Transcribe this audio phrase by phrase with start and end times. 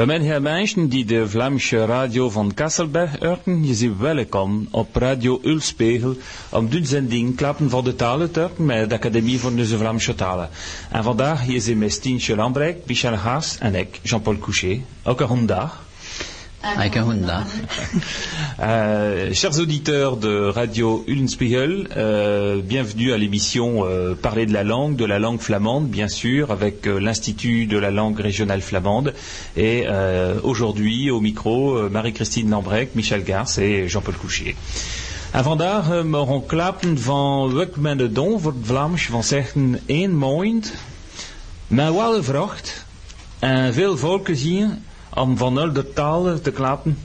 [0.00, 4.96] Bij mijn heer mensen die de Vlaamse radio van Kasselberg horen, je ziet welkom op
[4.96, 6.16] Radio Ulspegel
[6.50, 10.14] om de zending Klappen van de Talen te horen met de Academie van de Vlaamse
[10.14, 10.48] Talen.
[10.90, 14.80] En vandaag hier zijn met Stientje Lambrecht, Michel Haas en ik, Jean-Paul Couchet.
[15.04, 15.26] Ook een
[18.60, 24.96] Euh, chers auditeurs de Radio Ullenspiegel, euh, bienvenue à l'émission euh, Parler de la langue,
[24.96, 29.14] de la langue flamande, bien sûr, avec euh, l'Institut de la langue régionale flamande.
[29.56, 29.86] Et
[30.42, 34.54] aujourd'hui, au micro, Marie-Christine Lambrecht, Michel Garce et Jean-Paul Couchier.
[35.32, 40.72] En vandaag mogen klappen van wat de don voor het Vlaams van zeggen één maand,
[41.66, 42.84] met wel vracht
[43.38, 46.96] en veel volken zien om van al de talen te klappen.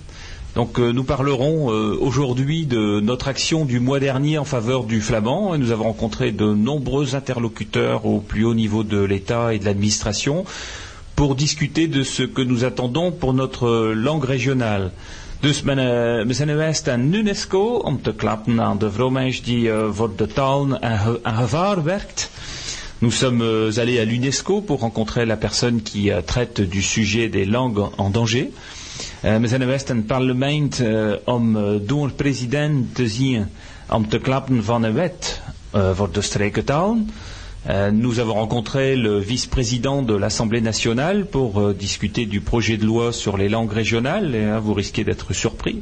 [0.55, 5.02] Donc euh, nous parlerons euh, aujourd'hui de notre action du mois dernier en faveur du
[5.02, 5.58] flamand.
[5.58, 10.45] Nous avons rencontré de nombreux interlocuteurs au plus haut niveau de l'État et de l'administration
[11.16, 14.92] pour discuter de ce que nous attendons pour notre langue régionale.
[15.42, 15.78] Dus men,
[16.28, 20.28] we zijn geweest aan UNESCO om te klappen aan de vrouwmeisje die uh, voor de
[20.28, 22.30] taal en gevaar werkt.
[23.01, 23.43] Nous sommes
[23.77, 28.09] allés à l'UNESCO pour rencontrer la personne qui uh, traite du sujet des langues en
[28.09, 28.51] danger.
[29.21, 30.81] We zijn geweest aan het parlement
[31.25, 31.53] om
[34.09, 35.41] te klappen van een wet
[36.11, 36.21] de
[37.91, 43.38] nous avons rencontré le vice-président de l'Assemblée nationale pour discuter du projet de loi sur
[43.38, 44.35] les langues régionales.
[44.35, 45.81] Et vous risquez d'être surpris.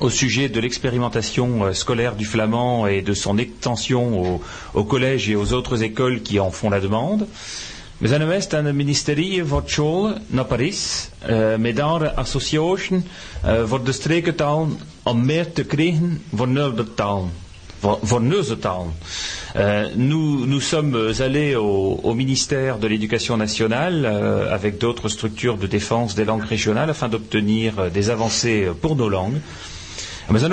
[0.00, 4.40] au sujet de l'expérimentation scolaire du flamand et de son extension au,
[4.74, 7.26] au collège et aux autres écoles qui en font la demande.
[8.00, 8.06] De.
[19.56, 26.14] Euh, nous, sommes allés au, ministère de l'Éducation nationale euh, avec d'autres structures de défense
[26.14, 29.38] des langues régionales afin d'obtenir euh, des avancées pour nos langues.
[30.30, 30.44] Nous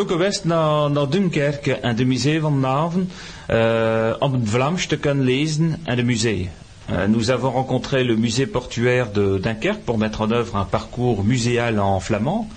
[7.32, 12.00] avons rencontré le musée portuaire de Dunkerque pour mettre en œuvre un parcours muséal en
[12.00, 12.50] flamand.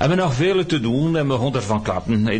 [0.00, 0.08] Et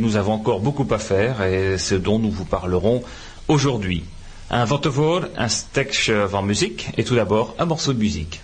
[0.00, 3.02] nous avons encore beaucoup à faire et ce dont nous vous parlerons
[3.48, 4.04] aujourd'hui.
[4.52, 8.40] Un voor, un stekje van muziek et tout d'abord un morceau de musique.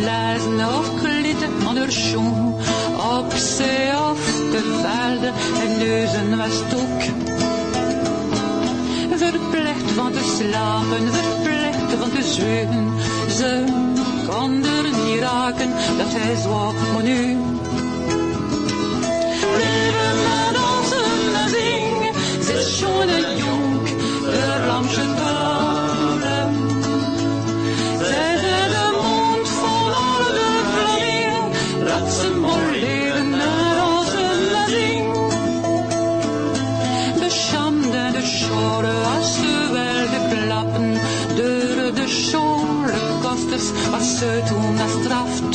[0.00, 2.54] Upp nu läsen och lite monotion
[3.18, 7.02] Upp se ofte valde en neuzen was stok
[9.18, 12.92] Verplicht van te slapen, verplicht van te zwegen
[13.36, 13.64] Ze
[14.28, 17.36] kon er niet raken, dat hij zwak maar nu.
[19.58, 23.88] Leven met dansen en zingen, ze schone jong,
[24.30, 25.19] de Ramsche
[43.50, 45.52] kostes, als ze toen straft.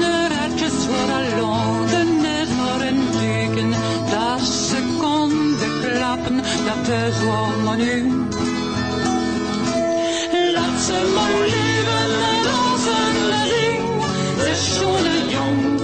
[0.00, 3.70] De ratjes voor along, de nesnoren duiken,
[4.10, 7.24] dat ze konden klappen, dat is
[7.64, 8.26] wat nu.
[10.54, 14.00] Laat ze maar leven en dansen en zingen,
[14.38, 15.82] ze schone jong,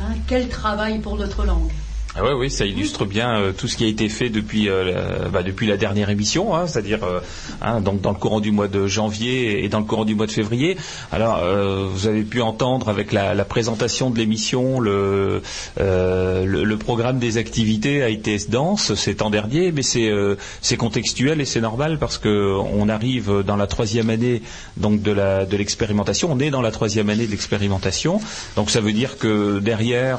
[0.00, 1.70] Hein, quel travail pour notre langue.
[2.20, 5.44] Ah oui, ça illustre bien euh, tout ce qui a été fait depuis euh, bah,
[5.44, 7.20] depuis la dernière émission, hein, c'est-à-dire euh,
[7.62, 10.26] hein, donc dans le courant du mois de janvier et dans le courant du mois
[10.26, 10.76] de février.
[11.12, 11.40] Alors,
[11.92, 15.42] vous avez pu entendre avec la, présentation de l'émission le,
[15.76, 20.10] le, programme des activités a été dense ces temps derniers, mais c'est
[20.60, 24.42] c'est contextuel et c'est normal parce que on arrive dans la troisième année
[24.76, 26.30] donc de la de l'expérimentation.
[26.32, 28.20] On est dans la troisième année de l'expérimentation,
[28.56, 30.18] donc ça veut dire que derrière,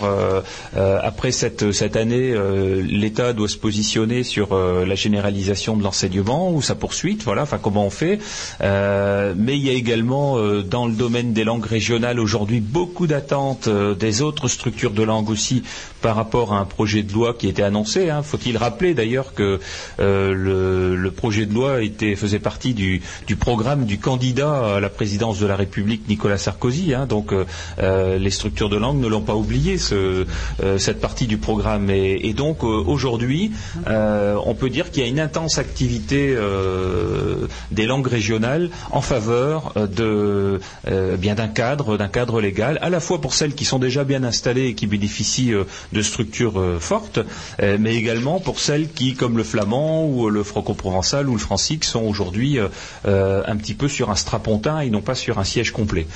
[0.76, 5.82] après cette, cette cette année, euh, l'État doit se positionner sur euh, la généralisation de
[5.82, 8.20] l'enseignement ou sa poursuite, voilà, enfin comment on fait.
[8.62, 13.68] Euh, mais il y a également dans le domaine des langues régionales aujourd'hui beaucoup d'attentes
[13.68, 15.64] des autres structures de langue aussi
[16.04, 18.10] par rapport à un projet de loi qui était annoncé.
[18.12, 18.22] Hein.
[18.22, 19.60] Faut-il rappeler d'ailleurs que
[19.98, 21.78] le, projet de loi
[22.16, 23.02] faisait partie du,
[23.40, 26.94] programme du candidat à la présidence de la République, Nicolas Sarkozy.
[26.94, 27.08] Hein.
[27.08, 27.34] donc
[27.82, 32.68] les structures de langue ne l'ont pas oublié, cette partie du programme et, donc euh,
[32.86, 33.52] aujourd'hui,
[33.88, 39.02] euh, on peut dire qu'il y a une intense activité euh, des langues régionales en
[39.02, 44.24] faveur d'un cadre, d'un cadre légal, à la fois pour celles qui sont déjà bien
[44.24, 45.54] installées et qui bénéficient
[45.94, 47.20] de structures fortes,
[47.62, 52.02] mais également pour celles qui, comme le flamand ou le franco-provençal ou le francique, sont
[52.04, 52.58] aujourd'hui
[53.06, 56.08] un petit peu sur un strapontin et non pas sur un siège complet.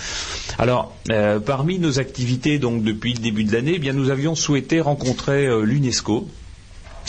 [0.57, 0.93] Alors,
[1.45, 5.42] parmi nos activités donc depuis le début de l'année, eh bien nous avions souhaité rencontrer
[5.47, 6.27] l'UNESCO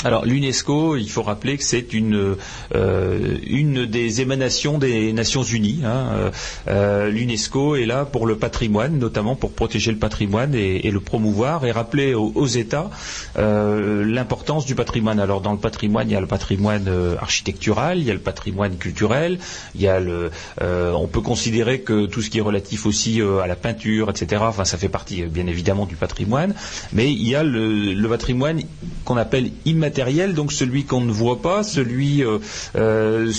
[0.02, 2.36] alors l'UNESCO, il faut rappeler que c'est une,
[2.74, 5.80] euh, des émanations des Nations Unies.
[5.84, 6.08] Hein.
[6.14, 6.30] Euh,
[6.68, 11.64] euh, L'UNESCO est là pour le patrimoine, notamment pour protéger le patrimoine et, le promouvoir
[11.64, 12.90] et rappeler aux, États
[13.36, 15.18] l'importance du patrimoine.
[15.18, 16.88] Alors dans le patrimoine, il y a le patrimoine
[17.20, 19.38] architectural, il y a le patrimoine culturel,
[19.74, 20.30] il y a le,
[20.60, 24.42] on peut considérer que tout ce qui est relatif aussi à la peinture, etc.
[24.46, 26.54] Enfin, ça fait partie bien évidemment du patrimoine,
[26.92, 28.62] mais il y a le, le patrimoine
[29.04, 32.38] qu'on appelle immatériel matériel, donc celui qu'on ne voit pas, celui, euh,
[32.76, 33.30] euh,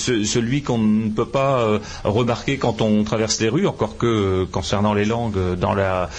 [0.66, 5.06] qu'on ne peut pas euh, remarquer quand on traverse les rues, encore que concernant les
[5.06, 6.10] langues, dans la,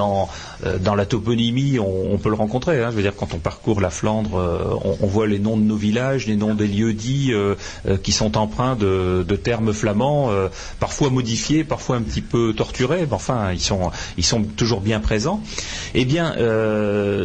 [0.00, 0.28] dans
[0.80, 2.82] dans la toponymie, on, peut le rencontrer.
[2.82, 2.90] Hein.
[2.90, 5.76] Je veux dire, quand on parcourt la Flandre, euh, on, voit les noms de nos
[5.76, 7.54] villages, les noms des lieux dits euh,
[8.02, 10.30] qui sont empreints de, termes flamands,
[10.80, 15.42] parfois modifiés, parfois un petit peu torturés, mais enfin, ils sont, toujours bien présents.
[15.94, 16.34] Eh bien,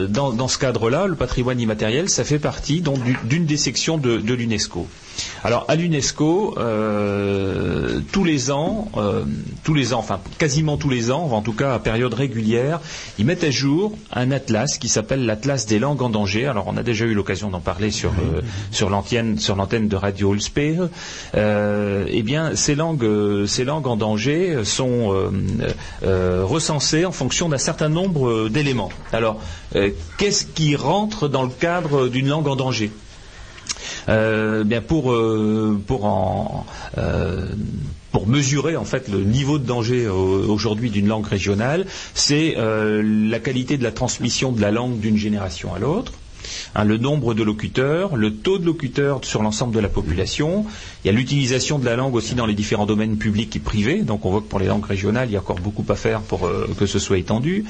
[0.10, 2.84] dans, ce cadre-là, le patrimoine immatériel, ça fait partie
[3.26, 4.88] d'une des sections de l'UNESCO.
[5.44, 9.24] Alors à l'UNESCO, euh, tous les ans, euh,
[9.64, 12.80] tous les ans, enfin quasiment tous les ans, en tout cas à période régulière,
[13.24, 16.46] ils mettent à jour un atlas qui s'appelle l'Atlas des langues en danger.
[16.46, 18.42] Alors on a déjà eu l'occasion d'en parler sur euh,
[18.72, 20.90] sur l'antenne sur l'antenne de Radio Ulspeer.
[21.34, 25.14] eh bien, ces langues, ces langues en danger sont
[26.04, 28.90] recensées en fonction d'un certain nombre d'éléments.
[29.14, 29.40] Alors,
[30.18, 32.92] qu'est-ce qui rentre dans le cadre d'une langue en danger?
[34.10, 36.66] Euh, bien pour euh, pour en
[36.98, 37.48] euh,
[38.14, 43.78] pour mesurer en fait le niveau de danger aujourd'hui d'une langue régionale, c'est la qualité
[43.78, 46.14] de la transmission de la langue d'une génération à l'autre.
[46.76, 50.66] Hein, le nombre de locuteurs, le taux de locuteurs sur l'ensemble de la population.
[51.04, 54.02] Il y a l'utilisation de la langue aussi dans les différents domaines publics et privés.
[54.02, 56.22] Donc on voit que pour les langues régionales, il y a encore beaucoup à faire
[56.22, 57.66] pour que ce soit étendu.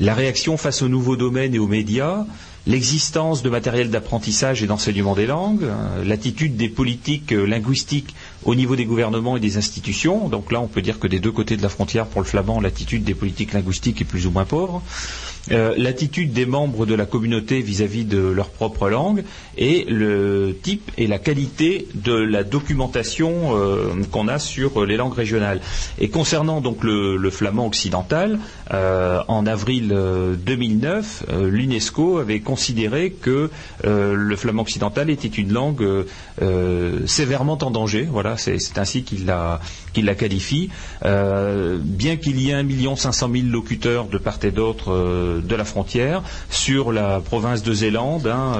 [0.00, 2.24] La réaction face aux nouveaux domaines et aux médias,
[2.66, 8.14] l'existence de matériel d'apprentissage et d'enseignement des langues, euh, l'attitude des politiques euh, linguistiques
[8.44, 10.28] au niveau des gouvernements et des institutions.
[10.28, 12.60] Donc là, on peut dire que des deux côtés de la frontière, pour le flamand,
[12.60, 14.82] l'attitude des politiques linguistiques est plus ou moins pauvre.
[15.52, 19.24] Euh, l'attitude des membres de la communauté vis-à-vis de leur propre langue
[19.58, 23.24] et le type et la qualité de la documentation
[24.10, 25.60] qu'on a sur les langues régionales.
[25.98, 28.38] Et concernant donc le, flamand occidental,
[28.70, 29.88] en avril
[30.44, 33.50] 2009, l'UNESCO avait considéré que
[33.84, 36.04] euh, le flamand occidental était une langue euh,
[36.42, 38.06] euh, sévèrement en danger.
[38.10, 39.60] Voilà, c'est ainsi qu'il la,
[40.14, 40.70] qualifie.
[41.02, 46.22] bien qu'il y ait 1 500 000 locuteurs de part et d'autre de la frontière
[46.50, 48.58] sur la province de Zélande, hein,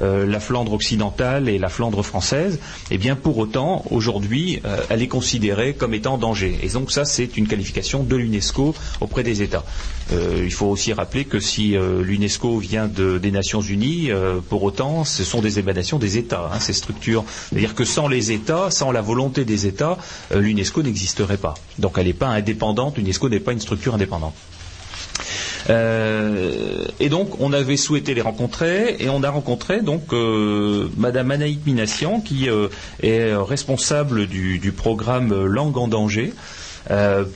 [0.00, 2.54] la Flandre occidentale et la Flandre française,
[2.90, 6.58] et eh bien pour autant, aujourd'hui, elle est considérée comme étant en danger.
[6.62, 9.64] Et donc ça, c'est une qualification de l'UNESCO auprès des États.
[10.12, 15.04] Il faut aussi rappeler que si l'UNESCO vient de des Nations Unies, euh, pour autant,
[15.04, 17.24] ce sont des émanations des États, hein, ces structures.
[17.48, 19.98] C'est-à-dire que sans les États, sans la volonté des États,
[20.32, 21.54] euh, l'UNESCO n'existerait pas.
[21.78, 24.34] Donc elle n'est pas indépendante, l'UNESCO n'est pas une structure indépendante.
[25.70, 30.12] Euh, et donc, on avait souhaité les rencontrer, et on a rencontré donc
[30.98, 32.48] Madame Anaïk Minassian, qui
[33.02, 36.63] est responsable du, du, programme Langue en danger, euh,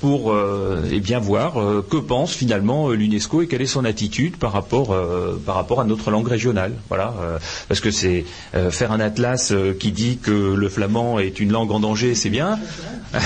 [0.00, 3.84] pour euh, eh bien voir euh, que pense finalement euh, l'UNESCO et quelle est son
[3.84, 6.72] attitude par rapport euh, par rapport à notre langue régionale.
[6.88, 7.38] Voilà, euh,
[7.68, 8.24] parce que c'est
[8.54, 12.14] euh, faire un atlas euh, qui dit que le flamand est une langue en danger,
[12.14, 12.58] c'est bien.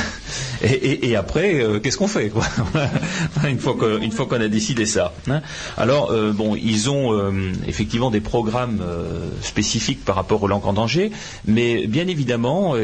[0.64, 2.44] Et, après, euh, qu'est-ce qu'on fait quoi
[3.48, 5.12] Une fois qu'on a décidé ça.
[5.28, 5.42] hein.
[5.76, 7.32] Alors euh, bon, ils ont euh,
[7.66, 11.10] effectivement des programmes euh, spécifiques par rapport aux langues en danger,
[11.46, 12.74] mais bien évidemment,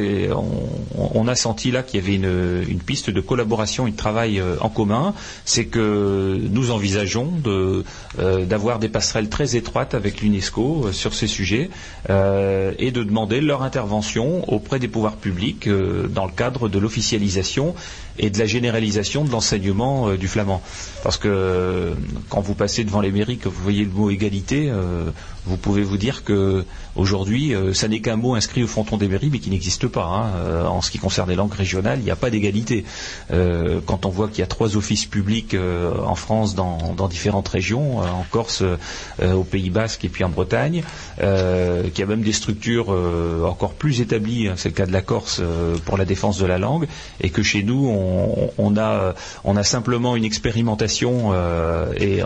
[0.96, 4.40] on a senti là qu'il y avait une, une piste de collaboration et de travail
[4.40, 5.14] euh, en commun.
[5.44, 7.84] C'est que nous envisageons euh,
[8.44, 11.70] d'avoir des passerelles très étroites avec l'UNESCO euh, sur ces sujets
[12.08, 17.74] et de demander leur intervention auprès des pouvoirs publics dans le cadre de l'officialisation
[18.18, 20.62] et de la généralisation de l'enseignement du flamand.
[21.02, 21.92] Parce que
[22.30, 24.72] quand vous passez devant les mairies, que vous voyez le mot égalité,
[25.44, 26.64] vous pouvez vous dire que
[26.98, 30.04] aujourd'hui, euh, ça n'est qu'un mot inscrit au fronton des mairies, mais qui n'existe pas.
[30.04, 30.32] hein.
[30.36, 32.84] Euh, en ce qui concerne les langues régionales, il n'y a pas d'égalité.
[33.32, 35.56] Euh, quand on voit qu'il y a trois offices publics
[36.04, 38.62] en France dans, différentes régions, en Corse,
[39.22, 40.82] au Pays Basque et puis en Bretagne,
[41.18, 42.88] qu'il y a même des structures
[43.44, 45.40] encore plus établies, hein, c'est le cas de la Corse
[45.84, 46.86] pour la défense de la langue,
[47.20, 47.88] et que chez nous
[48.58, 51.32] on, a simplement une expérimentation
[51.96, 52.22] et,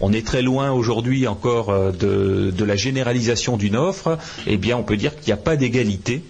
[0.00, 3.25] on est très loin aujourd'hui encore de la généralisation
[3.58, 4.18] d'une offre.
[4.46, 6.22] Eh bien, on peut dire qu'il n'y a pas d'égalité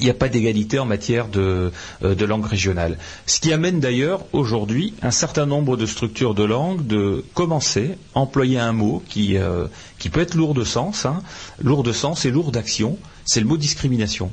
[0.00, 1.72] il n'y a pas d'égalité en matière de,
[2.04, 2.98] euh, langue régionale.
[3.26, 8.20] Ce qui amène d'ailleurs aujourd'hui un certain nombre de structures de langue de commencer à
[8.20, 9.66] employer un mot qui, euh,
[9.98, 11.20] qui peut être lourd de sens, hein,
[11.60, 14.30] lourd de sens et lourd d'action, c'est le mot discrimination.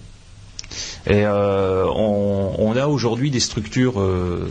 [1.07, 4.49] Et euh, on, a aujourd'hui des structures euh,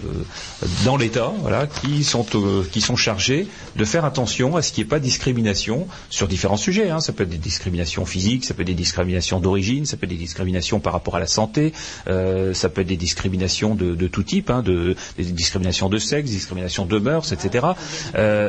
[0.84, 4.82] dans l'État voilà, qui, sont, euh, qui sont chargées de faire attention à ce qu'il
[4.84, 6.90] n'y ait pas de discrimination sur différents sujets.
[6.90, 7.00] hein.
[7.00, 10.10] Ça peut être des discriminations physiques, ça peut être des discriminations d'origine, ça peut être
[10.10, 11.72] des discriminations par rapport à la santé,
[12.06, 16.36] ça peut être des discriminations de, tout type, hein, de, des discriminations de sexe, des
[16.36, 17.66] discriminations de mœurs, etc.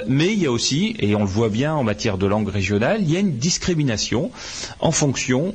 [0.07, 2.99] Mais il y a aussi, et on le voit bien en matière de langue régionale,
[3.01, 4.31] il y a une discrimination
[4.79, 5.53] en fonction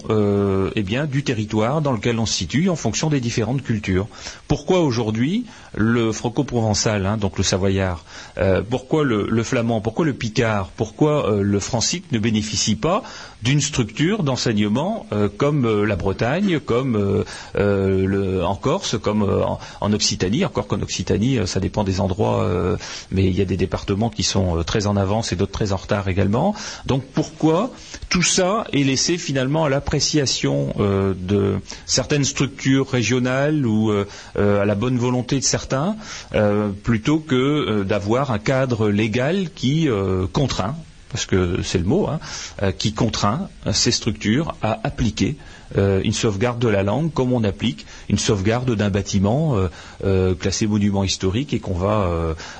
[0.76, 4.08] eh bien, du territoire dans lequel on se situe, en fonction des différentes cultures.
[4.48, 5.44] Pourquoi aujourd'hui
[5.76, 8.04] le franco-provençal, hein, donc le savoyard,
[8.38, 13.02] euh, pourquoi le, flamand, pourquoi le picard, pourquoi euh, le francique ne bénéficie pas
[13.42, 17.24] d'une structure d'enseignement euh, comme euh, la Bretagne, comme
[17.56, 22.46] euh, en Corse, comme en, en Occitanie, encore qu'en Occitanie, ça dépend des endroits,
[23.10, 25.76] mais il y a des départements qui sont très en avance et d'autres très en
[25.76, 26.54] retard également.
[26.86, 27.70] Donc pourquoi
[28.08, 31.56] tout ça est laissé finalement à l'appréciation de
[31.86, 33.92] certaines structures régionales ou
[34.36, 35.96] à la bonne volonté de certains,
[36.82, 39.88] plutôt que d'avoir un cadre légal qui
[40.32, 40.76] contraint
[41.10, 42.20] parce que c'est le mot, hein,
[42.62, 45.36] euh, qui contraint ces structures à appliquer
[45.78, 49.56] euh, une sauvegarde de la langue comme on applique une sauvegarde d'un bâtiment
[50.04, 52.08] euh, classé monument historique et qu'on va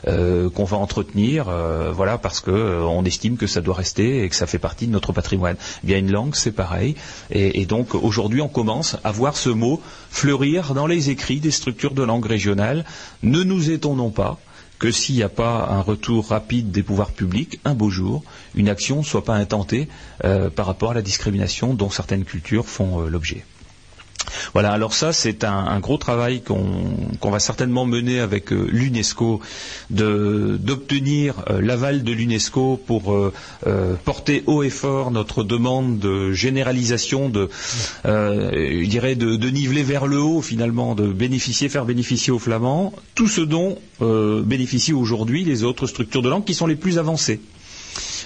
[0.05, 1.47] qu'on va entretenir,
[1.93, 4.87] voilà, parce que euh, on estime que ça doit rester et que ça fait partie
[4.87, 5.57] de notre patrimoine.
[5.83, 6.95] Eh Bien une langue, c'est pareil,
[7.31, 9.81] et, et donc aujourd'hui on commence à voir ce mot
[10.11, 12.85] fleurir dans les écrits des structures de langue régionale.
[13.23, 14.39] Ne nous étonnons pas
[14.81, 18.69] que s'il n'y a pas un retour rapide des pouvoirs publics, un beau jour, une
[18.71, 19.89] action ne soit pas intentée
[20.25, 23.45] euh, par rapport à la discrimination dont certaines cultures font euh, l'objet.
[24.53, 29.41] Voilà, alors ça c'est un, gros travail qu'on va certainement mener avec euh, l'UNESCO,
[29.91, 33.33] d'obtenir euh, l'aval de l'UNESCO pour euh,
[34.05, 37.49] porter haut et fort notre demande de généralisation, de,
[38.05, 43.29] je dirais de, niveler vers le haut finalement, de bénéficier, faire bénéficier aux Flamands tout
[43.29, 47.41] ce dont bénéficient aujourd'hui les autres structures de langue qui sont les plus avancées.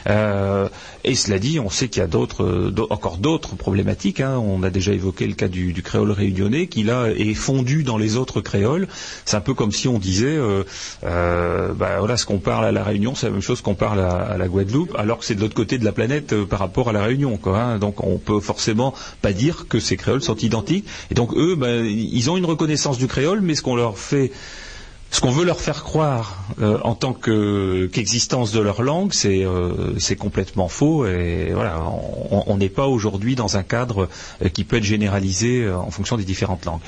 [0.08, 0.68] Euh,
[1.04, 4.20] et cela dit, on sait qu'il y a d'autres, euh, encore d'autres problématiques.
[4.20, 4.38] hein.
[4.38, 8.16] On a déjà évoqué le cas du, créole réunionnais, qui là est fondu dans les
[8.16, 8.88] autres créoles.
[9.24, 10.64] C'est un peu comme si on disait, euh,
[11.04, 14.00] euh, bah, voilà, ce qu'on parle à la Réunion, c'est la même chose qu'on parle
[14.00, 16.88] à, la Guadeloupe, alors que c'est de l'autre côté de la planète euh, par rapport
[16.88, 17.36] à la Réunion.
[17.36, 17.78] Quoi, hein.
[17.78, 20.86] Donc on peut forcément pas dire que ces créoles sont identiques.
[21.10, 24.32] Et donc eux, ben, ils ont une reconnaissance du créole, mais ce qu'on leur fait
[25.14, 29.44] ce qu'on veut leur faire croire euh, en tant que- qu'existence de leur langue, c'est
[29.44, 31.06] euh, complètement faux.
[31.06, 31.80] Et voilà,
[32.32, 34.08] on- n'est pas aujourd'hui dans un cadre
[34.42, 36.80] euh, qui peut être généralisé en fonction des différentes langues.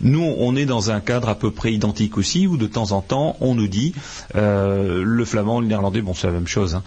[0.00, 3.00] Nous, on est dans un cadre à peu près identique aussi, où de temps en
[3.00, 3.94] temps, on nous dit
[4.34, 6.76] le flamand, le néerlandais, bon, c'est la même chose.
[6.76, 6.82] hein.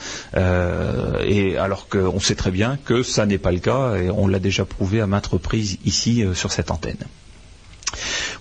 [1.26, 4.40] Et alors qu'on sait très bien que ça n'est pas le cas, et on l'a
[4.40, 6.98] déjà prouvé à maintes reprises ici sur cette antenne.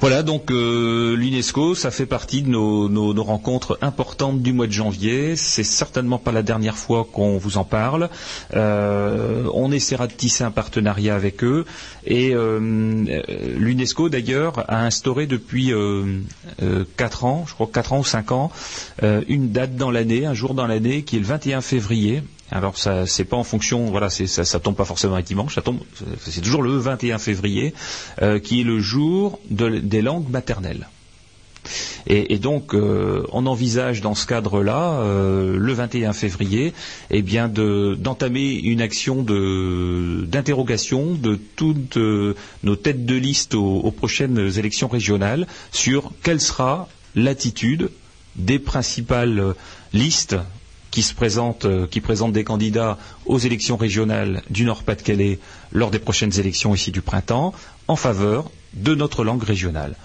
[0.00, 5.36] Voilà, donc euh, l'UNESCO, ça fait partie de nos, rencontres importantes du mois de janvier.
[5.36, 8.10] C'est certainement pas la dernière fois qu'on vous en parle.
[8.54, 11.64] Euh, on essaiera de tisser un partenariat avec eux.
[12.06, 12.58] Et euh,
[13.56, 15.72] l'UNESCO, d'ailleurs, a instauré depuis
[16.96, 18.50] quatre ans, je crois quatre ans ou cinq ans,
[19.02, 22.22] une date dans l'année, un jour dans l'année, qui est le 21 février.
[22.50, 25.78] Alors ça, c'est pas en fonction, voilà, ça, tombe pas forcément un dimanche, ça tombe,
[26.20, 27.74] c'est toujours le 21 février,
[28.22, 30.88] euh, qui est le jour de- des langues maternelles.
[32.06, 36.74] Et, donc, euh, on envisage dans ce cadre-là, euh, le 21 février,
[37.10, 41.96] eh bien, de- d'entamer une action d'interrogation de, toutes
[42.62, 47.88] nos têtes de liste aux, prochaines élections régionales sur quelle sera l'attitude
[48.36, 49.54] des principales
[49.94, 50.36] listes
[50.94, 55.40] qui se présentent, euh, qui présentent des candidats aux élections régionales du Nord-Pas-de-Calais
[55.72, 57.52] lors des prochaines élections ici du printemps,
[57.88, 59.96] en faveur de notre langue régionale.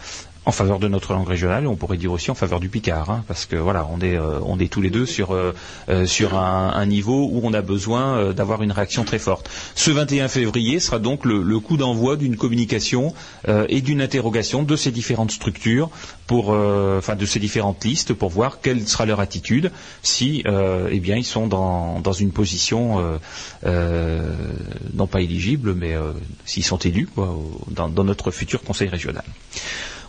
[0.50, 3.24] En faveur de notre langue régionale, on pourrait dire aussi en faveur du Picard, hein,
[3.28, 5.54] parce que voilà, on est, euh, on est tous les deux sur, euh,
[5.90, 9.48] euh, un, niveau où on a besoin d'avoir une réaction très forte.
[9.76, 13.14] Ce 21 février sera donc le, coup d'envoi d'une communication
[13.48, 15.92] et d'une interrogation de ces différentes structures,
[16.32, 21.24] enfin de ces différentes listes, pour voir quelle sera leur attitude si, eh bien, ils
[21.26, 23.20] sont dans, une position
[23.64, 25.94] non pas éligible, mais
[26.46, 27.08] s'ils sont élus
[27.68, 29.24] dans notre futur conseil régional.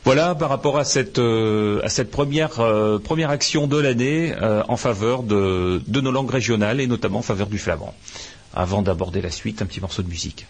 [0.05, 5.81] Voilà par rapport à cette, euh, euh, première action de l'année euh, en faveur de
[6.01, 7.95] nos langues régionales et notamment en faveur du flamand.
[8.55, 10.47] Avant d'aborder la suite, un petit morceau de musique.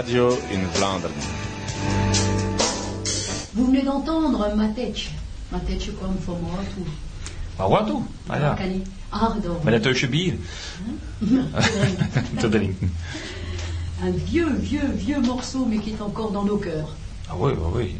[0.00, 1.14] Radio in Vlaanderen.
[3.54, 5.10] Vous venez d'entendre Matech.
[5.52, 6.84] Matech kwam vanmorgen.
[7.56, 8.02] Maar wat toe?
[8.26, 8.56] Ah ja.
[9.08, 9.56] Aangedaan.
[9.62, 10.34] Met een teusje bier
[12.40, 12.92] te drinken.
[14.04, 16.88] Un vieux, vieux, vieux morceau, mais qui est encore dans nos cœurs.
[17.28, 17.96] Ah oui, oui, oui.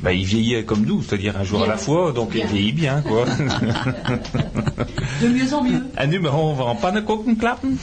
[0.00, 3.02] Bah, il vieillit comme nous, c'est-à-dire un jour à la fois, donc il vieillit bien,
[3.02, 3.24] quoi.
[5.22, 5.82] De mieux en mieux.
[5.96, 7.78] en nu mogen we een pannenkoeken klappen.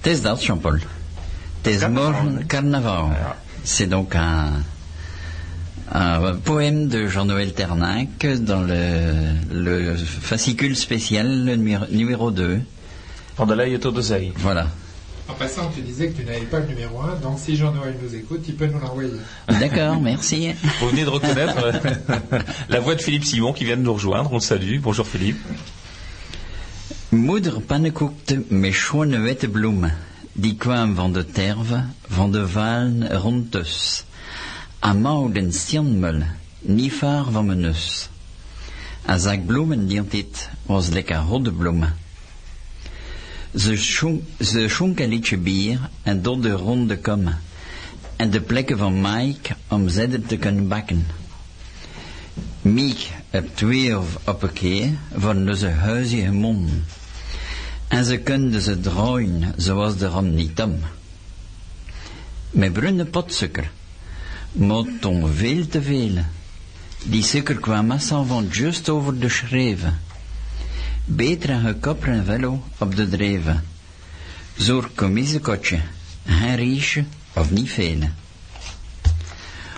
[0.00, 0.78] Het is dat, Jean-Paul.
[1.66, 1.80] Is
[2.48, 3.16] Carnaval.
[3.64, 4.52] C'est donc un,
[5.90, 12.60] un poème de Jean-Noël Ternac dans le, le fascicule spécial le numéro, numéro 2.
[13.36, 14.32] Van de Leyen tot de zee.
[14.36, 14.68] Voilà.
[15.28, 18.14] En passant, tu disais que tu n'avais pas le numéro 1, donc si Jean-Noël nous
[18.14, 19.10] écoute, il peut nous l'envoyer.
[19.48, 20.52] D'accord, merci.
[20.80, 24.30] Vous venez de reconnaître euh, la voix de Philippe Simon qui vient de nous rejoindre.
[24.32, 24.78] On le salue.
[24.80, 25.38] Bonjour Philippe.
[27.14, 29.92] Moeder pannenkoekte met schone witte bloemen.
[30.36, 34.04] Die kwam van de terve, van de valen rond us.
[34.78, 36.22] Aan den stjanmul,
[36.60, 38.08] niet ver van mijn neus.
[39.06, 41.96] Een zak bloemen die dit was lekker rode bloemen.
[43.54, 47.40] Ze schonk, ze schonk een liedje bier en door de ronde komen.
[48.16, 51.06] En de plekken van Mike om zedden te kunnen bakken.
[52.62, 56.84] Miek heb twee of op een keer van onze huizige monden.
[57.88, 60.78] En ze konden ze draaien zoals de ram niet om.
[62.50, 63.70] Met bruine potsuiker,
[64.52, 66.24] maar toen veel te veel.
[67.04, 70.00] Die suiker kwam meestal van juist over de schreven.
[71.04, 73.64] Beter een gekopperen velo op de dreven.
[74.56, 75.80] Zo'n commisekotje,
[76.26, 78.08] geen riesje of niet vele.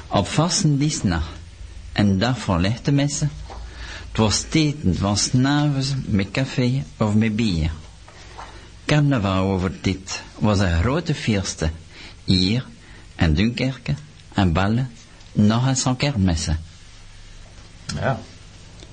[0.07, 1.29] Op vasten dienstnacht,
[1.93, 3.31] en dag van lichte messen,
[4.09, 7.71] het was teten van s'avonds met café of met bier.
[8.87, 11.71] Carnaval over dit was een grote feeste.
[12.25, 12.67] Hier,
[13.17, 13.95] en Dunkerque,
[14.35, 14.91] en Ballen,
[15.33, 16.59] nog eens een kermessen.
[17.95, 18.21] Ja.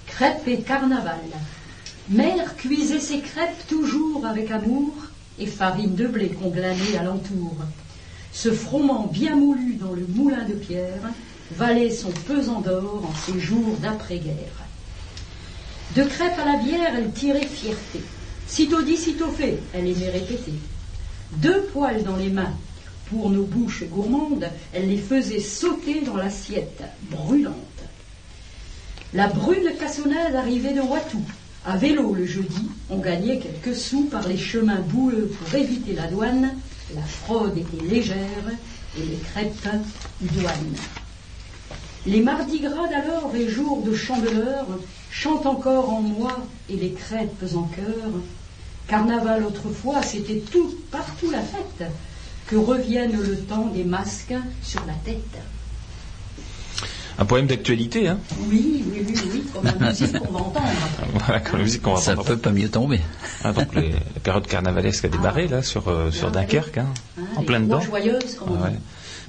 [0.06, 1.22] Crêpes et carnaval.
[2.06, 4.94] Mère cuisait ses crêpes toujours avec amour
[5.38, 7.56] et farine de blé qu'on glanait alentour.
[8.32, 11.10] Ce froment bien moulu dans le moulin de pierre
[11.52, 14.58] valait son pesant d'or en ces jours d'après-guerre.
[15.96, 18.02] De crêpes à la bière, elle tirait fierté.
[18.48, 20.54] Sitôt dit, sitôt fait, elle aimait répéter.
[21.38, 22.54] Deux poils dans les mains,
[23.10, 27.56] pour nos bouches gourmandes, elle les faisait sauter dans l'assiette, brûlante.
[29.14, 31.22] La brune cassonade arrivait de Watou.
[31.66, 36.08] À vélo le jeudi, on gagnait quelques sous par les chemins boueux pour éviter la
[36.08, 36.56] douane.
[36.96, 38.18] La fraude était légère
[38.98, 39.70] et les crêpes
[40.20, 40.76] douane.
[42.06, 44.66] Les mardis gras d'alors et jours de chandeleur
[45.10, 46.38] chantent encore en moi
[46.70, 48.10] et les crêpes en cœur.
[48.88, 51.90] Carnaval autrefois, c'était tout, partout la fête.
[52.48, 55.22] Que revienne le temps des masques sur la tête.
[57.18, 58.18] Un poème d'actualité, hein.
[58.50, 60.66] Oui, oui, oui, oui, comme la musique qu'on va entendre.
[61.14, 62.28] Voilà, comme la musique qu'on va Ça entendre.
[62.28, 63.00] peut pas mieux tomber.
[63.44, 66.88] Ah, donc les- la période carnavalesque a démarré là sur euh, sur Dunkerque, hein,
[67.20, 67.80] Hein, en les plein dedans.
[67.80, 68.72] joyeuses, comme on Ouais.
[68.72, 68.78] dit.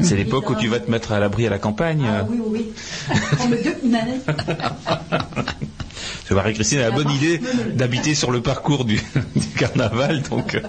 [0.00, 2.04] C'est l'époque où tu vas te mettre à l'abri à la campagne.
[2.08, 2.66] Ah oui, oui,
[3.08, 3.88] oui.
[3.88, 4.24] Manettes.
[4.26, 7.40] Parce que Marie-Christine a la bonne idée
[7.74, 8.96] d'habiter sur le parcours du,
[9.36, 10.22] du carnaval.
[10.22, 10.60] Donc, euh,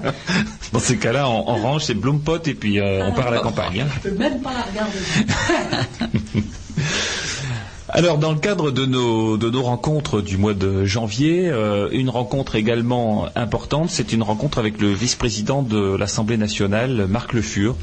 [0.73, 3.39] dans ces cas-là, on, on range ses bloempot et puis euh, on part à la
[3.39, 3.81] campagne.
[3.81, 3.87] hein.
[4.03, 6.43] Je peux même pas la regarder.
[7.89, 12.09] Alors, dans le cadre de nos, de nos rencontres du mois de janvier, euh, une
[12.09, 17.75] rencontre également importante, c'est une rencontre avec le vice-président de l'Assemblée nationale, Marc Le Fur.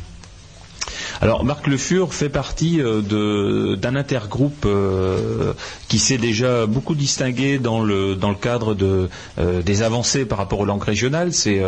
[1.23, 5.53] Alors Marc Le Fur fait partie euh, d'un intergroupe euh,
[5.87, 8.77] qui s'est déjà beaucoup distingué dans le dans le cadre
[9.39, 11.33] euh, des avancées par rapport aux langues régionales.
[11.33, 11.63] C'est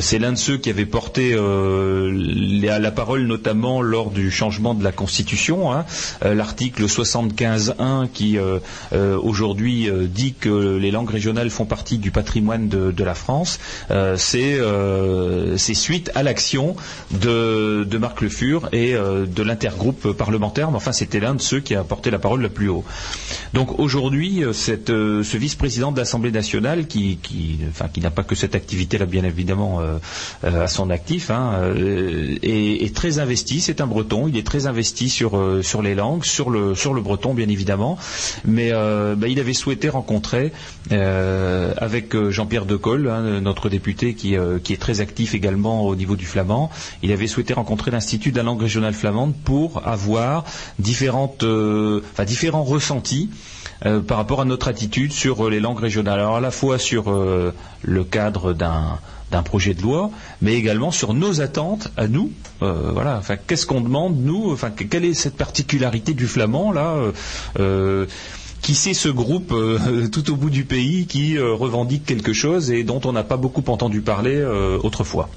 [0.00, 4.84] c'est l'un de ceux qui avait porté la, la parole notamment lors du changement de
[4.84, 5.86] la Constitution, hein.
[6.22, 8.36] L'article 75.1 qui
[8.92, 13.60] aujourd'hui dit que les langues régionales font partie du patrimoine de, la France.
[14.16, 14.58] C'est
[15.56, 16.76] c'est suite à l'action
[17.12, 21.40] de, de Marc Le Fur et euh, de l'intergroupe parlementaire, mais enfin c'était l'un de
[21.40, 22.84] ceux qui a porté la parole le plus haut.
[23.54, 24.52] Donc aujourd'hui, euh,
[24.90, 27.18] euh, ce vice-président de l'Assemblée nationale, qui,
[28.00, 29.80] n'a pas que cette activité-là, bien évidemment,
[30.42, 31.72] à son actif, hein,
[32.42, 33.60] est, très investi.
[33.60, 35.36] C'est un Breton, il est très investi sur
[35.82, 37.98] les langues, sur le breton, bien évidemment.
[38.44, 40.52] Mais bah, il avait souhaité rencontrer
[40.90, 46.70] avec Jean-Pierre Decolle, hein, notre député qui est très actif également au niveau du flamand.
[47.02, 50.44] Il avait souhaité rencontrer l'Institut de la langue régionale flamande pour avoir
[50.78, 53.30] différentes, euh, enfin, différents ressentis
[53.86, 56.18] euh, par rapport à notre attitude sur euh, les langues régionales.
[56.20, 57.10] Alors à la fois sur
[57.82, 58.98] le cadre d'un
[59.30, 60.10] d'un projet de loi,
[60.42, 62.32] mais également sur nos attentes à nous.
[62.58, 63.16] Voilà.
[63.16, 64.50] Enfin, qu'est-ce qu'on demande nous?
[64.52, 66.96] Enfin, que- quelle est cette particularité du flamand là?
[68.60, 69.54] Qui c'est ce groupe
[70.12, 73.62] tout au bout du pays qui revendique quelque chose et dont on n'a pas beaucoup
[73.68, 74.44] entendu parler
[74.82, 75.28] autrefois?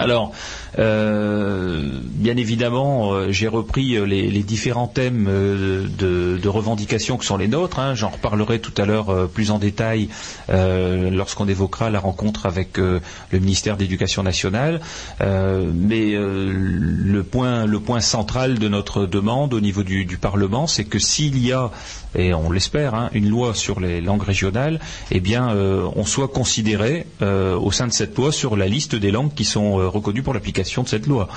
[0.00, 0.32] Alors,
[0.76, 7.36] bien évidemment, euh, j'ai repris euh, les, différents thèmes euh, de, de revendications que sont
[7.36, 7.78] les nôtres.
[7.78, 7.94] hein.
[7.94, 10.08] J'en reparlerai tout à l'heure euh, plus en détail
[10.50, 13.00] euh, lorsqu'on évoquera la rencontre avec euh,
[13.30, 14.80] le ministère d'éducation nationale.
[15.20, 17.66] Euh, mais euh, le point,
[18.00, 21.70] central de notre demande au niveau du, Parlement, c'est que s'il y a,
[22.16, 26.28] et on l'espère, hein, une loi sur les langues régionales, eh bien, euh, on soit
[26.28, 29.88] considéré euh, au sein de cette loi sur la liste des langues qui sont euh,
[29.88, 31.28] reconnues pour l'application de cette loi.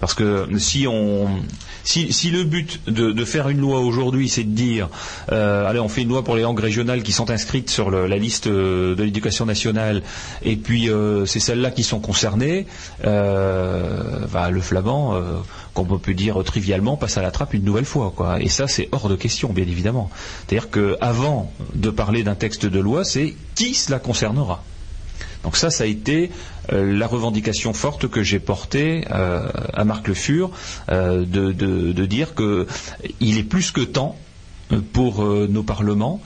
[0.00, 1.28] Parce que si on,
[1.84, 4.88] si, si le but de, faire une loi aujourd'hui, c'est de dire,
[5.32, 8.16] euh, allez, on fait une loi pour les langues régionales qui sont inscrites sur la
[8.16, 10.02] liste euh, de l'éducation nationale,
[10.42, 12.66] et puis euh, c'est celles-là qui sont concernées,
[13.02, 15.20] bah, le flamand,
[15.74, 18.12] qu'on peut dire trivialement, passe à la trappe une nouvelle fois.
[18.14, 18.40] Quoi.
[18.40, 20.10] Et ça, c'est hors de question, bien évidemment.
[20.46, 24.62] C'est-à-dire qu'avant de parler d'un texte de loi, c'est qui cela concernera?
[25.44, 26.30] Donc ça, ça a été
[26.72, 30.50] euh, la revendication forte que j'ai portée euh, à Marc Le Fur,
[30.90, 34.16] euh, de, de- de dire qu'il est plus que temps
[34.92, 36.20] pour nos parlements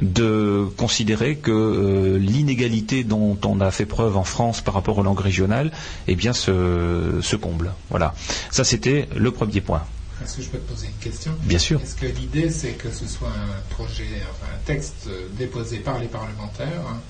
[0.00, 5.02] de considérer que euh, l'inégalité dont on a fait preuve en France par rapport aux
[5.02, 5.70] langues régionales,
[6.06, 7.72] eh bien, se, se comble.
[7.90, 8.14] Voilà.
[8.50, 9.82] Ça, c'était le premier point.
[10.22, 11.32] Est-ce que je peux te poser une question?
[11.42, 11.80] Bien sûr.
[11.82, 16.06] Est-ce que l'idée, c'est que ce soit un projet, enfin un texte déposé par les
[16.08, 17.00] parlementaires hein,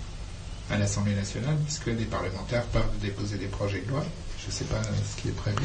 [0.70, 4.04] à l'Assemblée nationale, puisque les parlementaires peuvent déposer des projets de loi
[4.42, 5.56] Je ne sais pas ce qui est prévu.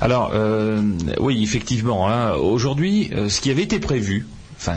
[0.00, 0.82] Alors, euh,
[1.20, 2.08] oui, effectivement.
[2.08, 4.76] hein, Aujourd'hui, euh, ce qui avait été prévu, enfin,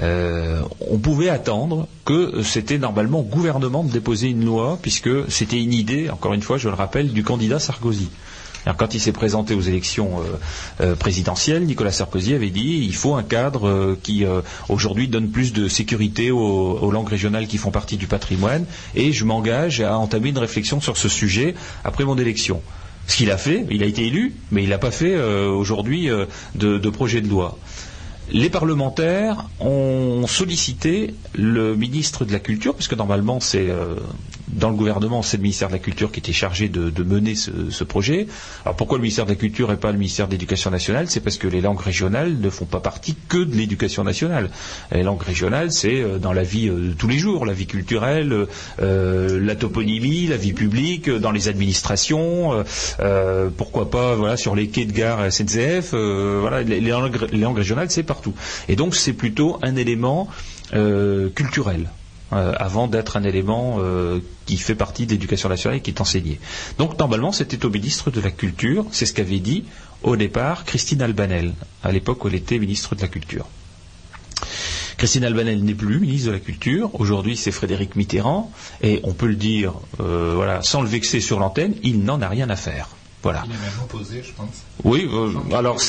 [0.00, 5.62] euh, on pouvait attendre que c'était normalement au gouvernement de déposer une loi, puisque c'était
[5.62, 8.08] une idée, encore une fois, je le rappelle, du candidat Sarkozy.
[8.72, 10.24] Quand il s'est présenté aux élections euh,
[10.80, 14.24] euh, présidentielles, Nicolas Sarkozy avait dit il faut un cadre euh, qui
[14.68, 19.24] aujourd'hui donne plus de sécurité aux, langues régionales qui font partie du patrimoine, et je
[19.24, 22.62] m'engage à entamer une réflexion sur ce sujet après mon élection.
[23.06, 26.08] Ce qu'il a fait, il a été élu, mais il n'a pas fait aujourd'hui
[26.54, 27.58] de, projet de loi.
[28.30, 33.68] Les parlementaires ont sollicité le ministre de la Culture, puisque normalement c'est
[34.48, 37.84] dans le gouvernement, c'est le ministère de la Culture qui était chargé de, mener ce,
[37.84, 38.26] projet.
[38.64, 41.06] Alors pourquoi le ministère de la Culture et pas le ministère de l'Éducation nationale?
[41.08, 44.50] C'est parce que les langues régionales ne font pas partie que de l'éducation nationale.
[44.92, 47.66] Les langues régionales, c'est euh, dans la vie euh, de tous les jours, la vie
[47.66, 48.46] culturelle,
[48.80, 52.64] euh, la toponymie, la vie publique, dans les administrations,
[53.56, 57.90] pourquoi pas voilà sur les quais de gare SNCF, voilà les, langues, les langues régionales,
[57.90, 58.34] c'est partout.
[58.68, 60.28] Et donc c'est plutôt un élément
[61.34, 61.88] culturel
[62.34, 66.00] euh, avant d'être un élément euh, qui fait partie de l'éducation nationale et qui est
[66.00, 66.40] enseigné.
[66.78, 69.64] Donc normalement c'était au ministre de la Culture, c'est ce qu'avait dit
[70.02, 73.46] au départ Christine Albanel, à l'époque où elle était ministre de la Culture.
[74.96, 76.90] Christine Albanel n'est plus ministre de la Culture.
[77.00, 78.50] Aujourd'hui, c'est Frédéric Mitterrand.
[78.82, 82.48] Et on peut le dire, euh, sans le vexer sur l'antenne, il n'en a rien
[82.48, 82.88] à faire.
[83.24, 83.42] Voilà.
[83.46, 84.62] Il est même opposé, je pense.
[84.84, 85.80] Oui, euh, alors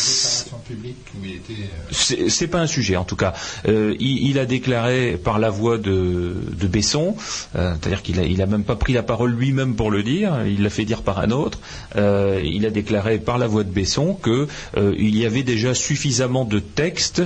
[1.35, 2.21] était.
[2.23, 3.33] euh, c'est pas un sujet en tout cas.
[3.67, 7.15] Euh, il, il a déclaré par la voix de, de Besson,
[7.55, 10.45] euh, c'est-à-dire qu'il a, il a même pas pris la parole lui-même pour le dire,
[10.47, 11.59] il l'a fait dire par un autre.
[11.95, 16.59] Il a déclaré par la voix de Besson que il y avait déjà suffisamment de
[16.59, 17.21] textes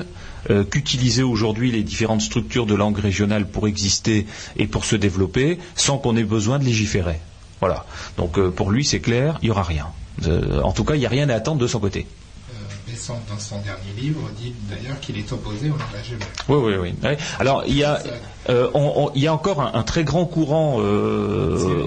[0.50, 5.60] euh, qu'utilisaient aujourd'hui les différentes structures de langue régionale pour exister et pour se développer,
[5.76, 7.20] sans qu'on ait besoin de légiférer.
[7.60, 7.86] Voilà.
[8.18, 9.88] Donc euh, pour lui, c'est clair, il n'y aura rien.
[10.64, 12.06] En tout cas, il n'y a rien à attendre de son côté.
[12.52, 12.54] euh,
[13.30, 16.26] dans son dernier livre, dit d'ailleurs qu'il est opposé au langage humain.
[16.50, 17.16] Oui, oui, oui.
[17.40, 18.02] Alors, il y a,
[18.50, 21.86] euh, on- on- il y a encore un, un très grand courant euh,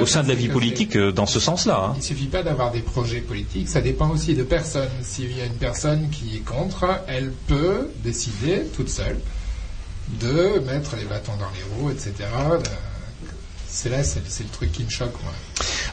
[0.00, 1.84] au sein de la vie que politique dans ce sens-là.
[1.88, 1.92] hein.
[1.94, 4.88] Il ne suffit pas d'avoir des projets politiques, ça dépend aussi de personnes.
[5.02, 9.18] S'il y a une personne qui est contre, elle peut décider toute seule
[10.20, 12.12] de mettre les bâtons dans les roues, etc.
[13.76, 15.14] C'est là, c'est le truc qui me choque.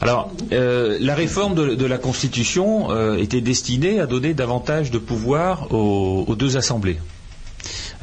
[0.00, 5.72] Alors, euh, la réforme de, la Constitution euh, était destinée à donner davantage de pouvoir
[5.74, 6.98] aux, deux assemblées.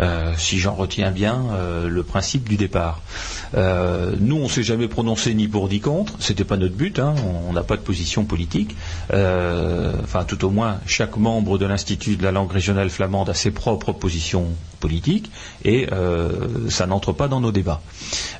[0.02, 1.46] Euh, si j'en retiens bien
[1.88, 3.02] le principe du départ.
[3.56, 6.14] Nous, on s'est jamais prononcé ni pour ni contre.
[6.20, 7.00] C'était pas notre but.
[7.00, 7.16] hein.
[7.48, 8.76] On n'a pas de position politique.
[9.14, 13.52] Enfin, tout au moins, chaque membre de l'institut de la langue régionale flamande a ses
[13.52, 14.48] propres positions
[14.80, 15.32] politique
[15.64, 17.82] et euh, ça n'entre pas dans nos débats.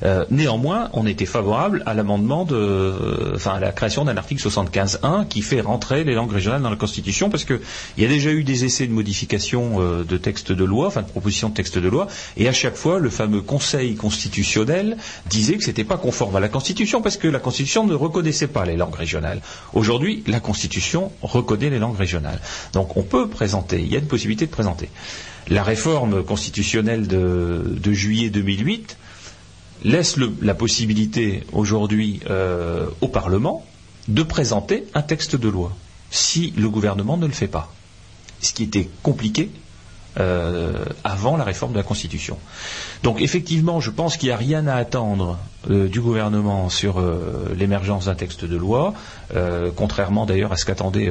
[0.02, 5.28] Euh, néanmoins, on était favorable à l'amendement de, enfin à la création d'un article 75.1
[5.28, 7.60] qui fait rentrer les langues régionales dans la Constitution parce que
[7.96, 11.02] il y a déjà eu des essais de modification euh, de textes de loi, enfin
[11.02, 14.96] de propositions de textes de loi, et à chaque fois le fameux Conseil constitutionnel
[15.28, 18.64] disait que c'était pas conforme à la Constitution parce que la Constitution ne reconnaissait pas
[18.64, 19.40] les langues régionales.
[19.74, 22.40] Aujourd'hui, la Constitution reconnaît les langues régionales.
[22.72, 24.88] Donc on peut présenter, il y a une possibilité de présenter.
[25.48, 28.96] La réforme constitutionnelle de, de juillet 2008
[29.84, 33.64] laisse la possibilité aujourd'hui euh, au Parlement
[34.08, 35.72] de présenter un texte de loi
[36.10, 37.72] si le gouvernement ne le fait pas.
[38.40, 39.50] Ce qui était compliqué
[40.18, 40.72] euh,
[41.04, 42.36] avant la réforme de la Constitution.
[43.04, 45.38] Donc effectivement, je pense qu'il n'y a rien à attendre
[45.70, 48.92] euh, du gouvernement sur euh, l'émergence d'un texte de loi,
[49.76, 51.08] contrairement d'ailleurs à ce qu'attendaient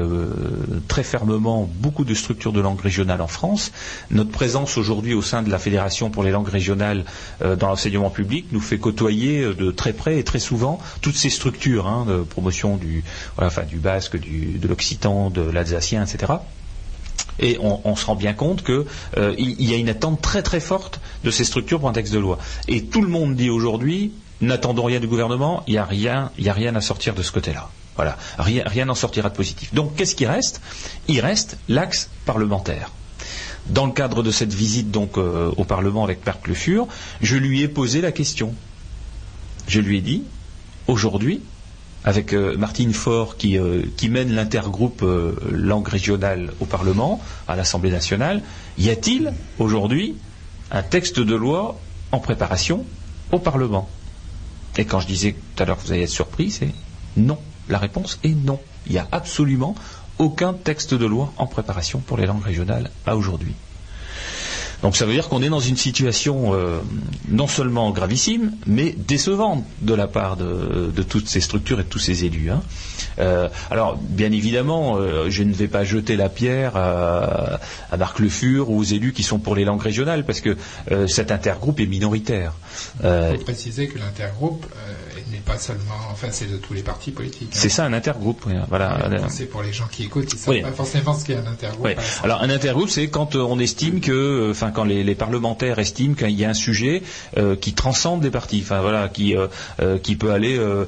[0.89, 3.71] très fermement beaucoup de structures de langue régionale en France.
[4.11, 7.05] Notre présence aujourd'hui au sein de la Fédération pour les langues régionales
[7.39, 11.87] dans l'enseignement public nous fait côtoyer de très près et très souvent toutes ces structures
[11.87, 13.05] hein, de promotion du,
[13.77, 16.33] basque, de l'occitan, de l'alsacien, etc.
[17.39, 18.85] Et on, se rend bien compte qu'il
[19.61, 22.37] y a une attente très très forte de ces structures pour un texte de loi.
[22.67, 26.53] Et tout le monde dit aujourd'hui, n'attendons rien du gouvernement, il n'y a rien, a
[26.53, 27.69] rien à sortir de ce côté-là.
[27.95, 29.73] Voilà, rien, rien n'en sortira de positif.
[29.73, 30.61] Donc qu'est-ce qui reste?
[31.07, 32.91] Il reste l'axe parlementaire.
[33.67, 36.87] Dans le cadre de cette visite donc euh, au Parlement avec Marc Le Fur,
[37.21, 38.53] je lui ai posé la question.
[39.67, 40.23] Je lui ai dit,
[40.87, 41.41] aujourd'hui,
[42.09, 47.91] avec euh, Martine Faure qui, euh, mène l'intergroupe euh, langue régionale au Parlement, à l'Assemblée
[47.91, 48.41] nationale,
[48.79, 50.15] y a-t-il aujourd'hui
[50.71, 51.79] un texte de loi
[52.11, 52.83] en préparation
[53.31, 53.87] au Parlement?
[54.77, 56.73] Et quand je disais tout à l'heure que vous allez être surpris, c'est
[57.15, 57.37] non.
[57.69, 58.59] La réponse est non.
[58.87, 59.75] Il n'y a absolument
[60.17, 63.53] aucun texte de loi en préparation pour les langues régionales à aujourd'hui.
[64.81, 66.79] Donc ça veut dire qu'on est dans une situation euh,
[67.27, 71.89] non seulement gravissime, mais décevante de la part de, de toutes ces structures et de
[71.89, 72.49] tous ces élus.
[72.51, 72.61] hein.
[73.19, 77.59] Euh, alors, bien évidemment, euh, je ne vais pas jeter la pierre à,
[77.91, 80.55] à Marc Le Fur ou aux élus qui sont pour les langues régionales, parce que
[80.91, 82.53] euh, cet intergroupe est minoritaire.
[83.03, 84.65] Euh, Il faut préciser que l'intergroupe
[85.39, 87.49] n'est pas seulement, enfin c'est de tous les partis politiques.
[87.51, 87.59] hein.
[87.59, 88.43] c'est ça un intergroupe.
[88.45, 89.09] oui, Voilà.
[89.09, 90.61] Ouais, C'est pour les gens qui écoutent, ils savent Oui.
[90.61, 91.85] pas forcément ce qu'est un intergroupe.
[91.85, 91.91] Oui.
[91.91, 92.19] exemple.
[92.23, 95.79] Alors un intergroupe, c'est quand euh, on estime que, euh, enfin quand les, les parlementaires
[95.79, 97.03] estiment qu'il y a un sujet
[97.37, 100.85] euh, qui transcende les partis, enfin voilà, qui euh, qui peut aller euh,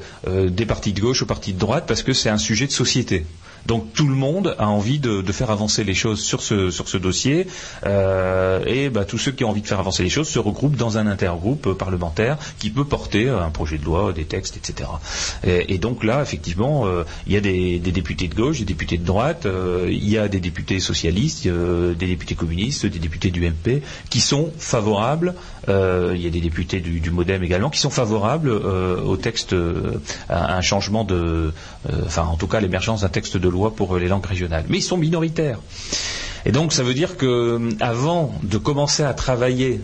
[0.50, 3.26] des partis de gauche aux partis de droite parce que c'est un sujet de société.
[3.66, 7.48] Donc tout le monde a envie de, faire avancer les choses sur ce dossier
[7.86, 10.76] euh, et bah, tous ceux qui ont envie de faire avancer les choses se regroupent
[10.76, 14.90] dans un intergroupe parlementaire qui peut porter un projet de loi, des textes, etc.
[15.44, 19.06] Et, donc là, effectivement, euh, il y a des, députés de gauche, des députés de
[19.06, 23.82] droite, euh, il y a des députés socialistes, des députés communistes, des députés du MP
[24.10, 25.34] qui sont favorables.
[25.68, 29.56] il y a des députés du, du MoDem également qui sont favorables au texte,
[30.30, 31.54] à un changement de,
[32.06, 34.66] enfin en tout cas l'émergence d'un texte de loi pour euh, les langues régionales.
[34.70, 35.60] Mais ils sont minoritaires.
[36.46, 39.80] Et donc ça veut dire que euh, avant de commencer à travailler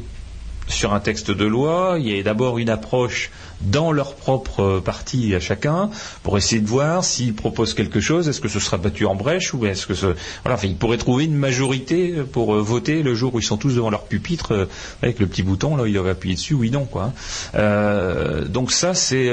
[0.67, 4.81] sur un texte de loi, il y a d'abord une approche dans leur propre euh,
[4.81, 5.89] parti à chacun
[6.23, 9.53] pour essayer de voir s'ils proposent quelque chose, est-ce que ce sera battu en brèche
[9.53, 10.07] ou est-ce que ce
[10.43, 13.75] voilà, enfin, ils pourraient trouver une majorité pour voter le jour où ils sont tous
[13.75, 14.67] devant leur pupitre
[15.01, 17.13] avec le petit bouton là, ils doivent appuyer dessus oui non quoi.
[17.55, 19.31] Euh, donc ça c'est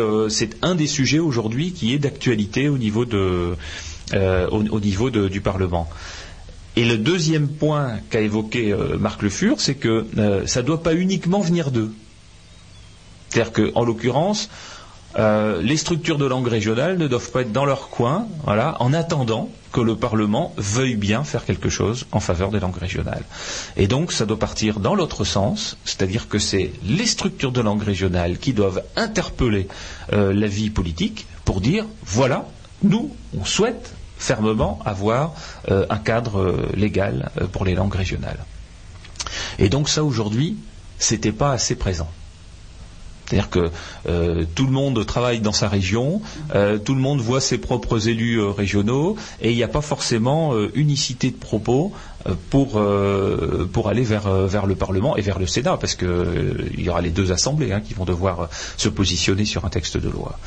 [0.62, 3.56] un des sujets aujourd'hui qui est d'actualité au niveau de
[4.12, 5.88] euh, au, au niveau du Parlement.
[6.76, 10.66] Et le deuxième point qu'a évoqué euh, Marc Le Fur, c'est que euh, ça ne
[10.66, 11.90] doit pas uniquement venir d'eux.
[13.30, 14.50] C'est-à-dire qu'en l'occurrence,
[15.16, 19.48] les structures de langue régionale ne doivent pas être dans leur coin, voilà, en attendant
[19.72, 23.24] que le Parlement veuille bien faire quelque chose en faveur des langues régionales.
[23.76, 27.82] Et donc, ça doit partir dans l'autre sens, c'est-à-dire que c'est les structures de langue
[27.82, 29.66] régionale qui doivent interpeller
[30.12, 32.46] la vie politique pour dire voilà,
[32.84, 35.34] nous, on souhaite fermement avoir
[35.70, 38.38] euh, un cadre euh, légal euh, pour les langues régionales.
[39.58, 40.56] Et donc ça aujourd'hui,
[40.98, 42.08] c'était pas assez présent.
[43.26, 43.70] C'est-à-dire que
[44.54, 46.20] tout le monde travaille dans sa région,
[46.84, 51.30] tout le monde voit ses propres élus régionaux, et il n'y a pas forcément unicité
[51.30, 51.94] de propos
[52.50, 56.74] pour, euh, pour aller vers, euh, vers le Parlement et vers le Sénat, parce qu'il
[56.78, 59.96] y aura les deux assemblées hein, qui vont devoir euh, se positionner sur un texte
[59.98, 60.38] de loi.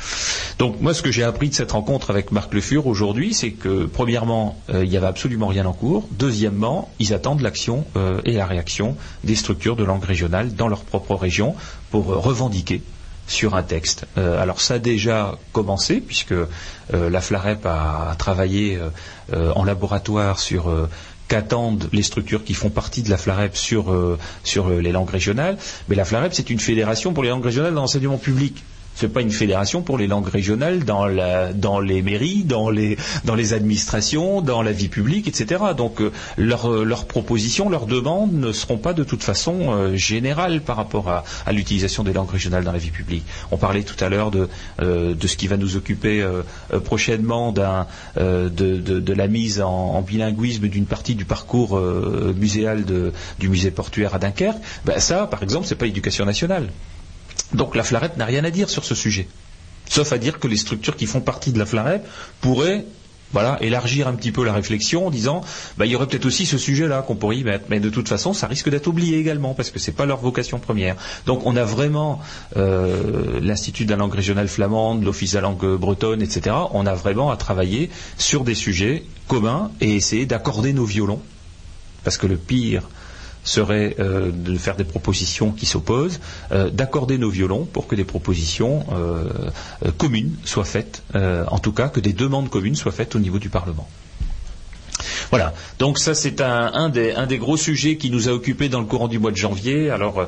[0.58, 3.52] Donc moi, ce que j'ai appris de cette rencontre avec Marc Le Fur aujourd'hui, c'est
[3.52, 6.08] que premièrement, euh, il n'y avait absolument rien en cours.
[6.10, 10.80] Deuxièmement, ils attendent l'action euh, et la réaction des structures de langue régionale dans leur
[10.80, 11.54] propre région
[11.90, 12.82] pour euh, revendiquer
[13.28, 14.06] sur un texte.
[14.16, 16.46] Euh, alors ça a déjà commencé puisque euh,
[17.10, 18.88] la FLAREP a, a travaillé euh,
[19.34, 20.88] euh, en laboratoire sur euh,
[21.28, 25.10] qu'attendent les structures qui font partie de la FLAREP sur, euh, sur euh, les langues
[25.10, 25.58] régionales.
[25.88, 28.64] Mais la FLAREP, c'est une fédération pour les langues régionales dans l'enseignement public.
[28.98, 32.96] C'est pas une fédération pour les langues régionales dans, les mairies, dans les,
[33.52, 35.66] administrations, dans la vie publique, etc.
[35.76, 39.94] Donc euh, leurs euh, leurs propositions, leurs demandes ne seront pas de toute façon euh,
[39.94, 41.22] générales par rapport à,
[41.52, 43.22] l'utilisation des langues régionales dans la vie publique.
[43.52, 44.48] On parlait tout à l'heure de,
[44.80, 46.26] ce qui va nous occuper
[46.82, 51.80] prochainement de, la mise en, bilinguisme d'une partie du parcours
[52.36, 52.84] muséal
[53.38, 54.58] du musée portuaire à Dunkerque.
[54.84, 56.68] Ben, ça, par exemple, c'est pas l'éducation nationale.
[57.52, 59.28] Donc la FLAREP n'a rien à dire sur ce sujet.
[59.88, 62.06] Sauf à dire que les structures qui font partie de la FLAREP
[62.40, 62.84] pourraient
[63.60, 65.42] élargir un petit peu la réflexion en disant
[65.76, 67.66] bah, il y aurait peut-être aussi ce sujet-là qu'on pourrait y mettre.
[67.68, 70.18] Mais de toute façon, ça risque d'être oublié également parce que ce n'est pas leur
[70.18, 70.96] vocation première.
[71.26, 72.20] Donc on a vraiment
[72.56, 76.56] euh, l'Institut de la langue régionale flamande, l'Office de la langue bretonne, etc.
[76.72, 81.20] On a vraiment à travailler sur des sujets communs et essayer d'accorder nos violons.
[82.04, 82.88] Parce que le pire,
[83.48, 86.20] serait euh, de faire des propositions qui s'opposent,
[86.52, 89.24] euh, d'accorder nos violons pour que des propositions euh,
[89.96, 93.48] communes soient faites, en tout cas que des demandes communes soient faites au niveau du
[93.48, 93.88] Parlement.
[95.30, 99.08] Voilà, donc ça c'est un, des, gros sujets qui nous a occupés dans le courant
[99.08, 99.90] du mois de janvier.
[99.90, 100.26] Alors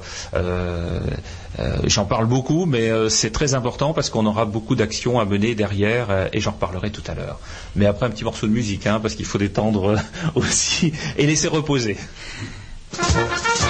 [1.85, 6.29] j'en parle beaucoup, mais c'est très important parce qu'on aura beaucoup d'actions à mener derrière
[6.33, 7.39] et j'en reparlerai tout à l'heure.
[7.77, 9.97] Mais après un petit morceau de musique, hein, parce qu'il faut détendre
[10.35, 11.97] aussi et laisser reposer.
[12.93, 13.70] Thank you.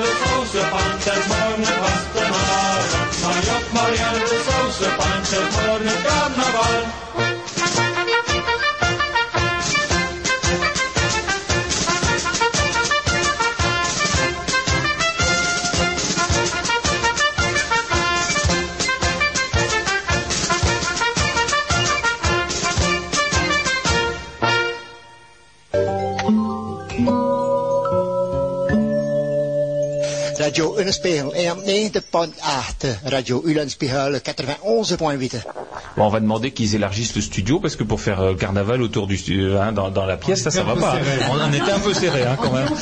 [35.97, 39.17] on va demander qu'ils élargissent le studio parce que pour faire euh, carnaval autour du
[39.17, 40.97] studio, euh, hein, dans, la pièce, ça, ça va pas.
[41.31, 42.67] On en était un peu serré hein, quand même.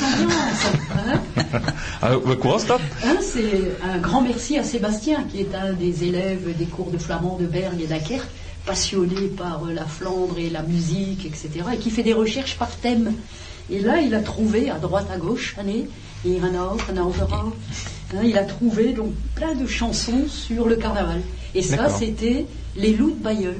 [2.01, 2.57] Ah, bah, quoi,
[3.21, 7.37] C'est un grand merci à Sébastien qui est un des élèves des cours de flamand
[7.37, 8.27] de Berne et d'Aquerque
[8.65, 12.69] passionné par euh, la Flandre et la musique, etc., et qui fait des recherches par
[12.69, 13.13] thème.
[13.69, 15.89] Et là, il a trouvé, à droite, à gauche, allez,
[16.25, 16.39] et
[18.15, 21.21] hein, il a trouvé donc plein de chansons sur le carnaval.
[21.55, 22.45] Et ça, c'était
[22.75, 23.55] les loups de Bayeul.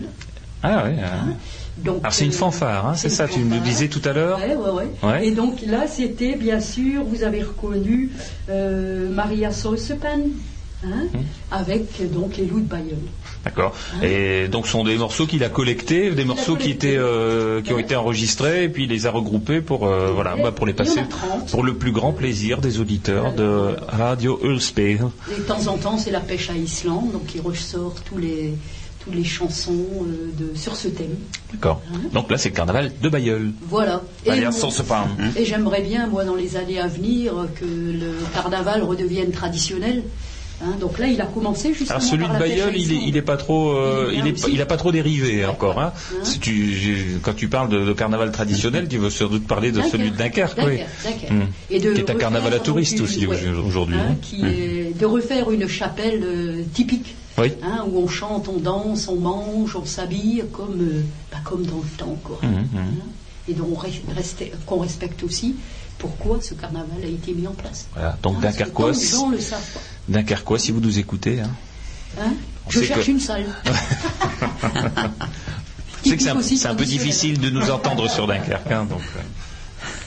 [0.62, 0.96] Ah ouais.
[1.02, 1.34] hein.
[1.78, 4.38] Donc, Alors c'est une euh, fanfare, hein, c'est ça, tu me disais tout à l'heure
[4.40, 4.88] Ouais, ouais, ouais.
[5.02, 5.28] Ouais.
[5.28, 8.10] Et donc là, c'était bien sûr, vous avez reconnu
[8.50, 10.20] euh, Maria Saucepan,
[10.84, 11.22] hein, Hum.
[11.52, 12.98] avec donc les loups de Bayeul.
[13.46, 13.74] D'accord.
[14.04, 16.90] Et donc ce sont des morceaux qu'il a collectés, des morceaux qui collectés.
[16.90, 20.36] étaient euh, qui ont été enregistrés et puis il les a regroupés pour euh, voilà
[20.36, 21.50] bah, pour les passer a 30.
[21.50, 25.08] pour le plus grand plaisir des auditeurs de Radio Ulspegel.
[25.32, 28.54] Et de temps en temps, c'est la pêche à Islande, donc il ressort tous les,
[29.04, 31.16] toutes les chansons euh, de, sur ce thème.
[31.54, 31.82] D'accord.
[32.14, 33.54] Donc là c'est le carnaval de Bayeul.
[33.62, 34.02] Voilà.
[34.26, 35.08] Et, Sorsepam.
[35.38, 40.04] et j'aimerais bien, moi, dans les années à venir, que le carnaval redevienne traditionnel.
[40.62, 43.22] Hein, donc là, il a commencé justement Alors celui par de Bayeul, il il est
[43.22, 45.80] pas trop, euh, Il est il a pas trop dérivé encore.
[45.80, 45.94] Hein.
[45.96, 49.48] Hein Si tu, j'ai- quand tu parles de, de carnaval traditionnel, tu veux sans doute
[49.48, 49.92] parler de Dunkerque.
[49.94, 50.64] celui de Dunkerque, oui.
[50.66, 51.32] Dunkerque, Dunkerque.
[51.32, 51.46] Hmm.
[51.70, 53.38] Et de Qui est un carnaval à touristes donc aussi ouais.
[53.66, 53.96] aujourd'hui.
[54.22, 57.16] Qui est de refaire une chapelle euh, typique.
[57.38, 57.54] Oui.
[57.88, 61.02] où on chante, on danse, on mange, on s'habille comme, euh,
[61.32, 62.18] bah, comme dans le temps.
[62.22, 62.38] Quoi.
[62.44, 62.50] Mhm.
[62.76, 62.82] Hein,
[63.48, 65.56] et dont on re- restait- qu'on respecte aussi
[66.00, 67.88] pourquoi ce carnaval a été mis en place.
[67.94, 68.18] Voilà.
[68.24, 68.52] Donc Hein,
[70.08, 71.52] Dunkerquois, si vous nous écoutez, hein.
[72.20, 72.34] Hein
[72.70, 73.46] Je cherche que- une salle.
[76.02, 78.72] Que c'est un, peu difficile de nous entendre sur Dunkerque.
[78.72, 79.02] hein, donc,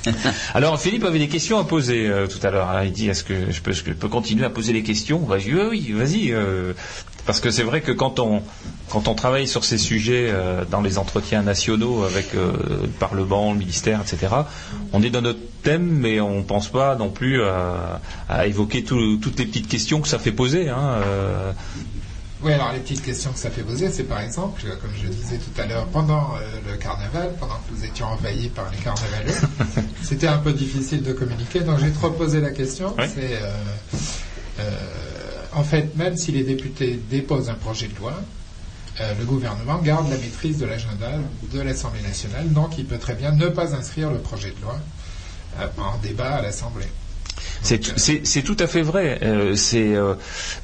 [0.06, 0.10] euh.
[0.54, 2.82] Alors Philippe avait des questions à poser euh, tout à l'heure.
[2.84, 5.24] Il dit est-ce que je peux, je peux continuer à poser les questions?
[5.28, 6.32] Oui, oui, vas-y.
[6.32, 6.72] euh,
[7.26, 8.42] parce que c'est vrai que quand on
[8.90, 12.52] quand on travaille sur ces sujets euh, dans les entretiens nationaux avec euh,
[12.82, 14.34] le Parlement, le ministère, etc.
[14.92, 19.16] On est dans notre thème, mais on pense pas non plus à, à évoquer tout-
[19.16, 20.68] toutes les petites questions que ça fait poser.
[20.68, 21.52] Hein, euh.
[22.42, 25.38] Oui, alors les petites questions que ça fait poser, c'est par exemple, comme je disais
[25.38, 26.34] tout à l'heure, pendant
[26.68, 29.48] le carnaval, pendant que nous étions envahis par les carnavaleux,
[30.02, 32.94] c'était un peu difficile de communiquer, donc j'ai trop posé la question.
[32.98, 33.04] Oui.
[33.14, 33.38] C'est,
[35.54, 38.14] en fait, même si les députés déposent un projet de loi,
[39.00, 41.10] euh, le gouvernement garde la maîtrise de l'agenda
[41.52, 44.78] de l'Assemblée nationale, donc il peut très bien ne pas inscrire le projet de loi
[45.60, 46.88] euh, en débat à l'Assemblée.
[47.62, 49.20] C'est, tout à fait vrai.
[49.22, 50.14] Euh, euh,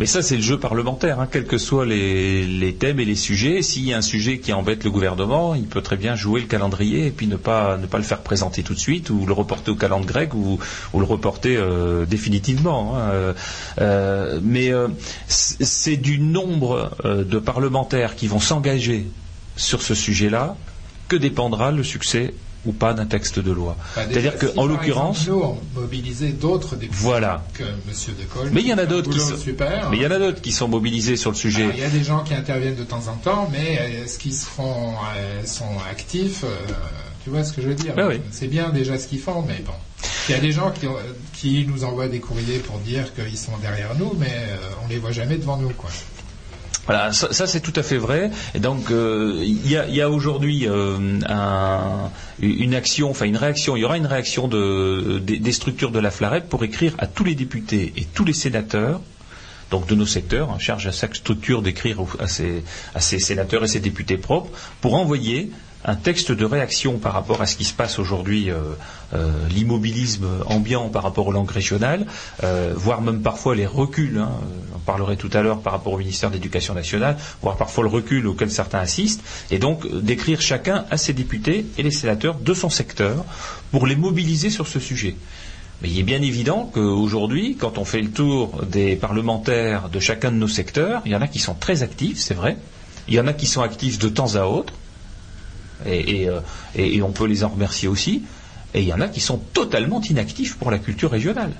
[0.01, 1.21] mais ça, c'est le jeu parlementaire.
[1.21, 3.63] Hein, quels que soient les, thèmes et les sujets.
[3.63, 6.47] S'il y a un sujet qui embête le gouvernement, il peut très bien jouer le
[6.47, 9.33] calendrier et puis ne pas ne pas le faire présenter tout de suite ou le
[9.33, 10.59] reporter au calendrier grec ou,
[10.95, 12.97] le reporter euh, définitivement.
[12.97, 13.35] hein.
[14.43, 14.73] Mais
[15.29, 19.07] c'est du nombre de parlementaires qui vont s'engager
[19.57, 20.57] sur ce sujet-là
[21.09, 22.33] que dépendra le succès
[22.69, 23.77] ou pas d'un texte de loi.
[23.97, 27.43] Bah, C'est-à-dire qu'en l'occurrence, nous, on mobilisait d'autres députés Voilà.
[27.55, 27.71] que M.
[28.19, 28.51] De Gaulle.
[28.53, 29.89] Mais il y en a d'autres qui sont, super.
[29.91, 31.63] mais il y en a d'autres qui sont mobilisés sur le sujet.
[31.65, 34.19] Alors, il y a des gens qui interviennent de temps en temps, mais euh, est-ce
[34.19, 36.49] qu'ils seront euh, sont actifs euh,
[37.25, 37.95] Tu vois ce que je veux dire?
[37.97, 38.21] Ah oui.
[38.31, 39.73] C'est bien déjà ce qu'ils font, mais bon.
[40.29, 40.95] Il y a des gens qui, ont-
[41.33, 44.99] qui nous envoient des courriers pour dire qu'ils sont derrière nous, mais euh, on les
[44.99, 45.91] voit jamais devant nous, quoi.
[46.89, 48.31] Voilà, ça, c'est tout à fait vrai.
[48.55, 50.97] Et donc euh, il y a, aujourd'hui euh,
[51.29, 52.11] un-
[52.41, 53.77] une action, enfin une réaction.
[53.77, 57.25] Il y aura une réaction de, des, structures de la Flarep pour écrire à tous
[57.25, 59.03] les députés et tous les sénateurs.
[59.71, 62.65] Donc de nos secteurs, en charge à chaque structure d'écrire à ses,
[62.95, 64.49] à ses sénateurs et ses députés propres,
[64.81, 65.51] pour envoyer
[65.85, 68.57] un texte de réaction par rapport à ce qui se passe aujourd'hui, euh,
[69.15, 72.07] euh, l'immobilisme ambiant par rapport aux langues régionales,
[72.43, 74.19] euh, voire même parfois les reculs.
[74.19, 74.31] Hein,
[74.75, 77.91] on parlerait tout à l'heure par rapport au ministère de l'Éducation nationale, voire parfois le
[77.91, 82.55] recul auquel certains assistent, et donc d'écrire chacun à ses députés et les sénateurs de
[82.55, 83.25] son secteur
[83.71, 85.17] pour les mobiliser sur ce sujet.
[85.81, 90.33] Mais il est bien évident qu'aujourd'hui, quand on fait le tour des parlementaires de chacun
[90.33, 92.57] de nos secteurs, il y en a qui sont très actifs, c'est vrai.
[93.07, 94.73] Il y en a qui sont actifs de temps à autre.
[95.87, 96.41] Euh,
[96.75, 98.23] et- on peut les en remercier aussi.
[98.75, 101.53] Et il y en a qui sont totalement inactifs pour la culture régionale.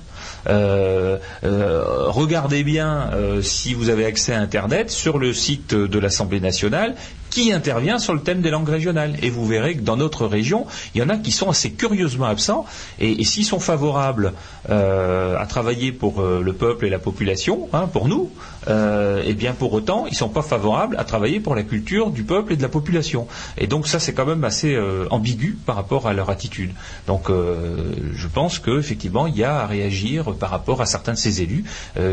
[0.47, 3.09] Euh, euh, regardez bien,
[3.41, 6.93] si vous avez accès à Internet, sur le site de l'Assemblée nationale,
[7.31, 9.15] qui intervient sur le thème des langues régionales.
[9.23, 12.25] Et vous verrez que dans notre région, il y en a qui sont assez curieusement
[12.27, 12.65] absents.
[12.99, 14.33] Et, et s'ils sont favorables
[14.69, 18.29] à travailler pour le peuple et la population, hein, pour nous,
[18.69, 22.11] euh, et bien pour autant, ils ne sont pas favorables à travailler pour la culture
[22.11, 23.27] du peuple et de la population.
[23.57, 26.71] Et donc ça, c'est quand même assez euh, ambigu par rapport à leur attitude.
[27.07, 31.17] Donc euh, je pense qu'effectivement, il y a à réagir par rapport à certains de
[31.17, 31.63] ces élus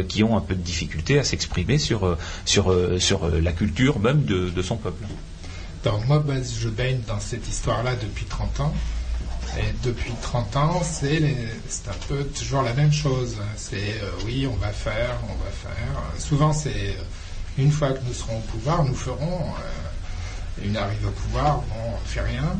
[0.08, 4.62] qui ont un peu de difficulté à s'exprimer sur, sur, sur la culture même de,
[4.62, 5.04] son peuple.
[5.84, 8.74] Donc moi, bah, je baigne dans cette histoire-là depuis 30 ans.
[9.58, 11.18] Et depuis 30 ans, c'est
[11.88, 13.36] un peu toujours la même chose.
[13.56, 16.20] C'est euh, oui, on va faire, on va faire.
[16.20, 17.02] Souvent, c'est euh,
[17.58, 19.40] une fois que nous serons au pouvoir, nous ferons.
[19.40, 19.86] euh,
[20.64, 22.56] une arrivée au pouvoir, bon, on ne fait rien.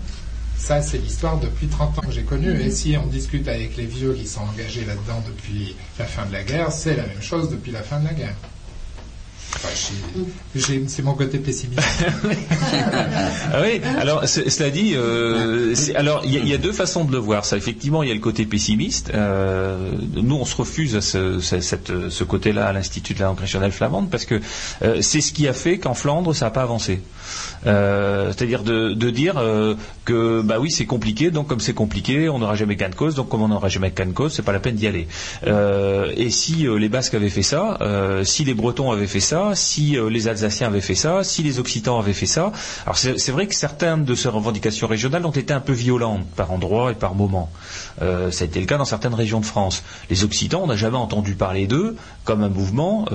[0.59, 2.61] Ça, c'est l'histoire depuis 30 ans que j'ai connue.
[2.61, 6.33] Et si on discute avec les vieux qui sont engagés là-dedans depuis la fin de
[6.33, 8.35] la guerre, c'est la même chose depuis la fin de la guerre.
[10.55, 11.81] C'est mon côté pessimiste.
[13.53, 15.75] Ah oui, alors cela dit, euh,
[16.25, 17.45] il y, a- deux façons de le voir.
[17.45, 19.11] Ça, effectivement, il y a le côté pessimiste.
[19.15, 24.11] Euh, nous, on se refuse à ce côté-là à l'Institut de la langue régionale flamande
[24.11, 24.41] parce que
[24.83, 27.01] euh, c'est ce qui a fait qu'en Flandre, ça n'a pas avancé.
[27.67, 29.75] Euh, C'est-à-dire de, dire euh,
[30.05, 31.31] que bah oui, c'est compliqué.
[31.31, 33.15] Donc comme c'est compliqué, on n'aura jamais gain de cause.
[33.15, 35.09] Donc comme on n'aura jamais gain de cause, c'est pas la peine d'y aller.
[35.47, 37.79] Euh, et si les Basques avaient fait ça,
[38.25, 41.99] si les Bretons avaient fait ça, si les Alsaciens avaient fait ça, si les Occitans
[41.99, 42.53] avaient fait ça,
[42.85, 46.53] alors c'est vrai que certaines de ces revendications régionales ont été un peu violentes par
[46.53, 47.51] endroits et par moments.
[48.01, 49.83] Ça a été le cas dans certaines régions de France.
[50.11, 53.07] Les Occitans, on n'a jamais entendu parler d'eux comme un mouvement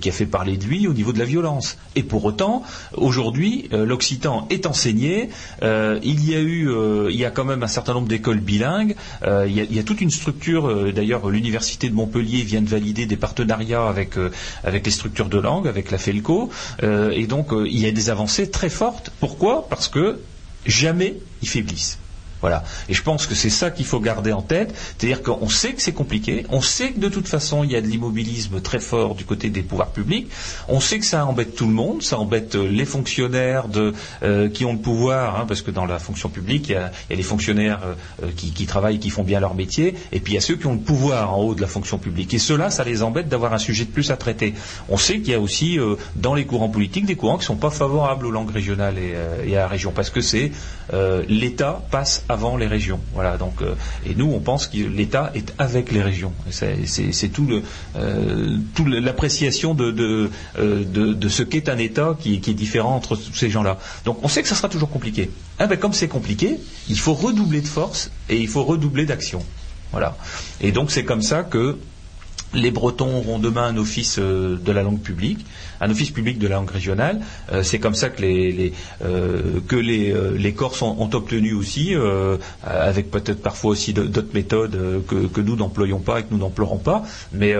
[0.00, 1.78] qui a fait parler de lui au niveau de la violence.
[1.94, 2.62] Et pour autant,
[2.94, 3.35] aujourd'hui,
[3.72, 5.30] euh, l'occitan est enseigné.
[5.62, 8.40] Euh, il y a eu, euh, il y a quand même un certain nombre d'écoles
[8.40, 8.94] bilingues.
[9.24, 10.92] Il, y a, toute une structure.
[10.92, 14.14] D'ailleurs, l'université de Montpellier vient de valider des partenariats avec
[14.64, 16.50] avec les structures de langue, avec la Felco.
[16.82, 19.10] Et donc, il y a des avancées très fortes.
[19.20, 19.68] Pourquoi?
[19.68, 20.20] Parce que
[20.66, 21.98] jamais ils faiblissent.
[22.40, 22.64] Voilà.
[22.88, 24.74] Et je pense que c'est ça qu'il faut garder en tête.
[24.98, 27.80] C'est-à-dire qu'on sait que c'est compliqué, on sait que de toute façon il y a
[27.80, 30.28] de l'immobilisme très fort du côté des pouvoirs publics,
[30.68, 33.66] on sait que ça embête tout le monde, ça embête euh, les fonctionnaires
[34.22, 36.90] euh, qui ont le pouvoir, hein, parce que dans la fonction publique, il y a,
[37.10, 37.80] les fonctionnaires
[38.22, 40.56] euh, qui, qui travaillent, qui font bien leur métier, et puis il y a ceux
[40.56, 42.34] qui ont le pouvoir en haut de la fonction publique.
[42.34, 44.54] Et ceux-là, ça les embête d'avoir un sujet de plus à traiter.
[44.88, 45.78] On sait qu'il y a aussi
[46.16, 49.14] dans les courants politiques des courants qui ne sont pas favorables aux langues régionales et,
[49.48, 50.52] et à la région, parce que c'est
[51.28, 53.00] l'État passe avant les régions.
[53.14, 53.36] Voilà.
[53.36, 53.74] Donc, euh,
[54.04, 56.32] et nous, on pense que l'État est avec les régions.
[56.50, 60.30] C'est tout l'appréciation de,
[61.28, 63.78] ce qu'est un État qui, est différent entre ces gens-là.
[64.04, 65.30] Donc, on sait que ça sera toujours compliqué.
[65.58, 66.58] Ah ben, comme c'est compliqué,
[66.88, 69.42] il faut redoubler de force et il faut redoubler d'action.
[69.92, 70.16] Voilà.
[70.60, 71.78] Et donc, c'est comme ça que
[72.56, 75.44] les Bretons auront demain un office euh, de la langue publique,
[75.80, 77.20] un office public de la langue régionale.
[77.52, 78.72] Euh, c'est comme ça que les,
[79.04, 81.94] euh, que les, Corses ont, obtenu aussi,
[82.64, 87.02] avec peut-être parfois aussi d'autres méthodes que, nous n'employons pas et que nous n'emploierons pas.
[87.32, 87.54] Mais,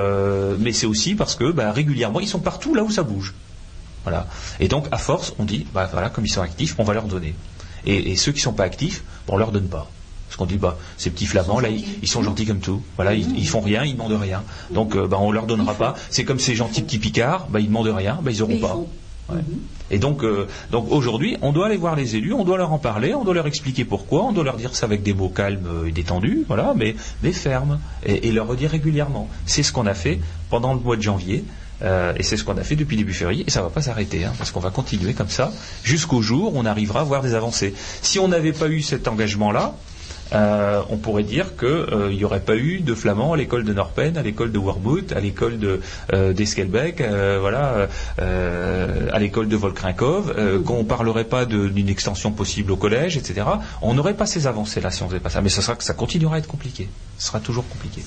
[0.72, 3.34] c'est aussi parce que bah, régulièrement, ils sont partout là où ça bouge.
[4.04, 4.26] Voilà.
[4.60, 7.04] Et donc, à force, on dit, bah, voilà, comme ils sont actifs, on va leur
[7.04, 7.34] donner.
[7.84, 9.90] Et, ceux qui ne sont pas actifs, on leur donne pas.
[10.28, 12.82] Parce qu'on dit, bah, ces petits flamands, là, ils, ils sont gentils comme tout.
[12.96, 14.42] Voilà, ils, ils font rien, ils demandent rien.
[14.70, 15.94] Donc, euh, bah, on leur donnera pas.
[16.10, 18.76] C'est comme ces gentils petits picards, bah, ils demandent rien, bah, ils auront Mais pas.
[19.28, 19.40] Ouais.
[19.90, 22.78] Et donc, euh, donc aujourd'hui, on doit aller voir les élus, on doit leur en
[22.78, 25.84] parler, on doit leur expliquer pourquoi, on doit leur dire ça avec des mots calmes
[25.86, 29.28] et détendus, voilà, mais, mais fermes, et, et leur redire régulièrement.
[29.46, 30.20] C'est ce qu'on a fait
[30.50, 31.44] pendant le mois de janvier.
[31.82, 34.24] euh, et c'est ce qu'on a fait depuis début février, et ça va pas s'arrêter,
[34.24, 35.52] hein, parce qu'on va continuer comme ça
[35.82, 37.74] jusqu'au jour où on arrivera à voir des avancées.
[38.02, 39.74] Si on n'avait pas eu cet engagement-là,
[40.32, 44.16] euh, on pourrait dire qu'il n'y aurait pas eu de flamand à l'école de Norpen,
[44.16, 45.80] à l'école de Wormhout, à l'école de
[46.12, 46.32] euh,
[47.00, 47.88] euh, voilà,
[48.20, 53.46] euh, à l'école de Volkrinkov, euh, qu'on parlerait pas d'une extension possible au collège, etc.
[53.82, 55.40] On n'aurait pas ces avancées-là si on faisait pas ça.
[55.40, 56.88] Mais ça sera que ça continuera à être compliqué.
[57.18, 58.02] Ce sera toujours compliqué.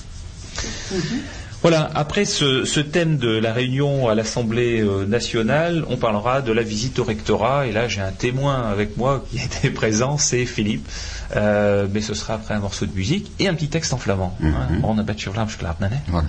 [1.62, 6.52] Voilà, après ce, ce thème de la réunion à l'Assemblée euh, nationale, on parlera de
[6.52, 7.66] la visite au rectorat.
[7.66, 10.88] Et là, j'ai un témoin avec moi qui était présent, c'est Philippe.
[11.36, 14.36] Euh, mais ce sera après un morceau de musique et un petit texte en flamand.
[14.42, 14.68] hein.
[14.82, 15.02] On a.
[16.08, 16.28] Voilà.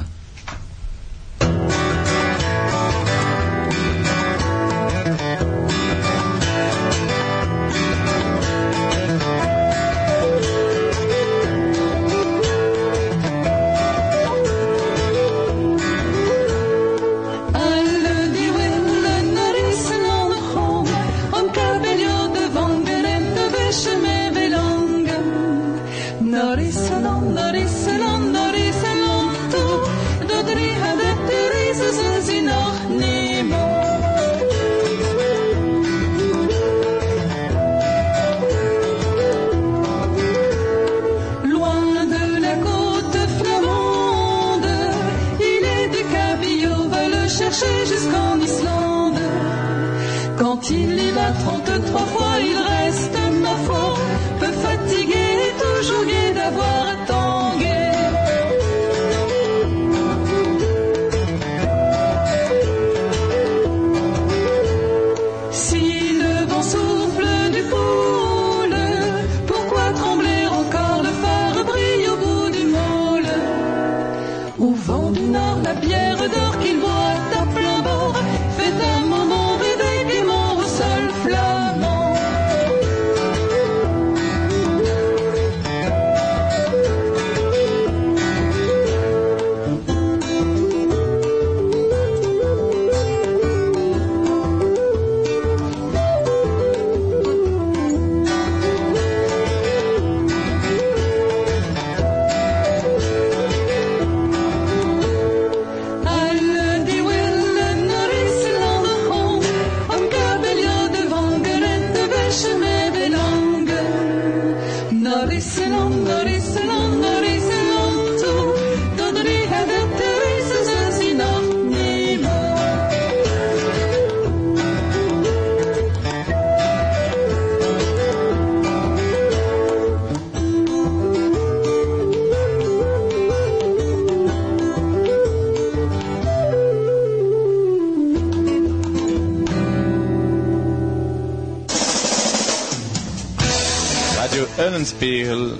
[145.01, 145.57] Eulenspiegel,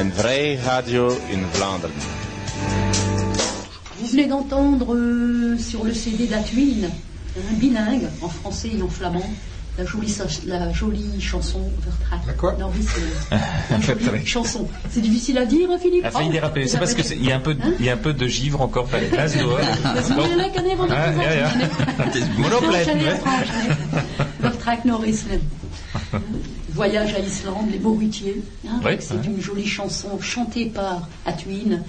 [0.00, 1.94] een vrij radio in Vlaanderen.
[3.98, 6.90] Vous venez d'entendre euh, sur le CD d'Atwin,
[7.36, 9.30] un bilingue, en français et en flamand,
[9.78, 10.12] la jolie,
[10.46, 12.26] la jolie chanson Vertrack.
[12.26, 13.06] La quoi Norwegian.
[13.30, 14.66] La jolie chanson.
[14.90, 16.66] C'est difficile à dire, hein, Philippe A failli Oh, déraper.
[16.66, 18.26] C'est parce qu'il y a un peu, de- Hein il y a un peu de
[18.26, 19.60] givre encore bij de glace door.
[19.82, 20.56] Dat is moeilijk
[26.78, 28.40] Voyage à Islande, les Mauritiers.
[28.68, 29.20] hein, Oui, c'est ouais.
[29.26, 31.82] une jolie chanson chantée par Atwin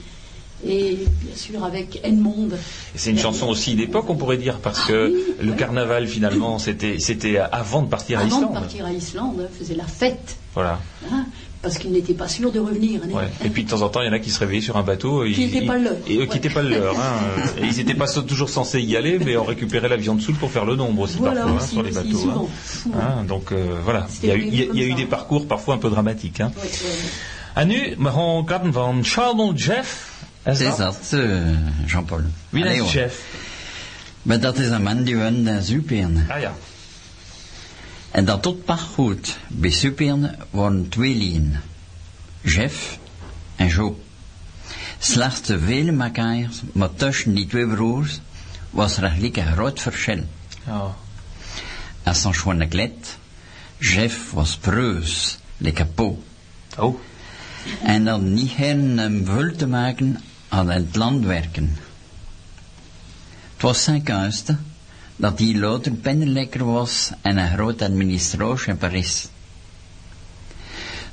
[0.65, 2.49] et bien sûr avec Edmond.
[2.95, 6.57] C'est une chanson aussi d'époque, on pourrait dire, parce que Ah oui, le carnaval, finalement,
[6.57, 8.53] c'était, c'était avant de partir à Avant de Islande.
[8.55, 10.37] partir à Islande, hein, faisait la fête.
[10.55, 10.79] Voilà.
[11.11, 11.25] hein,
[11.61, 13.01] parce qu'il n'était pas sûr de revenir.
[13.03, 13.09] hein.
[13.13, 13.27] Ouais.
[13.45, 14.81] Et puis de temps en temps, il y en a qui se réveillaient sur un
[14.83, 15.23] bateau.
[15.25, 15.93] Qui ils- n'était pas leur.
[16.07, 16.27] Et, Ouais.
[16.27, 16.97] qui n'était pas le leur.
[16.99, 17.13] hein.
[17.61, 20.51] Et ils n'étaient pas toujours censés y aller, mais on récupérait la viande soude pour
[20.51, 22.17] faire le nombre aussi Voilà, parfois hein, aussi, sur les bateaux.
[22.17, 22.49] souvent,
[22.85, 22.99] hein.
[22.99, 25.75] Hein, donc euh, voilà, il y a eu, y a- y a des parcours parfois
[25.75, 26.39] un peu dramatiques.
[26.41, 26.51] Hein.
[26.55, 27.09] Ouais, ouais.
[27.55, 30.07] En nu, we gaan praten van Charles Jeff.
[30.45, 31.29] Is is dat, eh,
[31.85, 32.21] Jean-Paul.
[32.49, 32.91] Wie Allee, is.
[32.91, 33.15] Jeff?
[34.21, 36.25] Maar dat is een man die woont in Superen.
[36.29, 36.53] Ah ja.
[38.11, 39.37] En dat tot pas goed.
[39.47, 39.71] Bij
[40.89, 41.61] twee lieden.
[42.41, 42.97] Jeff
[43.55, 43.93] en Joe.
[44.99, 48.19] Slechts te vele mekaars, maar tussen die twee broers
[48.69, 50.23] was er eigenlijk een groot verschil.
[50.65, 50.95] ja.
[52.09, 53.17] À son schone klet,
[53.79, 56.17] Jeff was preus, le capot.
[56.77, 56.95] Oh,
[57.83, 61.77] En dan niet hen om vul te maken aan het land werken.
[63.53, 64.53] Het was zijn kunst
[65.15, 69.27] dat hij later pennenlekker was en een groot administratie in Parijs.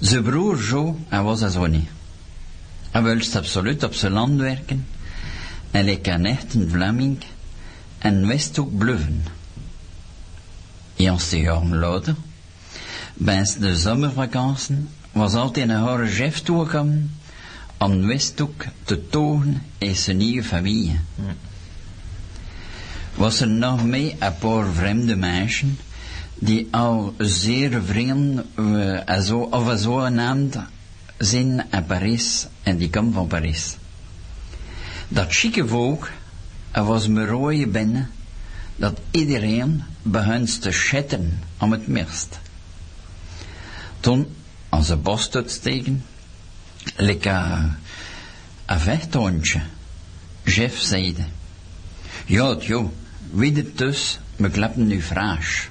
[0.00, 1.88] Zijn broer Joe, hij was dat zo niet.
[2.90, 4.86] Hij wilde absoluut op zijn land werken
[5.70, 7.18] en leek een echte Vlaming
[7.98, 9.35] en wist ook bluffen.
[10.98, 12.14] Later,
[13.14, 14.76] bij de zomervakantie,
[15.12, 17.18] was altijd een horen chef toegekomen
[17.78, 21.00] om Westhoek te tonen in zijn nieuwe familie.
[23.14, 25.78] Was er nog mee een paar vreemde mensen
[26.34, 30.56] die al zeer vreemd eh, of zo genaamd
[31.18, 33.76] zijn in Parijs en die komen van Parijs.
[35.08, 36.10] Dat chique volk,
[36.72, 38.10] was me rooie binnen
[38.76, 42.38] dat iedereen begon te schitteren om het meest.
[44.00, 44.26] Toen,
[44.68, 46.04] als ze borst uitsteken,
[46.96, 47.76] leek een,
[48.66, 49.60] vechthondje.
[50.44, 51.24] Jeff zeide,
[52.26, 52.90] ja, joh,
[53.30, 55.68] wie het dus, me klappen nu vraag.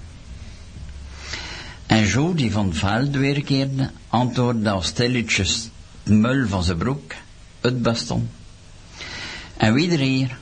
[1.86, 5.70] En Joe, die van het veld weerkeerde, antwoordde als stilletjes
[6.04, 7.14] het mul van zijn broek,
[7.62, 8.30] het baston.
[9.58, 10.38] En wie er hier,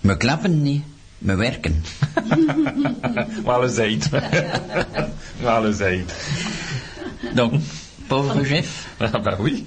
[0.00, 0.84] me klappen niet,
[1.24, 1.82] me werken.
[3.44, 4.08] Wel eens eet.
[5.40, 6.14] Wel eens eet.
[7.34, 7.60] Donc,
[8.06, 9.64] pauvre Jeff, Ah bah oui.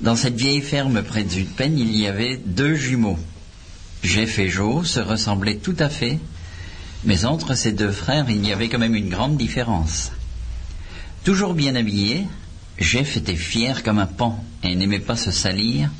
[0.00, 3.18] Dans cette vieille ferme près de Zuidpen, il y avait deux jumeaux.
[4.04, 6.20] Jeff et Joe se ressemblaient tout à fait,
[7.04, 10.12] mais entre ces deux frères, il y avait quand même une grande différence.
[11.24, 12.26] Toujours bien habillé,
[12.78, 15.90] Jeff était fier comme un pan et n'aimait pas se salir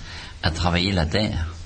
[0.44, 1.57] à travailler la terre.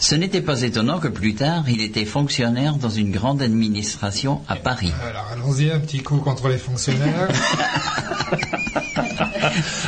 [0.00, 4.56] Ce n'était pas étonnant que plus tard, il était fonctionnaire dans une grande administration à
[4.56, 4.92] Paris.
[5.06, 7.28] Alors allons-y, un petit coup contre les fonctionnaires.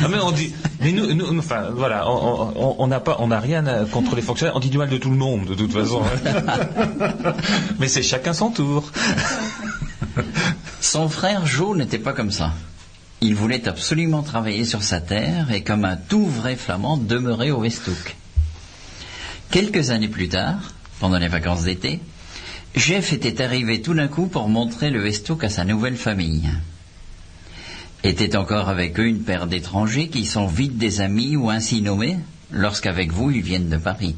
[0.01, 3.65] Ah, mais on dit, mais nous, nous- enfin, voilà, on- n'a pas, on n'a rien
[3.65, 4.55] à- contre les fonctionnaires.
[4.55, 6.03] On dit du mal de tout le monde, de toute façon.
[7.79, 8.91] mais c'est chacun son tour.
[10.79, 12.51] Son frère Joe n'était pas comme ça.
[13.21, 17.61] Il voulait absolument travailler sur sa terre et comme un tout vrai flamand demeurer au
[17.61, 18.15] Westhoek.
[19.53, 21.99] Quelques années plus tard, pendant les vacances d'été,
[22.75, 26.49] Jeff était arrivé tout d'un coup pour montrer le Westhoek à sa nouvelle famille.
[28.03, 32.17] Était encore avec eux une paire d'étrangers qui sont vite des amis ou ainsi nommés
[32.49, 34.15] lorsqu'avec vous ils viennent de Paris.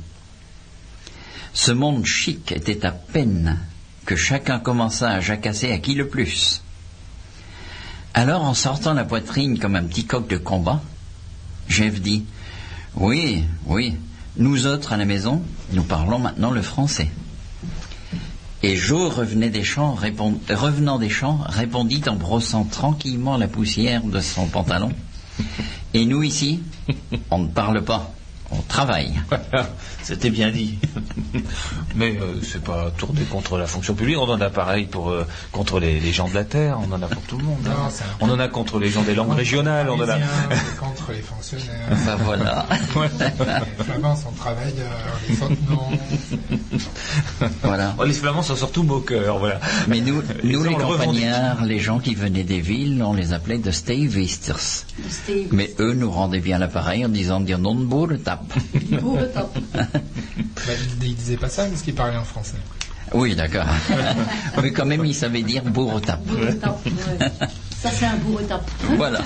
[1.51, 3.59] Ce monde chic était à peine
[4.05, 6.63] que chacun commença à jacasser à qui le plus.
[8.13, 10.81] Alors, en sortant la poitrine comme un petit coq de combat,
[11.67, 12.23] Jeff dit
[12.95, 13.95] Oui, oui,
[14.37, 17.09] nous autres à la maison, nous parlons maintenant le français.
[18.63, 24.91] Et Joe revenant des champs, répondit en brossant tranquillement la poussière de son pantalon
[25.93, 26.61] Et nous ici,
[27.31, 28.11] on ne parle pas,
[28.57, 29.13] on travaille.
[30.03, 30.77] C'était bien dit.
[31.95, 34.17] Mais euh, c'est pas tourné contre la fonction publique.
[34.19, 36.77] On en a pareil pour euh, contre les, les gens de la terre.
[36.87, 37.57] On en a pour tout le monde.
[37.67, 37.89] hein.
[38.21, 39.89] Non, On en a contre les gens des langues régionales.
[39.89, 40.17] On en a.
[40.79, 41.87] Contre les fonctionnaires.
[41.91, 42.65] Enfin voilà.
[42.95, 45.89] Les Flamands sont travailleurs, les Fontenons.
[47.63, 47.95] voilà.
[47.97, 49.59] Oh, les Flamands sont surtout moqueurs, voilà.
[49.87, 51.21] Mais nous, nous les on le revendique.
[51.23, 54.59] campagnards, les gens qui venaient des villes, on les appelait de Stevisters.
[55.09, 55.47] Steve.
[55.51, 57.75] Mais eux nous rendaient bien l'appareil en disant dire non.
[58.99, 59.29] Pour le.
[59.33, 59.81] Bah,
[61.01, 62.57] il, il disait pas ça parce qu'il parlait en français.
[63.13, 63.65] Oui, d'accord.
[64.61, 66.21] Mais quand même, ils savaient dire bourre-tape.
[66.31, 66.57] Ouais.
[67.81, 68.61] Ça, c'est un bourre top.
[68.97, 69.19] Voilà.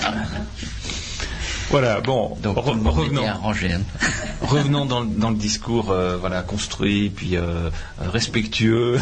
[1.70, 3.24] Voilà, bon, Donc, re- revenons.
[3.26, 3.38] hein.
[4.42, 8.98] Revenons dans, le- dans le discours euh, voilà, construit, puis euh, respectueux,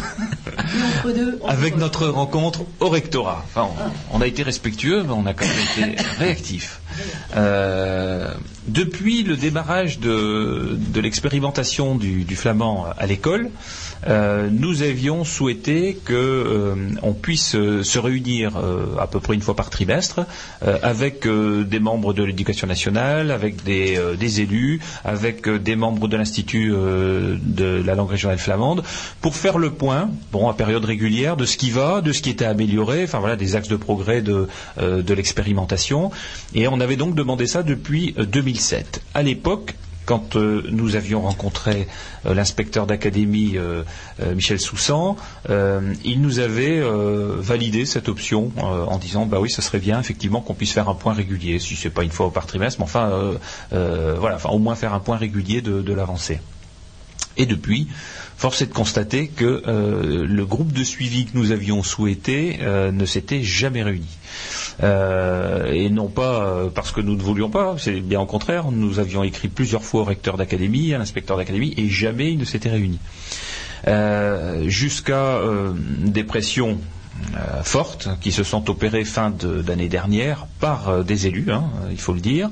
[1.03, 3.43] deux, avec notre rencontre au rectorat.
[3.47, 3.69] Enfin,
[4.11, 6.81] on, on a été respectueux, mais on a quand même été réactif.
[7.35, 8.31] Euh,
[8.69, 13.49] depuis le démarrage de, l'expérimentation du, flamand à l'école,
[14.07, 16.75] euh, nous avions souhaité que euh,
[17.21, 20.21] puisse euh, se réunir euh, à peu près une fois par trimestre
[20.61, 27.81] avec des membres de l'éducation nationale, avec des, élus, avec des membres de l'institut de
[27.85, 28.83] la langue régionale flamande,
[29.21, 32.29] pour faire le point, bon, à période régulière, de ce qui va, de ce qui
[32.29, 34.47] était amélioré, enfin voilà, des axes de progrès de,
[34.79, 36.11] de l'expérimentation.
[36.53, 38.25] Et on avait donc demandé ça depuis euh,
[38.59, 39.01] 2007.
[39.13, 41.87] À l'époque, quand euh, nous avions rencontré
[42.25, 43.83] euh, l'inspecteur d'académie euh,
[44.35, 45.15] Michel Soussan,
[46.03, 46.81] il nous avait
[47.39, 50.95] validé cette option en disant bah oui, ça serait bien effectivement qu'on puisse faire un
[50.95, 53.37] point régulier, si c'est pas une fois par trimestre, mais enfin
[53.71, 56.39] voilà, au moins faire un point régulier de, l'avancée.
[57.37, 57.87] Et depuis,
[58.37, 63.43] force est de constater que le groupe de suivi que nous avions souhaité ne s'était
[63.43, 64.17] jamais réuni.
[64.81, 68.71] Euh, et non pas euh, parce que nous ne voulions pas, c'est bien au contraire,
[68.71, 72.45] nous avions écrit plusieurs fois au recteur d'académie, à l'inspecteur d'académie, et jamais ils ne
[72.45, 72.99] s'étaient réunis.
[73.87, 75.73] Euh, Jusqu'à euh,
[76.05, 76.77] des pressions
[77.63, 82.13] fortes qui se sont opérées fin d'année dernière par euh, des élus, hein, il faut
[82.13, 82.49] le dire,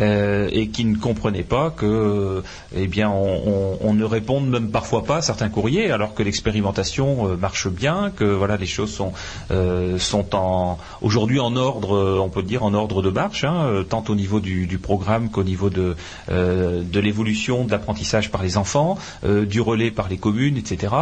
[0.00, 2.42] euh, et qui ne comprenaient pas que, euh,
[2.74, 7.36] eh bien, on, ne réponde même parfois pas à certains courriers, alors que l'expérimentation euh,
[7.36, 9.12] marche bien, que voilà, les choses sont
[9.50, 13.64] euh, sont en aujourd'hui en ordre, euh, on peut dire en ordre de marche, hein,
[13.66, 15.96] euh, tant au niveau du, programme qu'au niveau de
[16.30, 20.94] euh, de l'évolution de l'apprentissage par les enfants, euh, du relais par les communes, etc.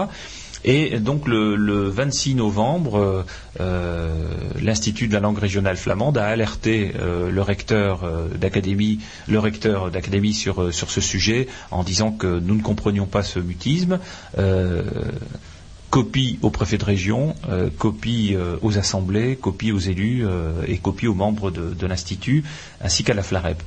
[0.65, 3.23] Et donc le, le 26 novembre, euh,
[3.61, 4.09] euh,
[4.61, 8.03] l'Institut de la langue régionale flamande a alerté euh, le recteur
[8.35, 8.99] d'académie,
[10.35, 13.99] sur, ce sujet en disant que nous ne comprenions pas ce mutisme.
[15.91, 17.35] Copie au préfet de région,
[17.79, 20.27] copie aux assemblées, copie aux élus
[20.67, 22.45] et copie aux membres de, de l'Institut
[22.83, 23.63] ainsi qu'à la FLAREP.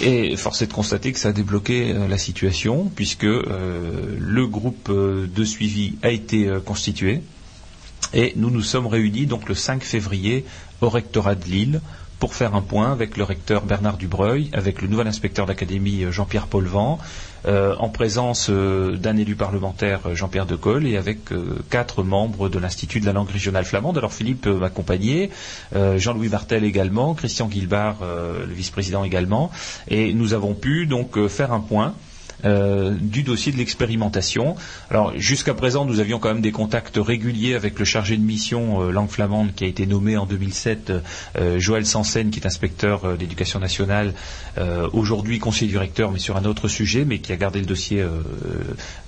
[0.00, 4.46] Et force est de constater que ça a débloqué euh, la situation, puisque euh, le
[4.46, 7.20] groupe euh, de suivi a été constitué,
[8.14, 10.44] et nous nous sommes réunis donc le 5 février
[10.80, 11.80] au rectorat de Lille
[12.18, 16.12] pour faire un point avec le recteur Bernard Dubreuil, avec le nouvel inspecteur d'académie euh,
[16.12, 16.98] Jean-Pierre Paulvent,
[17.46, 21.18] euh, en présence euh, d'un élu parlementaire euh, Jean-Pierre Decolle et avec
[21.70, 23.96] quatre membres de l'Institut de la langue régionale flamande.
[23.96, 25.30] Alors Philippe m'accompagnait,
[25.74, 29.50] Jean-Louis Martel également, Christian Guilbard, le vice-président également,
[29.88, 31.94] et nous avons pu donc faire un point
[32.44, 34.56] euh, du dossier de l'expérimentation.
[34.90, 38.82] Alors jusqu'à présent, nous avions quand même des contacts réguliers avec le chargé de mission
[38.82, 40.92] euh, langue flamande qui a été nommé en 2007,
[41.36, 44.14] euh, Joël Sansen, qui est inspecteur euh, d'éducation nationale,
[44.58, 47.66] euh, aujourd'hui conseiller du recteur, mais sur un autre sujet, mais qui a gardé le
[47.66, 48.08] dossier euh,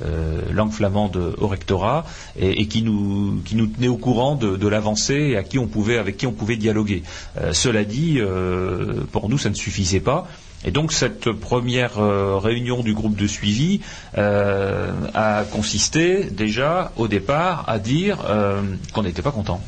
[0.04, 2.04] euh, langue flamande au rectorat
[2.38, 3.40] et, qui nous
[3.76, 6.56] tenait au courant de, de l'avancée et à qui on pouvait avec qui on pouvait
[6.56, 7.02] dialoguer.
[7.38, 10.26] Euh, cela dit, euh, pour nous, ça ne suffisait pas.
[10.64, 13.80] Et donc cette première euh, réunion du groupe de suivi
[14.18, 18.60] euh, a consisté déjà au départ à dire euh,
[18.92, 19.60] qu'on n'était pas content.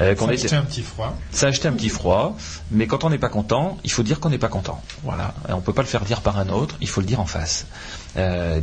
[0.00, 1.16] Euh, Ça a était- acheté un petit froid.
[1.32, 2.36] ça un petit froid,
[2.70, 4.80] mais quand on n'est pas content, il faut dire qu'on n'est pas content.
[5.02, 5.34] Voilà.
[5.48, 7.18] Et on ne peut pas le faire dire par un autre, il faut le dire
[7.20, 7.66] en face.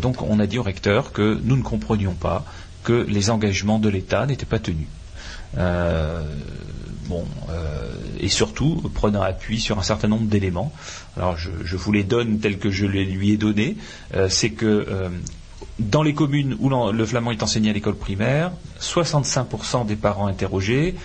[0.01, 2.45] Donc on a dit au recteur que nous ne comprenions pas
[2.83, 4.87] que les engagements de l'État n'étaient pas tenus.
[5.57, 6.21] Euh,
[7.49, 10.73] euh, et surtout prenant appui sur un certain nombre d'éléments.
[11.17, 13.77] Alors je, vous les donne tels que je les lui ai donnés.
[14.15, 14.87] Euh, C'est que
[15.77, 18.51] dans les communes où le flamand est enseigné à l'école primaire,
[18.81, 20.95] 65% des parents interrogés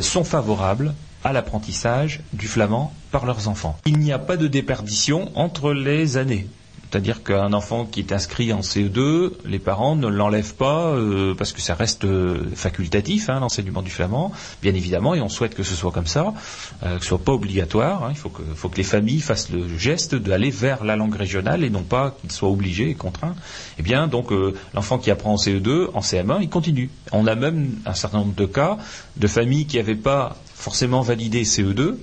[0.00, 0.94] sont favorables
[1.24, 3.78] à l'apprentissage du flamand par leurs enfants.
[3.86, 6.46] Il n'y a pas de déperdition entre les années.
[6.90, 11.52] C'est-à-dire qu'un enfant qui est inscrit en CE2, les parents ne l'enlèvent pas euh, parce
[11.52, 15.62] que ça reste euh, facultatif, hein, l'enseignement du flamand, bien évidemment, et on souhaite que
[15.62, 16.34] ce soit comme ça,
[16.82, 18.02] euh, que ce soit pas obligatoire.
[18.04, 18.08] hein.
[18.10, 21.62] il faut que, faut que les familles fassent le geste d'aller vers la langue régionale
[21.62, 23.36] et non pas qu'ils soient obligés et contraints.
[23.78, 26.90] Eh bien, donc euh, l'enfant qui apprend en CE2, en CM1, il continue.
[27.12, 28.78] On a même un certain nombre de cas
[29.16, 31.94] de familles qui n'avaient pas forcément validé CE2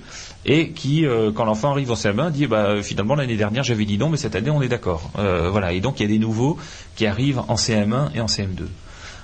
[0.44, 3.98] et qui, euh, quand l'enfant arrive en CM1, dit bah, finalement l'année dernière j'avais dit
[3.98, 5.10] non, mais cette année on est d'accord.
[5.18, 5.72] Euh, voilà.
[5.72, 6.56] Et donc il y a des nouveaux
[6.96, 8.66] qui arrivent en CM1 et en CM2.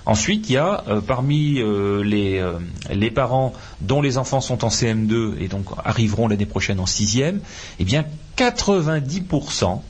[0.06, 2.58] Ensuite, il y a euh, parmi euh, les, euh,
[2.90, 7.40] les parents dont les enfants sont en CM2 et donc arriveront l'année prochaine en sixième,
[7.78, 8.04] eh bien
[8.36, 9.80] 90%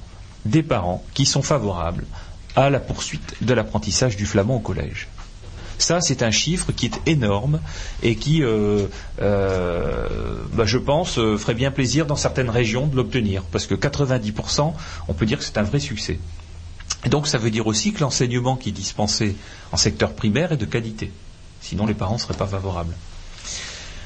[0.45, 2.05] des parents qui sont favorables
[2.55, 5.09] à la poursuite de l'apprentissage du flamand au collège.
[5.79, 7.61] Ça, c'est un chiffre qui est énorme
[8.03, 8.87] et qui, euh,
[9.21, 10.07] euh,
[10.53, 13.43] bah, je pense, euh, ferait bien plaisir dans certaines régions de l'obtenir.
[13.51, 14.73] Parce que 90%,
[15.09, 16.19] on peut dire que c'est un vrai succès.
[17.05, 19.37] Et donc, ça veut dire aussi que l'enseignement qui est dispensé
[19.73, 21.13] en secteur primaire est de qualité.
[21.61, 22.95] Sinon, les parents ne seraient pas favorables.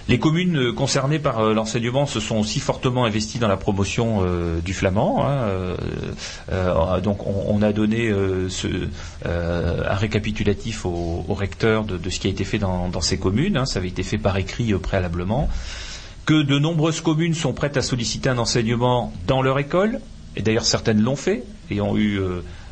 [0.08, 4.20] Les communes euh, concernées par euh, l'enseignement se sont aussi fortement investies dans la promotion
[4.22, 5.26] euh, du flamand.
[5.28, 12.58] hein, donc on, a donné un récapitulatif au, recteur de, ce qui a été fait
[12.58, 13.56] dans, ces communes.
[13.58, 15.48] hein, ça avait été fait par écrit préalablement.
[16.24, 20.00] Que de nombreuses communes sont prêtes à solliciter un enseignement dans leur école.
[20.36, 22.20] Et d'ailleurs certaines l'ont fait et ont eu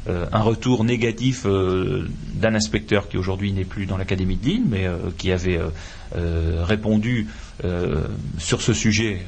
[0.09, 4.87] un retour négatif euh, d'un inspecteur qui aujourd'hui n'est plus dans l'académie de Lille, mais
[4.87, 5.69] euh, qui avait euh,
[6.17, 7.29] euh, répondu
[7.65, 8.07] euh,
[8.39, 9.23] sur ce sujet.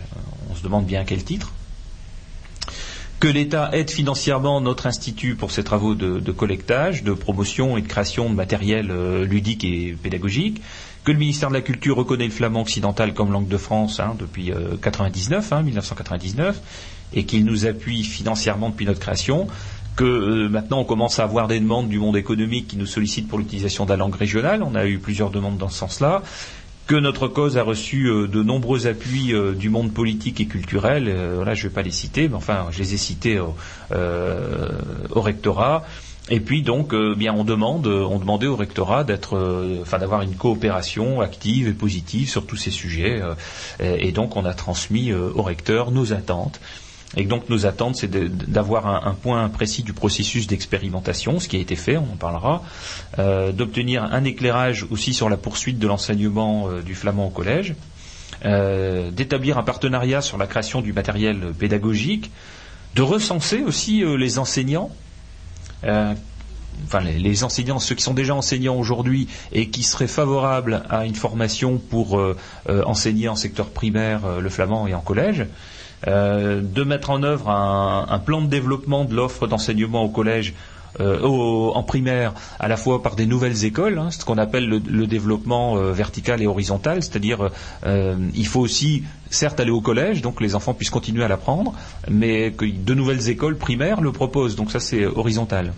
[0.51, 1.53] On se demande bien à quel titre.
[3.21, 7.89] Que l'État aide financièrement notre institut pour ses travaux de, collectage, de promotion et de
[7.89, 10.63] création de matériel euh, ludique et pédagogique.
[11.03, 14.15] Que le ministère de la Culture reconnaît le flamand occidental comme langue de France hein,
[14.17, 16.61] depuis euh, 99, hein, 1999,
[17.13, 19.49] et qu'il nous appuie financièrement depuis notre création
[19.99, 23.27] que euh, maintenant on commence à avoir des demandes du monde économique qui nous sollicitent
[23.27, 24.63] pour l'utilisation de la langue régionale.
[24.63, 26.23] On a eu plusieurs demandes dans ce sens-là.
[26.87, 31.07] Que notre cause a reçu euh, de nombreux appuis euh, du monde politique et culturel.
[31.09, 33.57] Euh, voilà, je ne vais pas les citer, mais enfin, je les ai cités au,
[33.91, 35.85] au rectorat.
[36.31, 41.23] Et puis donc, bien, on demande, on demandait au rectorat d'être, enfin, d'avoir une coopération
[41.23, 43.23] active et positive sur tous ces sujets.
[43.81, 46.61] et, donc, on a transmis au recteur nos attentes.
[47.17, 51.61] Et donc nos attentes, c'est d'avoir un, point précis du processus d'expérimentation, ce qui a
[51.61, 52.63] été fait, on en parlera,
[53.19, 57.75] euh, d'obtenir un éclairage aussi sur la poursuite de l'enseignement euh, du flamand au collège,
[58.45, 62.31] euh, d'établir un partenariat sur la création du matériel pédagogique,
[62.95, 64.91] de recenser aussi les enseignants,
[65.83, 71.15] enfin les, enseignants, ceux qui sont déjà enseignants aujourd'hui et qui seraient favorables à une
[71.15, 72.21] formation pour
[72.67, 75.47] enseigner en secteur primaire le flamand et en collège.
[76.07, 80.55] Euh, de mettre en œuvre un, plan de développement de l'offre d'enseignement au collège
[81.01, 85.07] euh, en primaire, à la fois par des nouvelles écoles, hein, ce qu'on appelle le,
[85.07, 87.51] développement euh, vertical et horizontal, c'est-à-dire
[87.85, 91.75] il faut aussi certes aller au collège, donc les enfants puissent continuer à l'apprendre,
[92.09, 95.73] mais que de nouvelles écoles primaires le proposent, donc ça c'est horizontal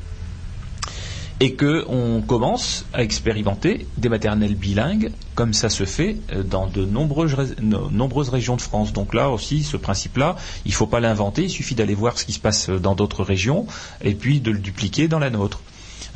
[1.43, 6.67] et que on commence à expérimenter des maternelles bilingues comme ça se fait euh, dans
[6.67, 8.93] de nombreuses, ré- no- nombreuses régions de France.
[8.93, 10.37] Donc là aussi, ce principe-là,
[10.67, 12.95] il ne faut pas l'inventer, il suffit d'aller voir ce qui se passe euh, dans
[12.95, 13.67] d'autres régions
[14.05, 15.63] et puis de le dupliquer dans la nôtre.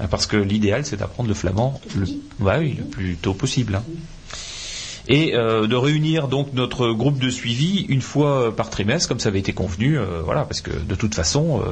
[0.00, 2.04] Euh, Parce que l'idéal, c'est d'apprendre le flamand le,
[2.44, 3.76] ouais, oui, le plus tôt possible.
[3.76, 3.82] hein.
[5.08, 9.28] Et euh, de réunir donc notre groupe de suivi une fois par trimestre, comme ça
[9.28, 11.62] avait été convenu, euh, voilà, parce que de toute façon,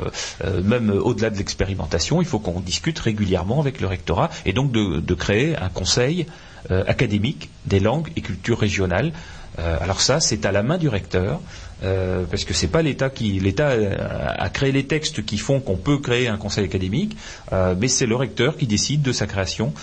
[0.44, 4.72] euh, même au-delà de l'expérimentation, il faut qu'on discute régulièrement avec le rectorat et donc
[4.72, 6.26] de créer un conseil
[6.70, 9.12] euh, académique des langues et cultures régionales.
[9.58, 11.40] Euh, alors ça, c'est à la main du recteur,
[11.82, 15.76] euh, parce que c'est pas l'État qui l'État a créé les textes qui font qu'on
[15.76, 17.16] peut créer un conseil académique,
[17.50, 19.74] mais c'est le recteur qui décide de sa création,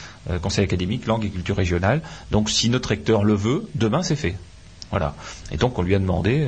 [0.42, 2.02] conseil académique, langue et culture régionale.
[2.32, 4.36] Donc si notre recteur le veut, demain c'est fait.
[4.90, 5.14] Voilà.
[5.52, 6.48] Et donc on lui a demandé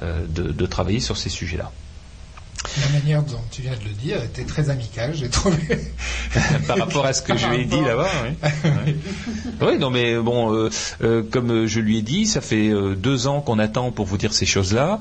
[0.00, 1.72] de, de travailler sur ces sujets-là.
[2.80, 5.58] La manière dont tu viens de le dire était très amicale, j'ai trouvé.
[6.66, 8.10] Par rapport à ce que je lui ai dit là-bas.
[8.24, 8.50] Oui.
[8.86, 8.96] Oui.
[9.62, 10.70] Oui, non mais bon, euh,
[11.02, 14.18] euh, comme je lui ai dit, ça fait euh, deux ans qu'on attend pour vous
[14.18, 15.00] dire ces choses-là.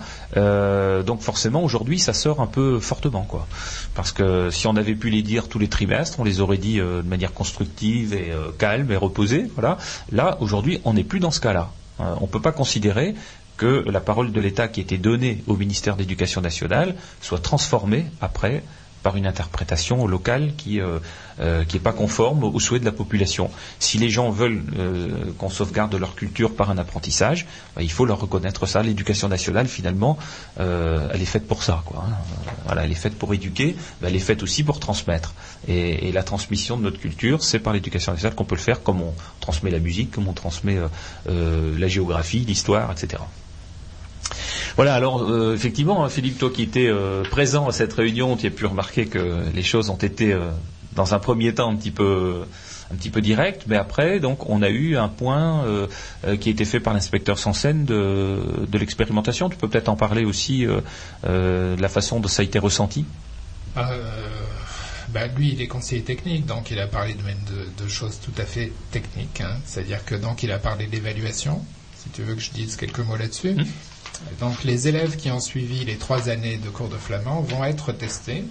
[1.04, 3.48] Donc forcément, aujourd'hui, ça sort un peu fortement, quoi.
[3.94, 6.78] Parce que si on avait pu les dire tous les trimestres, on les aurait dit
[6.78, 9.46] de manière constructive et calme et reposée.
[9.56, 9.78] Voilà.
[10.12, 11.72] Là, aujourd'hui, on n'est plus dans ce cas-là.
[12.00, 13.16] On ne peut pas considérer
[13.58, 18.06] que la parole de l'État qui était donnée au ministère de l'Éducation nationale soit transformée
[18.22, 18.64] après
[19.04, 20.98] par une interprétation locale qui euh,
[21.40, 23.52] euh, n'est pas conforme aux souhaits de la population.
[23.78, 27.46] Si les gens veulent euh, qu'on sauvegarde leur culture par un apprentissage,
[27.76, 28.82] bah, il faut leur reconnaître ça.
[28.82, 30.18] L'éducation nationale, finalement,
[30.60, 31.84] euh, elle est faite pour ça.
[31.94, 32.00] Hein.
[32.00, 35.34] Euh, Voilà, elle est faite pour éduquer, mais elle est faite aussi pour transmettre.
[35.68, 39.02] Et, la transmission de notre culture, c'est par l'éducation nationale qu'on peut le faire, comme
[39.02, 40.88] on transmet la musique, comme on transmet euh,
[41.30, 43.22] euh, la géographie, l'histoire, etc.
[44.76, 48.48] Voilà, alors euh, effectivement, hein, Philippe, toi qui étais euh, présent à cette réunion, tu
[48.48, 50.50] as pu remarquer que les choses ont été, euh,
[50.94, 52.44] dans un premier temps, un petit peu
[52.92, 55.88] un petit peu direct, mais après, donc, on a eu un point euh,
[56.28, 59.50] euh, qui a été fait par l'inspecteur Sansen de, de l'expérimentation.
[59.50, 63.06] Tu peux peut-être en parler aussi euh, de la façon dont ça a été ressenti?
[65.10, 68.20] Bah, lui, il est conseiller technique, donc il a parlé de, même de, de choses
[68.20, 69.42] tout à fait techniques.
[69.42, 69.58] hein.
[69.66, 71.64] C'est-à-dire que donc il a parlé d'évaluation.
[71.98, 73.54] Si tu veux que je dise quelques mots là-dessus.
[73.54, 73.66] Mhm.
[74.40, 77.92] Donc les élèves qui ont suivi les trois années de cours de flamand vont être
[77.92, 78.44] testés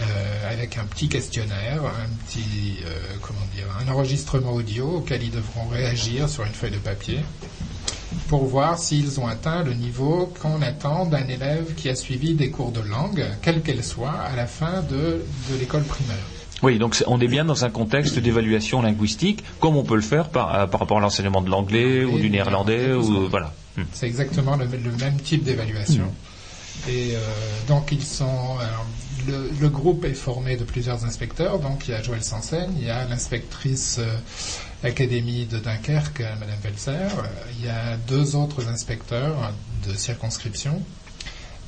[0.00, 5.30] euh, avec un petit questionnaire, un petit euh, comment dire, un enregistrement audio auquel ils
[5.30, 7.20] devront réagir sur une feuille de papier
[8.28, 12.50] pour voir s'ils ont atteint le niveau qu'on attend d'un élève qui a suivi des
[12.50, 15.24] cours de langue, quelle qu'elle soit, à la fin de,
[15.58, 16.24] l'école primaire.
[16.62, 20.28] Oui, donc on est bien dans un contexte d'évaluation linguistique, comme on peut le faire
[20.28, 23.52] par, euh, par rapport à l'enseignement de l'anglais ou du néerlandais, ou voilà.
[23.76, 23.82] Hmm.
[23.92, 26.12] C'est exactement le, le même type d'évaluation.
[26.88, 27.20] Et euh,
[27.68, 28.58] donc ils sont.
[28.58, 28.86] alors,
[29.26, 31.58] le, le groupe est formé de plusieurs inspecteurs.
[31.58, 34.16] Donc il y a Joël Sansen, il y a l'inspectrice euh,
[34.82, 37.14] académie de Dunkerque, euh, Madame Velser.
[37.58, 39.52] il y a deux autres inspecteurs
[39.86, 40.82] de circonscription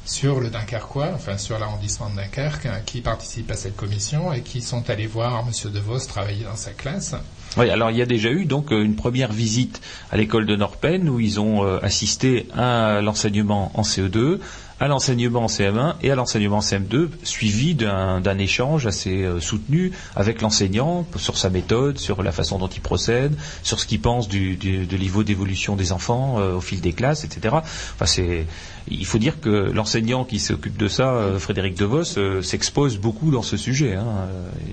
[0.05, 4.43] sur le Dunkerquois, enfin sur l'arrondissement de Dunkerque, hein, qui participent à cette commission et
[4.43, 7.15] qui sont allés voir Monsieur De Vos travailler dans sa classe.
[7.57, 9.81] Oui, alors il y a déjà eu donc euh, une première visite
[10.11, 14.39] à l'école de Norpen où ils ont euh, assisté à l'enseignement en CE2,
[14.81, 19.93] à l'enseignement en CM1 et à l'enseignement en CM2, suivi d'un échange assez euh, soutenu
[20.17, 24.27] avec l'enseignant sur sa méthode, sur la façon dont il procède, sur ce qu'il pense
[24.27, 27.55] du, du, du niveau d'évolution des enfants euh, au fil des classes, etc.
[27.55, 28.47] Enfin, c'est,
[28.89, 33.43] il faut dire que l'enseignant qui s'occupe de ça, Frédéric DeVos, euh, s'expose beaucoup dans
[33.43, 33.95] ce sujet.
[33.95, 34.27] hein.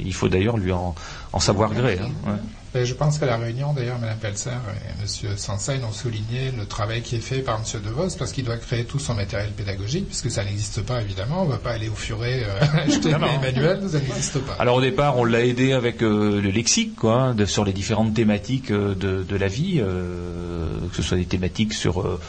[0.04, 0.96] Il faut d'ailleurs lui en,
[1.32, 2.00] en savoir gré.
[2.02, 2.10] hein.
[2.26, 2.38] Ouais.
[2.74, 5.38] Et je pense qu'à la réunion, d'ailleurs, Mme Pelser et M.
[5.38, 7.64] Sansen ont souligné le travail qui est fait par M.
[7.84, 11.42] DeVos parce qu'il doit créer tout son matériel pédagogique, puisque ça n'existe pas, évidemment.
[11.42, 13.28] On ne va pas aller au furet euh, acheter Non, non.
[13.34, 14.54] les manuels, ça n'existe pas.
[14.58, 17.74] Alors au départ, on l'a aidé avec euh, le lexique, quoi, hein, de- sur les
[17.74, 22.20] différentes thématiques euh, de, de la vie, euh, que ce soit des thématiques sur,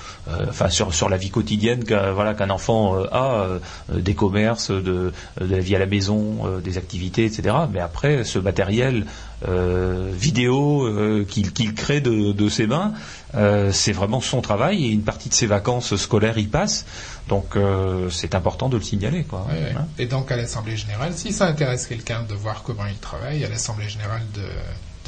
[0.49, 3.47] enfin sur, sur la vie quotidienne qu'un voilà qu'un enfant euh, a,
[3.95, 4.83] des commerces, de,
[5.41, 7.55] de la vie à la maison, euh, des activités, etc.
[7.73, 9.07] Mais après, ce matériel
[10.13, 12.93] vidéo euh, qu'il crée de, de ses mains,
[13.35, 16.85] euh, c'est vraiment son travail et une partie de ses vacances scolaires y passe.
[17.29, 19.47] Donc euh, c'est important de le signaler, quoi.
[19.49, 19.75] Ouais, ouais.
[19.77, 19.87] Hein.
[19.99, 23.49] Et donc, à l'Assemblée Générale, si ça intéresse quelqu'un de voir comment il travaille, à
[23.49, 24.43] l'Assemblée Générale de,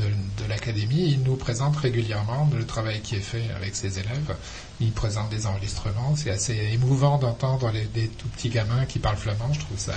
[0.02, 4.34] de, de l'Académie, il nous présente régulièrement le travail qui est fait avec ses élèves.
[4.80, 6.14] Il présente des enregistrements.
[6.16, 9.52] C'est assez émouvant d'entendre des tout petits gamins qui parlent flamand.
[9.52, 9.94] Je trouve ça,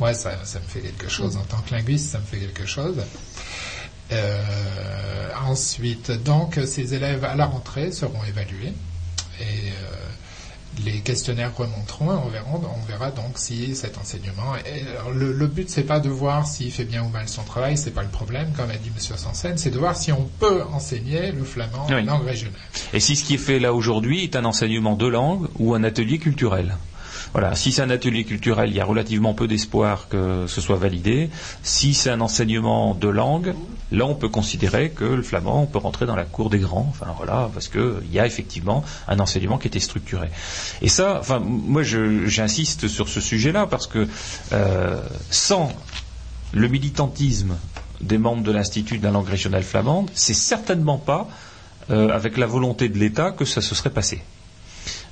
[0.00, 1.36] moi, ça, ça me fait quelque chose.
[1.36, 2.96] En tant que linguiste, ça me fait quelque chose.
[4.12, 8.72] Euh, ensuite, donc, ces élèves à la rentrée seront évalués
[9.40, 14.54] et euh, les questionnaires remonteront et on verra, on verra donc si cet enseignement.
[15.14, 18.02] le but c'est pas de voir s'il fait bien ou mal son travail, c'est pas
[18.02, 21.44] le problème, comme a dit Monsieur Sansen, c'est de voir si on peut enseigner le
[21.44, 22.04] flamand Oui.
[22.04, 22.58] langue régionale.
[22.92, 25.84] Et si ce qui est fait là aujourd'hui est un enseignement de langue ou un
[25.84, 26.76] atelier culturel?
[27.54, 31.30] Si c'est un atelier culturel, il y a relativement peu d'espoir que ce soit validé.
[31.62, 33.54] Si c'est un enseignement de langue,
[33.92, 36.86] là on peut considérer que le flamand peut rentrer dans la cour des grands.
[36.90, 40.28] Enfin voilà, parce que il y a effectivement un enseignement qui était structuré.
[40.82, 44.06] Et ça, moi j'insiste sur ce sujet-là parce que
[44.52, 45.00] euh,
[45.30, 45.70] sans
[46.52, 47.56] le militantisme
[48.00, 51.28] des membres de l'Institut de la langue régionale flamande, c'est certainement pas
[51.90, 54.22] euh, avec la volonté de l'État que ça se serait passé.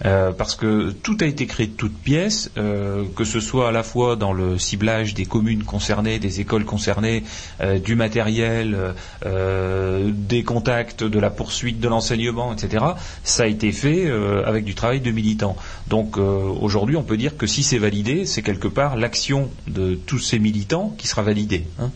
[0.04, 3.72] Euh, parce que tout a été créé de toutes pièces, euh, que ce soit à
[3.72, 7.24] la fois dans le ciblage des communes concernées, des écoles concernées,
[7.60, 8.76] euh, du matériel,
[9.24, 12.84] des contacts, de la poursuite de l'enseignement, etc.
[13.24, 14.10] Ça a été fait
[14.44, 15.56] avec du travail de militants.
[15.88, 20.18] Donc aujourd'hui, on peut dire que si c'est validé, c'est quelque part l'action de tous
[20.18, 21.64] ces militants qui sera validée.
[21.80, 21.90] hein.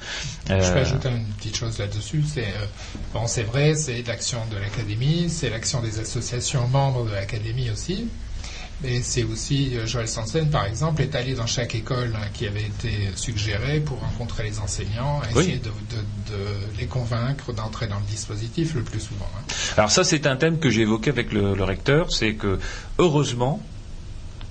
[0.51, 2.22] Je Euh, peux ajouter une petite chose là-dessus.
[2.32, 2.66] C'est euh,
[3.14, 8.07] bon, c'est vrai, c'est l'action de l'académie, c'est l'action des associations membres de l'académie aussi.
[8.82, 12.46] Mais c'est aussi euh, Joël Sansen, par exemple, est allé dans chaque école hein, qui
[12.46, 15.43] avait été suggérée pour rencontrer les enseignants, Oui.
[15.43, 16.44] essayer de, de- de
[16.78, 19.28] les convaincre d'entrer dans le dispositif le plus souvent.
[19.39, 19.44] hein.
[19.77, 22.59] Alors ça, c'est un thème que j'ai évoqué avec le, le recteur, c'est que
[22.98, 23.60] heureusement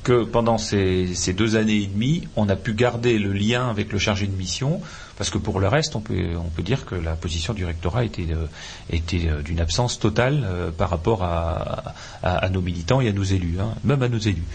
[0.04, 3.92] que pendant ces, ces deux années et demie, on a pu garder le lien avec
[3.92, 4.80] le chargé de mission,
[5.20, 6.16] parce que pour le reste, on peut,
[6.64, 8.48] dire que la position du rectorat était, euh,
[8.94, 11.94] euh, d'une absence totale euh, par rapport à,
[12.50, 14.46] nos militants et à nos élus, hein, même à nos élus.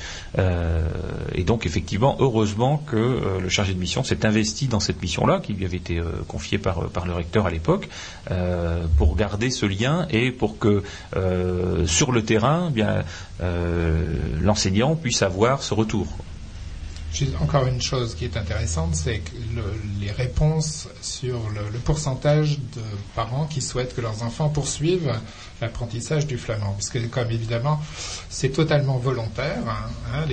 [1.34, 5.52] Et donc, effectivement, heureusement que le chargé de mission s'est investi dans cette mission-là, qui
[5.52, 7.88] lui avait été confiée par, le recteur à l'époque,
[8.96, 10.82] pour garder ce lien et pour que
[11.86, 12.72] sur le terrain,
[14.40, 16.06] l'enseignant puisse avoir ce retour.
[17.40, 19.62] Encore une chose qui est intéressante, c'est que le-
[20.00, 22.80] les réponses sur le, pourcentage de
[23.14, 25.12] parents qui souhaitent que leurs enfants poursuivent
[25.60, 26.72] l'apprentissage du flamand.
[26.72, 27.80] Parce que comme évidemment,
[28.30, 29.58] c'est totalement volontaire.
[29.68, 30.24] hein, hein,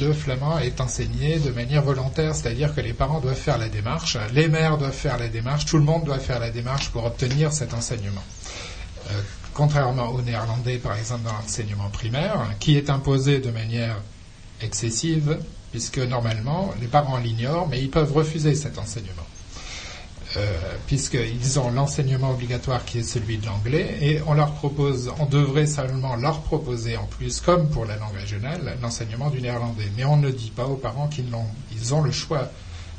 [0.00, 4.16] le flamand est enseigné de manière volontaire, c'est-à-dire que les parents doivent faire la démarche,
[4.32, 7.52] les mères doivent faire la démarche, tout le monde doit faire la démarche pour obtenir
[7.52, 8.22] cet enseignement.
[9.10, 9.20] Euh,
[9.54, 13.96] contrairement au néerlandais, par exemple, dans l'enseignement primaire, qui est imposé de manière
[14.62, 15.38] excessive,
[15.70, 19.26] puisque normalement, les parents l'ignorent, mais ils peuvent refuser cet enseignement.
[20.36, 25.26] Euh, puisqu'ils ont l'enseignement obligatoire qui est celui de l'anglais, et on leur propose, on
[25.26, 29.90] devrait seulement leur proposer en plus, comme pour la langue régionale, l'enseignement du néerlandais.
[29.96, 32.48] Mais on ne dit pas aux parents qu'ils l'ont, ils ont le choix,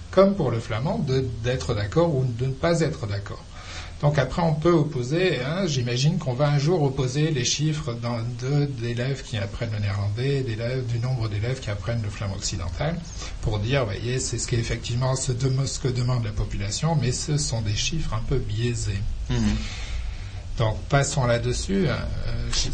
[0.09, 1.05] comme pour le flamand,
[1.41, 3.43] d'être d'accord ou de ne pas être d'accord.
[4.01, 7.95] Donc après, on peut opposer, hein, j'imagine qu'on va un jour opposer les chiffres
[8.81, 12.99] d'élèves qui apprennent le néerlandais, d'élèves, du nombre d'élèves qui apprennent le flamand occidental,
[13.41, 17.37] pour dire, voyez, c'est ce qu'effectivement ce, dem- ce que demande la population, mais ce
[17.37, 18.99] sont des chiffres un peu biaisés.
[20.57, 21.87] Donc passons là-dessus.
[21.87, 21.95] euh,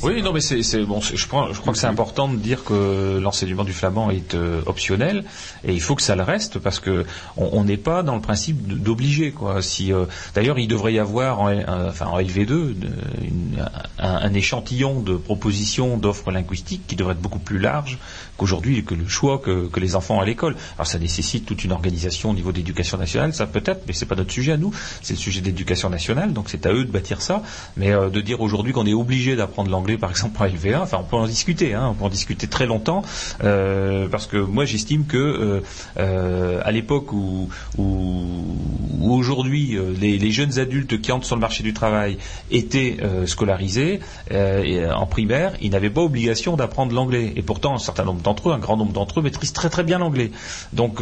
[0.01, 0.99] Oui, non, mais c'est bon.
[0.99, 4.61] Je crois, je crois que c'est important de dire que l'enseignement du flamand est euh,
[4.65, 5.23] optionnel
[5.63, 7.05] et il faut que ça le reste parce que
[7.37, 9.61] on n'est pas dans le principe d'obliger quoi.
[9.61, 11.51] Si euh, d'ailleurs il devrait y avoir en,
[11.87, 12.73] enfin en LV2 de-
[13.21, 13.63] une-
[13.99, 17.99] un, un échantillon de propositions d'offres linguistiques qui devrait être beaucoup plus large
[18.37, 20.55] qu'aujourd'hui que le choix que, que les enfants ont à l'école.
[20.77, 24.05] Alors ça nécessite toute une organisation au niveau de l'éducation nationale, ça peut-être, mais c'est
[24.07, 24.73] pas notre sujet à nous.
[25.03, 27.43] C'est le sujet de l'éducation nationale, donc c'est à eux de bâtir ça.
[27.77, 30.97] Mais euh, de dire aujourd'hui qu'on est obligé d'apprendre l'anglais, par exemple en LV1, enfin
[30.99, 33.03] on peut en discuter, hein, on peut en discuter très longtemps,
[33.43, 35.61] euh, parce que moi j'estime que
[35.97, 41.73] euh, à l'époque où, où, aujourd'hui les, jeunes adultes qui entrent sur le marché du
[41.73, 42.17] travail
[42.51, 43.99] étaient scolarisés
[44.31, 47.33] en primaire, ils n'avaient pas obligation d'apprendre l'anglais.
[47.35, 49.83] Et pourtant, un certain nombre d'entre eux, un grand nombre d'entre eux, maîtrisent très très
[49.83, 50.31] bien l'anglais.
[50.73, 51.01] Donc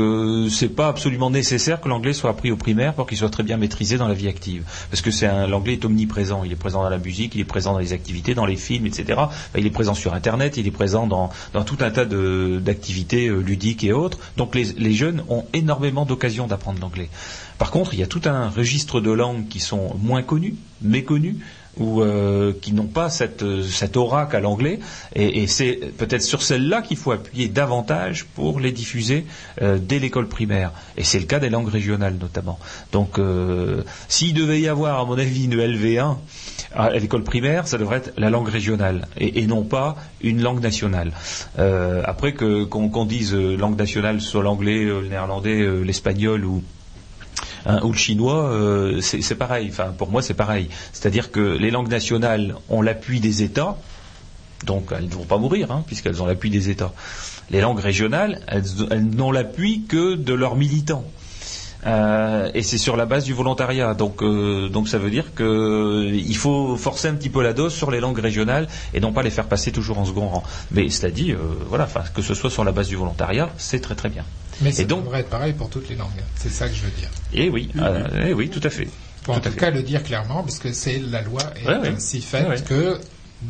[0.50, 3.58] c'est pas absolument nécessaire que l'anglais soit appris au primaire pour qu'il soit très bien
[3.58, 5.10] maîtrisé dans la vie active, parce que
[5.48, 6.44] l'anglais est omniprésent.
[6.66, 9.22] Présent dans la musique, il est présent dans les activités, dans les films, etc.
[9.56, 13.40] Il est présent sur Internet, il est présent dans, dans tout un tas d'activités euh,
[13.40, 14.18] ludiques et autres.
[14.36, 17.10] Donc les, les jeunes ont énormément d'occasions d'apprendre l'anglais.
[17.60, 21.38] Par contre, il y a tout un registre de langues qui sont moins connues, méconnues,
[21.78, 24.80] ou euh, qui n'ont pas cette, euh, cette aura l'anglais.
[25.14, 29.26] Et, c'est peut-être sur celle-là qu'il faut appuyer davantage pour les diffuser
[29.62, 30.72] dès l'école primaire.
[30.98, 32.58] Et c'est le cas des langues régionales notamment.
[32.92, 33.20] Donc,
[34.08, 36.18] s'il devait y avoir, à mon avis, une LV1
[36.76, 41.12] à l'école primaire, ça devrait être la langue régionale et, non pas une langue nationale.
[41.60, 46.64] Euh, après que qu'on dise euh, langue nationale sur l'anglais, euh, le néerlandais, l'espagnol ou
[47.68, 48.54] Hein, ou le chinois,
[49.02, 49.70] c'est pareil.
[49.72, 50.70] Enfin, pour moi, c'est pareil.
[50.94, 53.76] C'est-à-dire que les langues nationales ont l'appui des États,
[54.68, 56.94] donc elles ne vont pas mourir, hein, puisqu'elles ont l'appui des États.
[57.50, 61.06] Les langues régionales, elles n'ont l'appui que de leurs militants.
[61.86, 63.94] Euh, et c'est sur la base du volontariat.
[63.94, 67.54] Donc, euh, donc ça veut dire que euh, il faut forcer un petit peu la
[67.54, 70.44] dose sur les langues régionales et non pas les faire passer toujours en second rang.
[70.72, 74.10] Mais c'est-à-dire, euh, voilà, que ce soit sur la base du volontariat, c'est très très
[74.10, 74.24] bien.
[74.62, 76.10] Mais ça et donc- devrait être pareil pour toutes les langues.
[76.36, 77.10] C'est ça que je veux dire.
[77.34, 78.88] Et oui, euh, eh oui, tout à fait.
[79.26, 79.60] Bon, en Tout à tout fait.
[79.60, 81.88] cas, le dire clairement, parce que c'est la loi est Ouais, ouais.
[81.90, 82.62] ainsi faite Ouais, ouais.
[82.62, 83.00] que,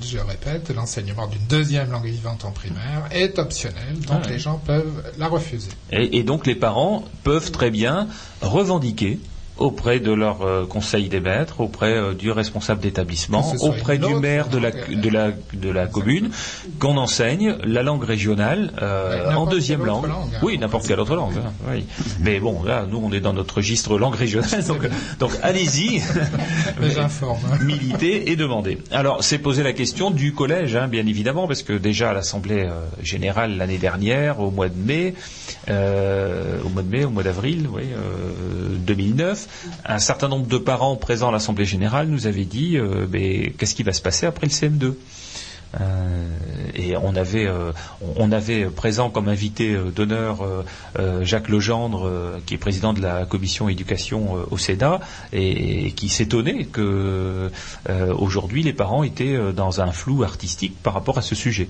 [0.04, 4.32] je répète, l'enseignement d'une deuxième langue vivante en primaire est optionnel, donc ouais.
[4.32, 5.70] les gens peuvent la refuser.
[5.92, 8.08] Et, et donc les parents peuvent très bien
[8.42, 9.20] revendiquer
[9.58, 14.48] auprès de leur euh, conseil des maîtres, auprès euh, du responsable d'établissement, auprès du maire
[14.50, 16.30] de la, commune,
[16.80, 20.10] qu'on enseigne la langue régionale euh, en deuxième langue.
[20.42, 21.36] oui, n'importe quelle autre langue.
[21.38, 21.80] Hein.
[22.20, 24.64] Mais bon, là, nous, on est dans notre registre langue régionale,
[25.20, 26.02] donc, allez-y,
[27.62, 28.80] militer et demander.
[28.92, 32.70] Alors, c'est poser la question du collège, hein, bien évidemment, parce que déjà à l'Assemblée
[33.02, 35.14] générale l'année dernière, au mois de mai,
[35.70, 37.84] au mois de mai, au mois d'avril, oui,
[38.80, 39.45] 2009,
[39.86, 43.08] un certain nombre de parents présents à l'Assemblée générale nous avaient dit euh,
[43.58, 44.96] qu'est-ce qui va se passer après le CM2
[46.76, 47.72] et on avait, euh,
[48.18, 50.64] on avait présent comme invité euh, d'honneur euh,
[51.00, 55.00] euh, Jacques Legendre, euh, qui est président de la commission éducation euh, au Sénat,
[55.34, 57.50] et, qui s'étonnait que
[57.90, 61.70] euh, aujourd'hui les parents étaient euh, dans un flou artistique par rapport à ce sujet.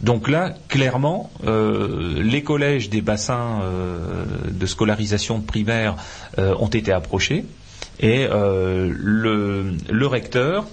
[0.00, 5.96] Donc là, clairement, euh, les collèges des bassins euh, de scolarisation primaire
[6.38, 7.44] euh, ont été approchés
[8.00, 10.64] et euh, le, le recteur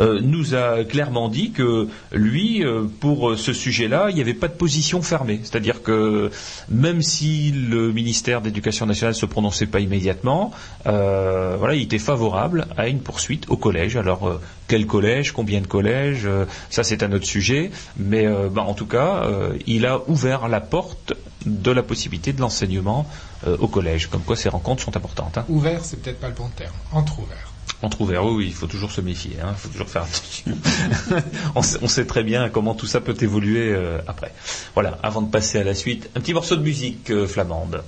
[0.00, 4.48] euh, nous a clairement dit que lui, euh, pour ce sujet-là, il n'y avait pas
[4.48, 5.40] de position fermée.
[5.42, 6.30] C'est-à-dire que
[6.68, 10.52] même si le ministère de l'Éducation nationale se prononçait pas immédiatement,
[10.86, 13.96] euh, voilà, il était favorable à une poursuite au collège.
[13.96, 17.70] Alors euh, quel collège, combien de collèges, euh, ça c'est un autre sujet.
[17.96, 21.12] Mais euh, bah, en tout cas, euh, il a ouvert la porte
[21.46, 23.06] de la possibilité de l'enseignement
[23.46, 24.08] euh, au collège.
[24.08, 25.38] Comme quoi ces rencontres sont importantes.
[25.38, 25.44] Hein.
[25.48, 26.74] Ouvert, c'est peut-être pas le bon terme.
[26.92, 27.49] Entre ouvert,
[27.82, 30.52] oui, oui, il faut toujours se méfier, il faut toujours faire attention.
[31.54, 34.32] on, sait, on sait très bien comment tout ça peut évoluer euh, après.
[34.74, 37.82] Voilà, avant de passer à la suite, un petit morceau de musique euh, flamande.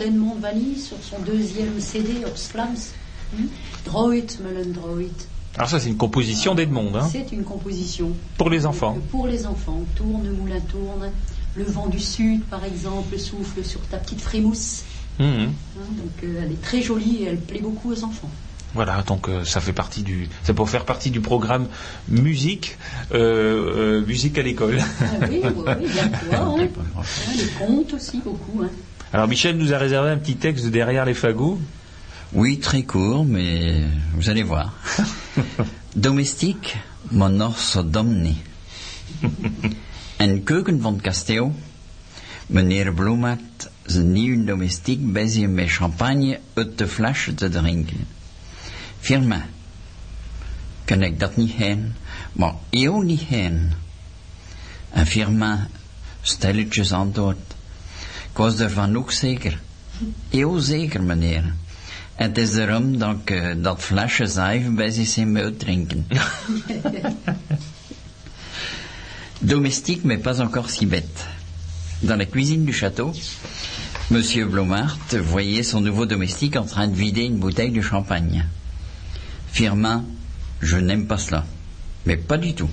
[0.00, 2.74] d'Edmond Vanny sur son deuxième CD, Obsflams.
[3.36, 3.44] Hmm?
[3.84, 4.08] Droit,
[4.42, 4.96] Melendroit.
[5.56, 8.96] Alors ça c'est une composition d'Edmond, hein, C'est une composition pour les enfants.
[9.10, 9.82] pour les enfants.
[9.94, 11.10] Tourne, moulin, tourne.
[11.56, 14.82] Le vent du sud, par exemple, souffle sur ta petite frémousse.
[15.18, 15.26] Mhm.
[15.26, 15.52] Hein,
[15.98, 18.30] donc euh, elle est très jolie et elle plaît beaucoup aux enfants.
[18.72, 21.66] Voilà, donc euh, ça fait partie du, ça peut faire partie du programme
[22.08, 22.78] musique,
[23.12, 24.78] euh, euh, musique à l'école.
[24.80, 26.38] Ah oui, oui, oui, bien toi.
[26.38, 26.56] Hein.
[26.56, 28.62] Hein, les contes aussi, beaucoup.
[28.62, 28.70] Hein.
[29.12, 31.58] Alors Michel nous a réservé un petit texte de derrière les fagots.
[32.32, 33.82] Oui, très court, mais
[34.14, 34.72] vous allez voir.
[35.96, 36.76] Domestique,
[37.10, 38.36] mon orso domni.
[40.18, 41.52] En keuken van het kasteel.
[42.46, 48.06] Meneer Bloemaert, zijn nieuwe domestiek bezig met champagne uit de fles te drinken.
[49.00, 49.46] Firma,
[50.84, 51.94] kan ik dat niet heen,
[52.32, 53.72] maar eeuw niet heen.
[54.90, 55.68] En Firma,
[56.22, 56.92] stilletjes.
[58.40, 59.60] Ik was ervan ook zeker.
[60.30, 61.54] Eeuw zeker, meneer.
[62.14, 66.06] En het is daarom dat ik dat flesje zuiver bij zich zijn moet drinken.
[69.38, 71.24] Domestique, mais pas encore si bête.
[71.98, 73.12] Dans la cuisine du château,
[74.06, 78.44] Monsieur Blomart voyait son nouveau domestique en train de vider une bouteille de champagne.
[79.50, 80.04] Firmin,
[80.60, 81.44] je n'aime pas cela.
[82.06, 82.70] Mais pas du tout.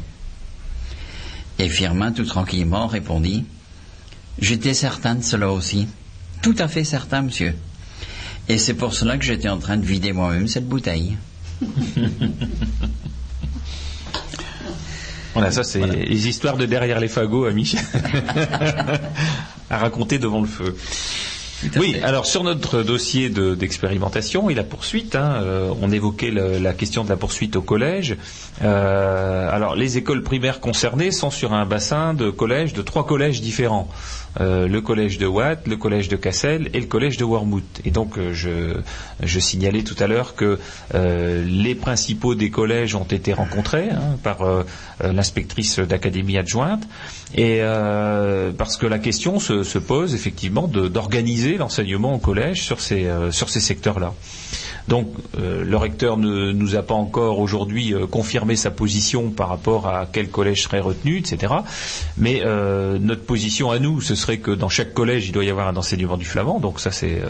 [1.60, 3.46] Et Firmin, tout tranquillement, répondit,
[4.40, 5.88] J'étais certain de cela aussi.
[6.42, 7.56] Tout à fait certain, monsieur.
[8.50, 11.18] Et c'est pour cela que j'étais en train de vider moi-même cette bouteille.
[15.34, 17.80] Voilà, ça c'est les histoires de derrière les fagots à Michel.
[19.70, 20.76] à raconter devant le feu.
[21.78, 22.04] Oui, fait.
[22.04, 26.74] alors sur notre dossier de- d'expérimentation et la poursuite, hein, euh, on évoquait le- la
[26.74, 28.16] question de la poursuite au collège.
[28.64, 33.42] Euh, alors les écoles primaires concernées sont sur un bassin de collèges, de trois collèges
[33.42, 33.88] différents.
[34.40, 37.64] Euh, le collège de Watt, le collège de Cassel et le collège de Wormwood.
[37.86, 38.76] Et donc je,
[39.24, 40.60] je signalais tout à l'heure que
[40.94, 44.40] les principaux des collèges ont été rencontrés hein, par
[45.02, 46.84] l'inspectrice d'académie adjointe
[47.36, 47.62] et
[48.58, 53.32] parce que la question se, se pose effectivement d'organiser l'enseignement au collège sur ces, euh,
[53.32, 54.14] sur ces secteurs-là.
[54.88, 55.08] Donc
[55.38, 59.88] euh, le recteur ne nous a pas encore aujourd'hui euh, confirmé sa position par rapport
[59.88, 61.54] à quel collège serait retenu, etc.
[62.18, 62.42] Mais
[63.00, 65.76] notre position à nous, ce serait que dans chaque collège, il doit y avoir un
[65.76, 66.60] enseignement du flamand.
[66.60, 67.22] Donc ça, c'est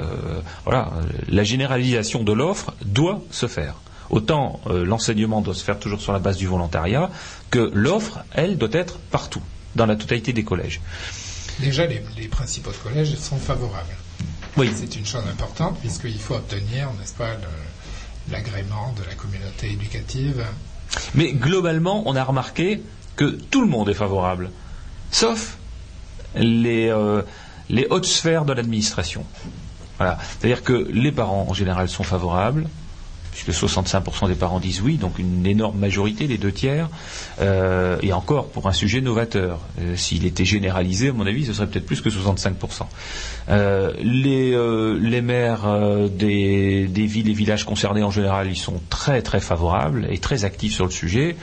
[0.66, 0.92] voilà,
[1.30, 3.76] la généralisation de l'offre doit se faire.
[4.10, 7.10] Autant l'enseignement doit se faire toujours sur la base du volontariat
[7.50, 9.42] que l'offre, elle, doit être partout,
[9.76, 10.82] dans la totalité des collèges.
[11.60, 13.96] Déjà, les principaux collèges sont favorables.
[14.58, 14.72] Oui.
[14.76, 17.30] C'est une chose importante puisqu'il faut obtenir, n'est-ce pas,
[18.32, 20.44] l'agrément de la communauté éducative.
[21.14, 22.82] Mais globalement, on a remarqué
[23.16, 24.52] que tout le monde est favorable,
[25.12, 25.58] sauf
[26.36, 27.22] les, euh,
[27.70, 29.26] les hautes sphères de l'administration.
[29.98, 30.18] Voilà.
[30.40, 32.68] C'est-à-dire que les parents, en général, sont favorables,
[33.44, 36.90] puisque 65% des parents disent oui, donc une énorme majorité, les deux tiers,
[37.42, 39.60] euh, et encore pour un sujet novateur.
[39.80, 42.54] Euh, S'il était généralisé, à mon avis, ce serait peut-être plus que 65%.
[43.50, 48.58] Euh, les, euh, les maires euh, des, des villes et villages concernés, en général, ils
[48.58, 51.36] sont très très favorables et très actifs sur le sujet.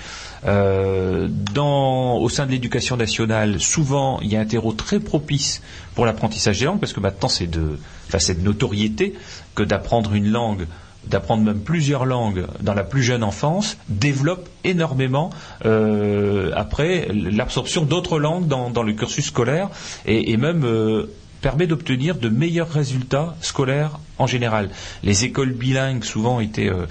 [0.44, 5.62] Dans, au sein de l'éducation nationale, souvent, il y a un terreau très propice
[5.94, 9.14] pour l'apprentissage des langues, parce que maintenant, c'est de, enfin, de notoriété
[9.54, 10.66] que d'apprendre une langue
[11.08, 15.30] d'apprendre même plusieurs langues dans la plus jeune enfance développe énormément
[15.64, 19.68] euh, après l'absorption d'autres langues dans, le cursus scolaire
[20.06, 21.06] et, et même euh,
[21.40, 24.70] permet d'obtenir de meilleurs résultats scolaires en général.
[25.02, 26.86] Les écoles bilingues souvent étaient euh,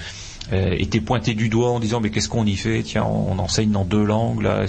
[0.51, 2.83] euh, étaient pointées du doigt en disant mais qu'est-ce qu'on y fait?
[2.83, 4.65] Tiens, on, enseigne dans deux langues là.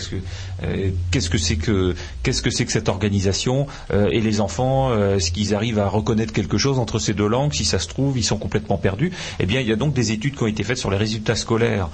[0.62, 3.66] Euh, qu'est-ce que c'est que qu'est-ce que c'est que cette organisation?
[3.92, 7.26] Euh, Et les enfants, euh, est-ce qu'ils arrivent à reconnaître quelque chose entre ces deux
[7.26, 7.52] langues?
[7.52, 9.12] Si ça se trouve, ils sont complètement perdus.
[9.40, 11.36] Eh bien, il y a donc des études qui ont été faites sur les résultats
[11.36, 11.88] scolaires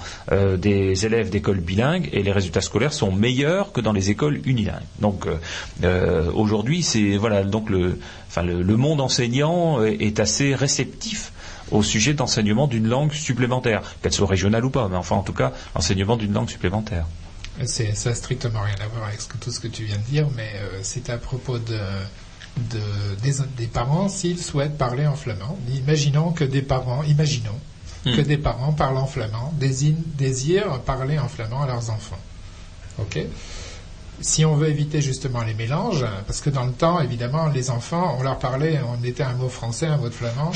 [0.57, 4.81] des élèves d'écoles bilingues et les résultats scolaires sont meilleurs que dans les écoles unilingues.
[4.99, 5.27] Donc
[6.33, 11.31] aujourd'hui, c'est voilà donc le enfin le, le monde enseignant est assez réceptif
[11.71, 15.33] au sujet d'enseignement d'une langue supplémentaire, qu'elle soit régionale ou pas, mais enfin en tout
[15.33, 17.05] cas enseignement d'une langue supplémentaire.
[17.65, 20.27] C'est, ça n'a strictement rien à voir avec tout ce que tu viens de dire,
[20.35, 21.77] mais euh, c'est à propos de,
[22.57, 25.57] de- des, des parents s'ils souhaitent parler en flamand.
[25.73, 27.59] Imaginons que des parents, imaginons
[28.03, 28.15] Hmm.
[28.15, 32.17] que des parents parlent en flamand, désignent- désirent parler en flamand à leurs enfants.
[32.97, 33.19] Ok?
[34.21, 38.15] Si on veut éviter justement les mélanges, parce que dans le temps, évidemment, les enfants,
[38.19, 40.51] on leur parlait, on était un mot français, un mot de flamand,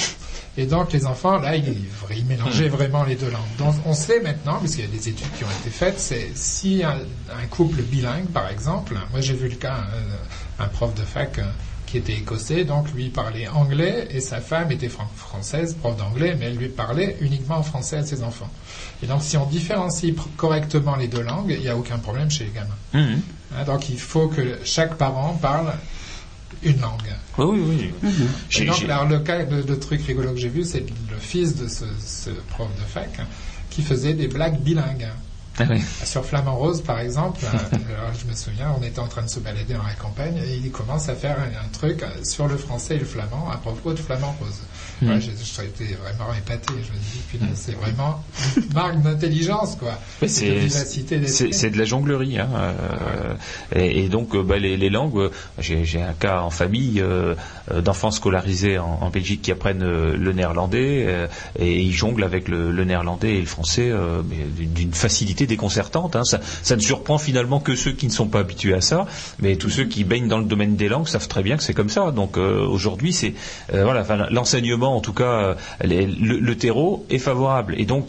[0.58, 1.76] et donc les enfants, là, ils,
[2.16, 3.42] ils mélangeaient vraiment les deux langues.
[3.58, 6.84] Donc on sait maintenant, puisqu'il y a des études qui ont été faites, c'est si
[6.84, 6.98] un,
[7.32, 9.86] un couple bilingue, par exemple, moi j'ai vu le cas,
[10.60, 11.44] un, un prof de fac euh,
[11.86, 16.36] qui était écossais, donc lui parlait anglais, et sa femme était fran- française, prof d'anglais,
[16.40, 18.50] mais elle lui parlait uniquement en français à ses enfants.
[19.04, 22.46] Et donc si on différencie correctement les deux langues, il n'y a aucun problème chez
[22.46, 22.70] les gamins.
[22.94, 23.22] Mhm.
[23.54, 25.74] Hein, donc il faut que chaque parent parle
[26.64, 27.14] une langue.
[27.38, 28.12] Oui, oui, oui.
[28.12, 31.18] Et J'ai- donc alors, le cas de, de truc rigolo que j'ai vu, c'est le
[31.20, 33.26] fils de ce, ce prof de fac hein,
[33.70, 35.08] qui faisait des blagues bilingues.
[35.58, 35.82] Ah oui.
[36.04, 39.30] Sur Flamand Rose, par exemple, euh, alors, je me souviens, on était en train de
[39.30, 42.58] se balader dans la campagne et il commence à faire un, un truc sur le
[42.58, 44.62] français et le flamand à propos de Flamand Rose.
[45.02, 45.10] Mm.
[45.10, 45.20] Ouais,
[45.66, 46.74] été vraiment épaté.
[46.74, 48.24] Je me dis, putain, c'est vraiment
[48.56, 50.00] une marque d'intelligence, quoi.
[51.18, 52.40] De c'est de la jonglerie.
[52.40, 53.34] Hein, euh,
[53.76, 57.36] et, et donc, euh, bah, les, les langues, euh, j'ai un cas en famille euh,
[57.84, 61.28] d'enfants scolarisés en, en Belgique qui apprennent euh, le néerlandais
[61.60, 63.92] et ils jonglent avec le, le néerlandais et le français
[64.58, 66.16] d'une- facilité déconcertante.
[66.16, 66.24] Hein.
[66.24, 69.08] Ça, ça ne surprend finalement que ceux qui ne sont pas habitués à ça,
[69.40, 71.74] mais tous ceux qui baignent dans le domaine des langues savent très bien que c'est
[71.74, 72.12] comme ça.
[72.12, 73.34] Donc aujourd'hui, c'est
[73.72, 74.28] voilà, enfin,
[74.94, 77.76] en tout cas, euh, le, terreau est favorable.
[77.78, 78.08] Et donc,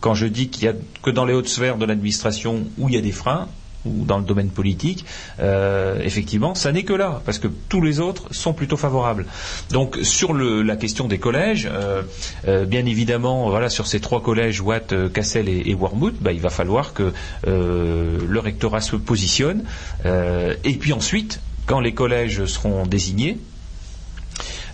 [0.00, 2.94] quand je dis qu'il y a que dans les hautes sphères de l'administration où il
[2.94, 3.48] y a des freins,
[3.84, 5.04] ou dans le domaine politique,
[5.40, 9.26] euh, effectivement, ça n'est que là, parce que tous les autres sont plutôt favorables.
[9.70, 14.94] Donc sur la question des collèges, euh, bien évidemment, voilà, sur ces trois collèges, Watt,
[15.12, 15.76] Cassel et, et
[16.20, 17.12] bah, il va falloir que
[17.44, 19.64] le rectorat se positionne,
[20.04, 23.38] et puis ensuite, quand les collèges seront désignés,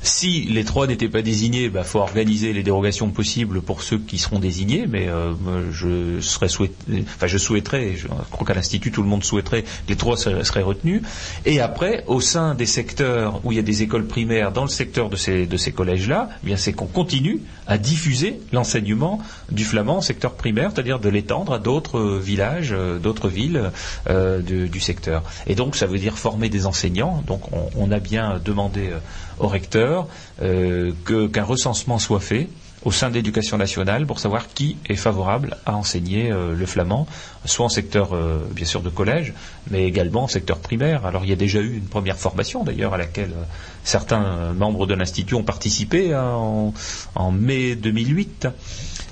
[0.03, 4.19] si les trois n'étaient pas désignés, il faut organiser les dérogations possibles pour ceux qui
[4.19, 5.33] seront désignés, mais euh,
[5.73, 6.73] je, serais souhait-
[7.03, 10.63] enfin, je souhaiterais, je crois qu'à l'Institut tout le monde souhaiterait que les trois seraient,
[10.63, 11.03] retenus.
[11.47, 14.69] Et après, au sein des secteurs où il y a des écoles primaires, dans le
[14.69, 19.21] secteur de ces, collèges-là, eh c'est qu'on continue à diffuser l'enseignement
[19.51, 23.71] du flamand secteur primaire, c'est-à-dire de l'étendre à d'autres euh, villages, euh, d'autres villes
[24.09, 25.23] du, secteur.
[25.47, 27.23] Et donc ça veut dire former des enseignants.
[27.27, 27.43] Donc
[27.77, 28.91] on, a bien demandé
[29.41, 30.07] au recteur
[30.43, 32.49] euh, que- qu'un recensement soit fait
[32.85, 37.09] au sein de l'éducation nationale pour savoir qui est favorable à enseigner euh, le flamand,
[37.45, 39.35] soit en secteur euh, bien sûr de collège,
[39.71, 41.05] mais également en secteur primaire.
[41.05, 43.43] Alors il y a déjà eu une première formation d'ailleurs à laquelle euh,
[43.83, 46.73] certains euh, membres de l'institut ont participé hein, en,
[47.17, 48.47] en mai 2008.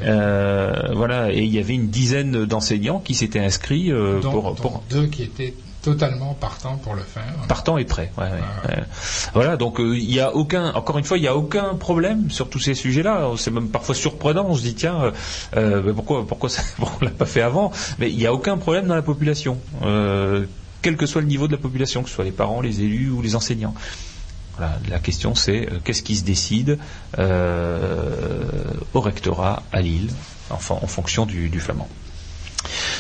[0.03, 4.43] Euh, voilà, et il y avait une dizaine d'enseignants qui s'étaient inscrits euh, dont, pour,
[4.43, 5.55] dont pour deux qui étaient
[5.87, 7.23] totalement partants pour le faire.
[7.47, 8.11] partant et prêt.
[8.19, 8.83] ouais, ouais, ouais.
[9.35, 12.29] Voilà, donc euh, il y a aucun, encore une fois, il n'y a aucun problème
[12.29, 13.31] sur tous ces sujets-là.
[13.39, 14.47] C'est même parfois surprenant.
[14.49, 15.11] On se dit tiens, euh,
[15.57, 17.71] euh, mais pourquoi, pourquoi, ça, pourquoi on l'a pas fait avant?
[18.01, 20.45] Mais il n'y a aucun problème dans la population, euh,
[20.83, 23.11] quel que soit le niveau de la population, que ce soit les parents, les élus
[23.11, 23.75] ou les enseignants.
[24.57, 26.79] Voilà, la question c'est euh, qu'est-ce qui se décide
[27.19, 28.43] euh,
[28.93, 30.11] au rectorat à Lille,
[30.51, 31.89] enfin en fonction du, du flamand.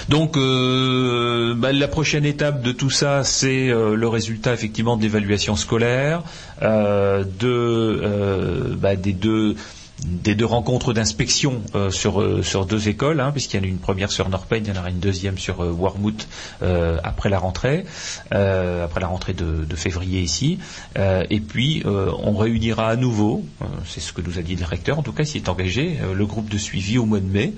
[0.08, 5.02] Donc euh, bah, la prochaine étape de tout ça, c'est euh, le résultat effectivement de
[5.02, 6.22] l'évaluation scolaire,
[6.62, 9.56] euh, de, bah, des deux
[10.04, 13.66] des deux rencontres d'inspection euh, sur euh, sur deux écoles, hein, puisqu'il y en a
[13.66, 16.28] une première sur Norpen, il y en aura une deuxième sur euh, Warmouth
[16.62, 17.84] euh, après la rentrée,
[18.30, 20.58] après la rentrée de, de février ici,
[20.96, 23.44] et puis on réunira à nouveau,
[23.86, 25.98] c'est ce que nous a dit le recteur, en tout cas il s'y est engagé,
[26.14, 27.54] le groupe de suivi au mois de mai,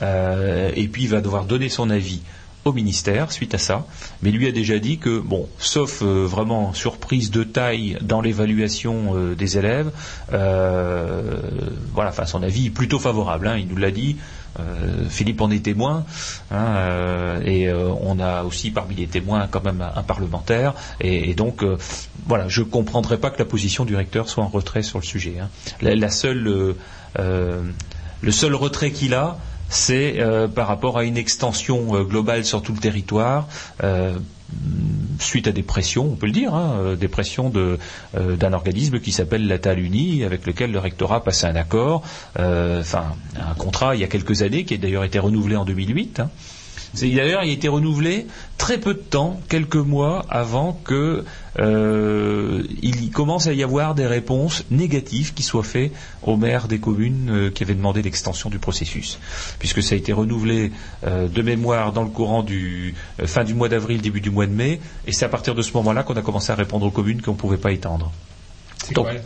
[0.00, 2.22] et puis il va devoir donner son avis
[2.64, 3.86] au ministère suite à ça,
[4.22, 9.16] mais lui a déjà dit que, bon, sauf euh, vraiment surprise de taille dans l'évaluation
[9.16, 9.90] euh, des élèves,
[10.32, 11.40] euh,
[11.92, 14.16] voilà, enfin son avis est plutôt favorable, hein, il nous l'a dit.
[14.60, 16.04] euh, Philippe en est témoin,
[16.50, 21.64] hein, et on a aussi parmi les témoins quand même un, parlementaire, et, donc
[22.26, 25.36] voilà, je comprendrais pas que la position du recteur soit en retrait sur le sujet.
[25.40, 25.48] hein.
[25.80, 26.74] La, la seule,
[27.18, 29.38] le seul retrait qu'il a,
[29.72, 33.48] c'est euh, par rapport à une extension euh, globale sur tout le territoire.
[33.82, 34.12] euh,
[35.18, 37.50] suite à des pressions, on peut le dire, hein, des pressions
[38.12, 42.02] d'un organisme qui s'appelle la TALUNI, avec lequel le rectorat a passé un accord,
[42.38, 46.20] enfin un contrat il y a quelques années, qui a d'ailleurs été renouvelé en 2008.
[46.20, 46.28] hein.
[46.94, 48.26] D'ailleurs, il a été renouvelé
[48.58, 51.24] très peu de temps, quelques mois avant que
[51.58, 55.92] euh, il commence à y avoir des réponses négatives qui soient faites
[56.22, 59.18] aux maires des communes euh, qui avaient demandé l'extension du processus,
[59.58, 60.72] puisque ça a été renouvelé
[61.04, 62.94] euh, de mémoire dans le courant du
[63.24, 65.72] fin du mois d'avril, début du mois de mai, et c'est à partir de ce
[65.74, 68.12] moment-là qu'on a commencé à répondre aux communes qu'on ne pouvait pas étendre.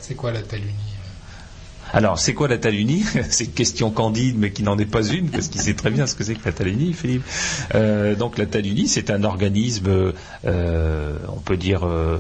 [0.01, 0.96] C'est quoi, la Talunie
[1.97, 5.31] Alors, c'est quoi la Talunie C'est une question candide, mais qui n'en est pas une,
[5.31, 7.23] parce qu'il sait très bien ce que c'est que la Talunie, Philippe.
[7.75, 10.13] Euh, donc, la Talunie, c'est un organisme,
[10.45, 12.19] euh, on peut dire, euh,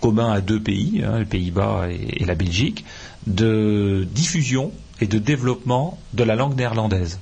[0.00, 2.86] commun à deux pays, hein, les Pays-Bas et, la Belgique,
[3.26, 4.72] de diffusion
[5.02, 7.18] et de développement de la langue néerlandaise.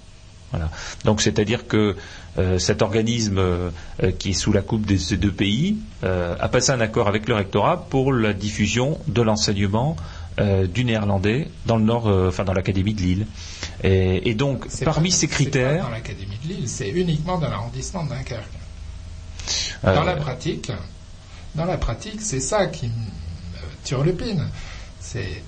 [0.52, 0.70] Voilà.
[1.04, 1.96] Donc, c'est-à-dire que
[2.58, 3.40] cet organisme
[4.18, 7.34] qui est sous la coupe de ces deux pays a passé un accord avec le
[7.34, 9.96] rectorat pour la diffusion de l'enseignement
[10.40, 13.26] euh, du néerlandais dans le nord, euh, enfin dans l'académie de Lille.
[13.84, 17.38] Et, et donc, parmi pas- ces c'est pas critères, dans l'académie de Lille, c'est uniquement
[17.38, 18.42] dans l'arrondissement de Dunkerque.
[19.84, 20.70] euh, Dans la pratique,
[21.54, 22.92] dans la pratique, c'est ça qui me
[23.84, 24.48] turlupine.
[25.00, 25.42] C'est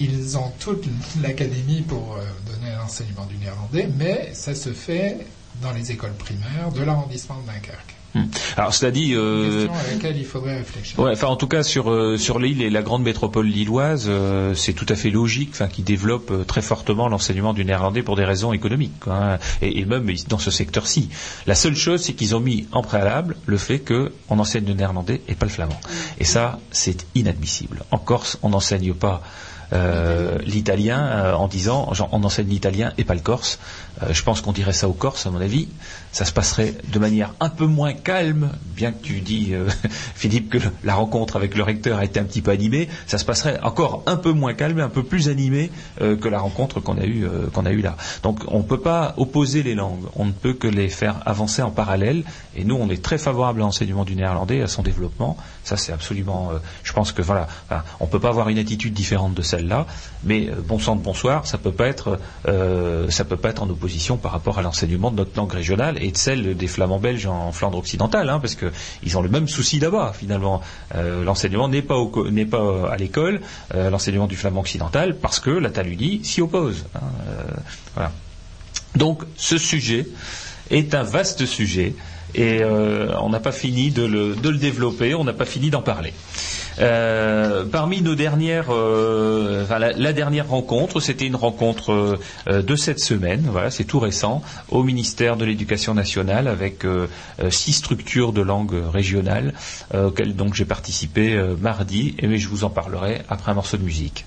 [0.00, 0.84] ils ont toute
[1.20, 2.16] l'académie pour
[2.46, 5.26] donner l'enseignement du néerlandais, mais ça se fait
[5.60, 7.94] dans les écoles primaires de l'arrondissement de Dunkerque.
[8.56, 10.98] Alors cela dit, euh, Question à laquelle il faudrait réfléchir.
[10.98, 14.54] Ouais, enfin en tout cas sur euh, sur l'île et la grande métropole lilloise, euh,
[14.54, 18.16] c'est tout à fait logique, enfin qui développe euh, très fortement l'enseignement du néerlandais pour
[18.16, 21.10] des raisons économiques, quoi, hein, et, et même dans ce secteur-ci.
[21.46, 24.74] La seule chose, c'est qu'ils ont mis en préalable le fait que on enseigne le
[24.74, 25.80] néerlandais et pas le flamand.
[26.18, 27.84] Et ça, c'est inadmissible.
[27.90, 29.22] En Corse, on n'enseigne pas.
[29.72, 33.58] euh, l'italien euh, en disant genre, on enseigne l'italien et pas le corse.
[34.02, 35.68] Euh, je pense qu'on dirait ça aux Corses, à mon avis.
[36.12, 39.68] Ça se passerait de manière un peu moins calme, bien que tu dis, euh,
[40.14, 42.88] Philippe, que la rencontre avec le recteur a été un petit peu animée.
[43.06, 45.70] Ça se passerait encore un peu moins calme et un peu plus animé
[46.00, 47.96] euh, que la rencontre qu'on a eue là.
[48.22, 50.06] Donc on ne peut pas opposer les langues.
[50.16, 52.24] On ne peut que les faire avancer en parallèle.
[52.56, 55.36] Et nous, on est très favorable à l'enseignement du néerlandais, à son développement.
[55.64, 56.50] Ça, c'est absolument.
[56.82, 57.46] je pense que voilà,
[58.00, 59.86] on peut pas avoir une attitude différente de celle-là.
[60.24, 63.87] Mais bon sang de bonsoir, ça peut pas être, ça peut pas être en opposition
[64.16, 67.52] par rapport à l'enseignement de notre langue régionale et de celle des Flamands belges en
[67.52, 68.70] Flandre occidentale, hein, parce que
[69.02, 70.12] ils ont le même souci là-bas.
[70.16, 70.60] Finalement,
[70.94, 73.40] Euh, l'enseignement n'est pas euh, à l'école,
[73.74, 76.86] euh, l'enseignement du flamand occidental, parce que la Taludie s'y oppose.
[77.96, 78.10] hein.
[78.96, 80.06] Donc, ce sujet
[80.70, 81.94] est un vaste sujet
[82.34, 86.12] et on n'a pas fini de le développer, on n'a pas fini d'en parler.
[86.80, 92.18] Euh, parmi nos dernières, euh, la, dernière rencontre, c'était une rencontre
[92.48, 97.08] euh, de cette semaine, voilà, c'est tout récent, au ministère de l'Éducation nationale avec euh,
[97.50, 99.54] six structures de langue régionale
[99.94, 104.24] auxquelles donc j'ai participé mardi, et je vous en parlerai après un morceau de musique.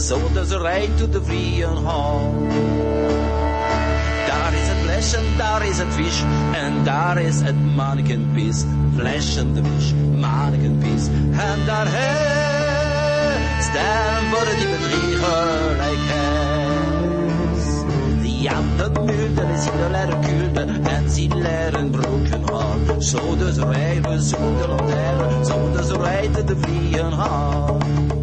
[0.00, 2.48] Lanterne, så det reit ut det vrien han.
[4.28, 6.22] Daar is het flesh en daar is het fish
[6.52, 8.66] en daar is het mannequinpiece.
[8.96, 11.10] Flesh and the fish, mannequinpiece.
[11.30, 17.64] En daar heeft staan worden die bedrieger like has.
[18.22, 23.02] Die aan de muur is in de lærerkulde en sin leren broken har.
[23.02, 28.19] Zo dus rijden, zo de lanterne, zo dus rijden de vrien har.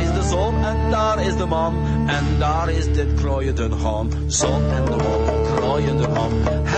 [0.00, 1.74] Daar is de zon en daar is de man.
[2.06, 4.08] En daar is dit krooiende ham.
[4.26, 6.32] Zon en de man, krooiende ham.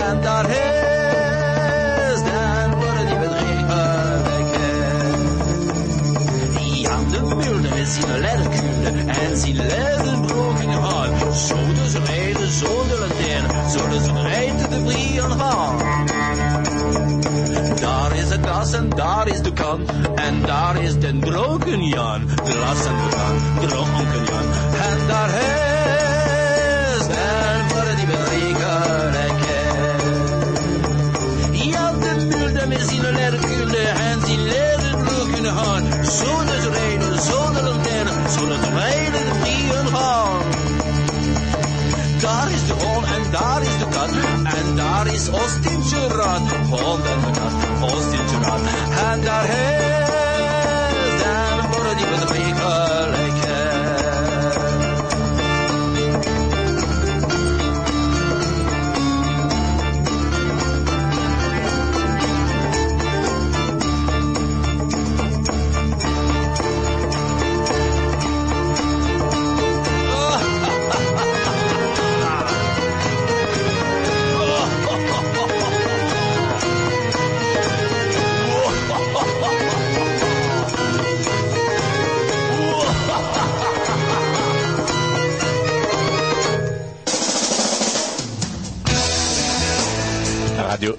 [0.09, 3.17] En daar is dan worden die
[6.57, 11.33] Die aan de muur is zien lederkuurde en zien lederbroken haar.
[11.33, 16.72] Zo dus rijden, zo de lanterne, zo dus rijden de vrieën haar.
[17.79, 19.87] Daar is het glas en daar is de kan.
[20.15, 22.29] En daar is den dronken Jan.
[22.43, 24.47] Glas en de kan, dronken Jan.
[24.89, 29.59] En daar is den voor die bedriegerlijke.
[31.51, 36.07] Ja, de mulde met zijn lerkulde en zijn lederbroek hand.
[36.07, 40.41] Zo dus rijden, zo de lanterne, zo dat rijden de vrieën gaan.
[42.21, 44.09] Daar is de hond en daar is de kat.
[44.43, 45.72] En daar is Oostintje
[46.33, 46.41] Rad.
[46.69, 48.61] Hond en de kat, Oostintje Rad.
[49.11, 49.82] En daar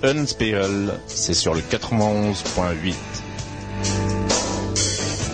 [0.04, 2.94] Radio Unspiegel, c'est sur le 91.8.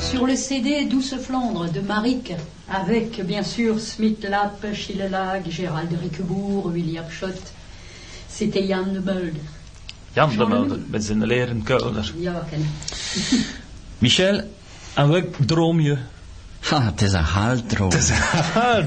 [0.01, 2.33] Sur le CD Douce Flandre de Maric,
[2.69, 7.53] avec bien sûr Smith Lapp, Schillelag, Gérald Riquebourg, William Schott,
[8.29, 9.41] c'était Jan de Mulde.
[10.15, 10.47] Jan de.
[10.47, 11.65] Mulder met zijn leren.
[12.19, 12.71] Ja, ken.
[13.99, 14.43] Michel,
[14.95, 15.99] en welk droom je?
[16.61, 17.91] Ha, het is een haaldroom.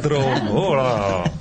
[0.01, 1.23] droom, hola.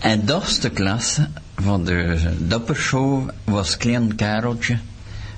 [0.00, 1.18] En de klas
[1.64, 4.78] van de doppershow was Klein Kareltje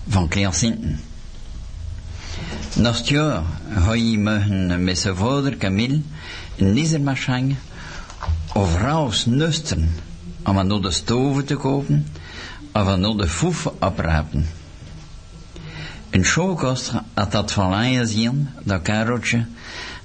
[0.09, 1.01] van Klein Sinten.
[2.75, 3.43] Naast jaar
[3.73, 4.19] had je
[4.79, 6.01] met zijn vader Camille
[6.57, 7.57] een nizermachang
[8.55, 8.77] of
[9.27, 9.95] nusten
[10.45, 12.07] om naar de stoven te kopen
[12.73, 14.47] of aan de foefen oprapen.
[16.11, 19.47] Een showkoster had dat van aan zien, dat Kareltje,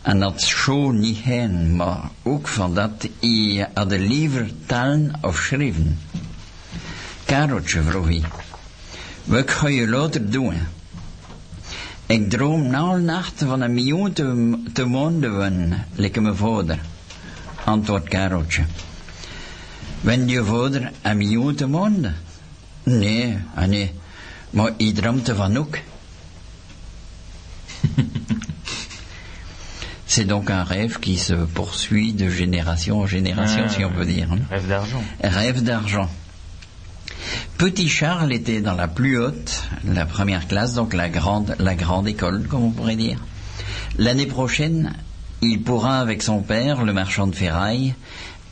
[0.01, 5.99] en dat show niet heen, maar ook van dat hij had liever talen of schrijven.
[7.25, 8.23] Kareltje vroeg hij,
[9.23, 10.53] wat ga je later doen?
[12.05, 16.79] Ik droom na nacht van een miljoen te, te monden winnen, lekker mijn vader.
[17.63, 18.63] Antwoord Kareltje.
[20.01, 22.15] Wen je vader een miljoen te monden?
[22.83, 23.91] Nee, ah nee,
[24.49, 25.77] maar hij droomde van ook.
[30.13, 34.03] C'est donc un rêve qui se poursuit de génération en génération, Ah, si on peut
[34.03, 34.27] dire.
[34.29, 34.39] hein.
[34.49, 35.01] Rêve d'argent.
[35.23, 36.09] Rêve d'argent.
[37.57, 42.09] Petit Charles était dans la plus haute, la première classe, donc la grande, la grande
[42.09, 43.19] école, comme on pourrait dire.
[43.97, 44.91] L'année prochaine,
[45.41, 47.95] il pourra, avec son père, le marchand de ferraille,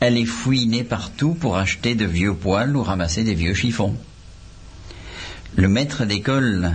[0.00, 3.94] aller fouiner partout pour acheter de vieux poils ou ramasser des vieux chiffons.
[5.56, 6.72] Le maître d'école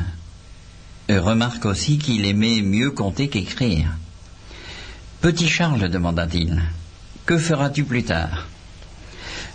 [1.10, 3.88] euh, remarque aussi qu'il aimait mieux compter qu'écrire.
[5.26, 6.62] Petit Charles, demanda-t-il,
[7.26, 8.46] que feras-tu plus tard?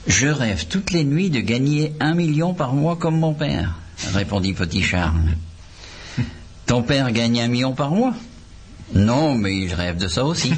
[0.08, 3.76] Je rêve toutes les nuits de gagner un million par mois comme mon père,
[4.12, 5.36] répondit Petit Charles.
[6.66, 8.14] Ton père gagne un million par mois?
[8.94, 10.52] Non, mais il rêve de ça aussi.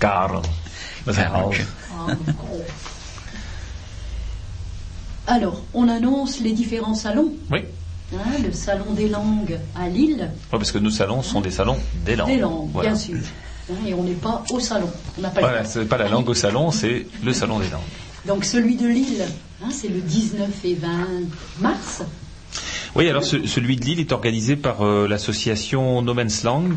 [0.00, 0.48] Kareltje.
[1.06, 1.66] halve.
[5.26, 7.34] Alors, on annonce les différents salons.
[7.50, 7.64] Oui.
[8.14, 11.76] Hein, le salon des langues à Lille, Ouais, parce que nos salons sont des salons
[12.06, 12.28] des langues.
[12.28, 12.90] des langues, Voilà.
[12.90, 13.16] bien sûr.
[13.70, 14.88] Hein, et on n'est pas au salon.
[15.18, 15.68] On pas Voilà, temps.
[15.70, 17.82] c'est pas la langue au salon, c'est le salon des langues.
[18.26, 19.24] Donc celui de Lille,
[19.62, 20.88] hein, c'est le 19 et 20
[21.60, 22.02] mars.
[22.94, 26.70] Oui, alors ce- celui de Lille est organisé par euh, l'association No Man's Land,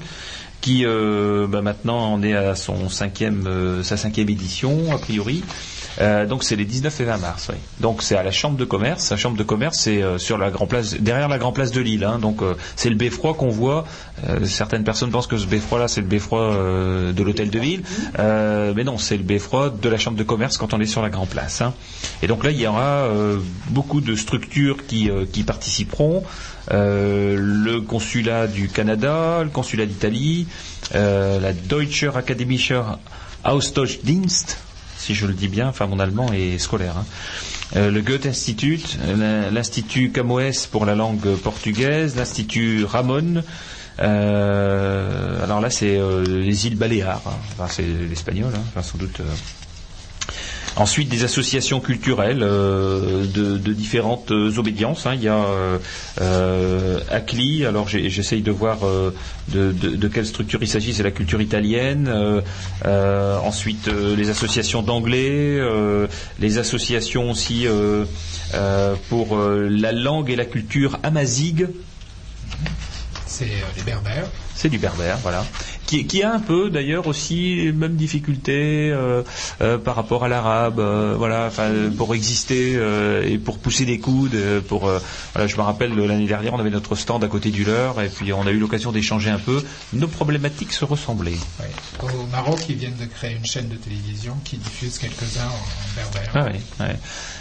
[0.59, 5.43] qui euh, bah, maintenant en est à son cinquième, euh, sa cinquième édition a priori.
[5.99, 7.47] Euh, donc c'est les 19 et 20 mars.
[7.49, 7.55] Oui.
[7.79, 9.09] Donc c'est à la chambre de commerce.
[9.11, 11.81] La chambre de commerce c'est euh, sur la grand place, derrière la grand place de
[11.81, 12.03] Lille.
[12.03, 12.19] hein.
[12.19, 13.85] Donc euh, c'est le beffroi qu'on voit.
[14.45, 16.55] Certaines personnes pensent que ce beffroi là c'est le beffroi
[17.11, 17.81] de l'hôtel de ville,
[18.19, 21.09] mais non c'est le beffroi de la chambre de commerce quand on est sur la
[21.09, 21.61] grand place.
[21.61, 21.73] hein.
[22.21, 23.07] Et donc là il y aura
[23.69, 25.09] beaucoup de structures qui,
[25.43, 26.23] participeront.
[26.69, 30.45] Le consulat du Canada, le consulat d'Italie,
[30.93, 32.83] la Deutscher Akademischer
[33.43, 34.59] Austauschdienst,
[35.01, 36.95] si je le dis bien, enfin mon allemand est scolaire.
[36.97, 37.05] hein.
[37.75, 38.81] Euh, le Goethe Institut,
[39.17, 43.43] l'in- l'Institut Camões pour la langue portugaise, l'Institut Ramon.
[43.99, 47.21] euh, alors là, c'est euh, les îles Baléares.
[47.59, 47.65] hein.
[47.69, 49.21] C'est l'espagnol, hein, sans doute.
[50.77, 55.05] Ensuite, des associations culturelles euh, de, différentes euh, obédiences.
[55.05, 55.15] hein.
[55.15, 55.45] Il y a
[56.21, 58.79] euh, ACLI, alors j'essaye de voir
[59.49, 62.09] de, quelle structure il s'agit, c'est la culture italienne.
[62.85, 63.87] ensuite,
[64.17, 65.59] les associations d'anglais,
[66.39, 67.65] les associations aussi
[69.09, 71.67] pour la langue et la culture amazigh.
[73.25, 73.45] C'est
[73.77, 74.27] les berbères.
[74.61, 75.43] C'est du berbère, voilà.
[75.87, 79.23] Qui, qui a un peu d'ailleurs aussi les mêmes difficultés euh,
[79.61, 81.49] euh, par rapport à l'arabe, euh, voilà,
[81.97, 82.79] pour exister
[83.25, 84.37] et pour pousser des coudes.
[84.67, 84.81] pour,
[85.33, 88.07] voilà, je me rappelle l'année dernière, on avait notre stand à côté du leur et
[88.09, 89.63] puis on a eu l'occasion d'échanger un peu.
[89.93, 91.31] Nos problématiques se ressemblaient.
[91.59, 91.71] Ouais.
[92.03, 96.31] Au Maroc, ils viennent de créer une chaîne de télévision qui diffuse quelques-uns en berbère.
[96.35, 96.95] Ah ouais.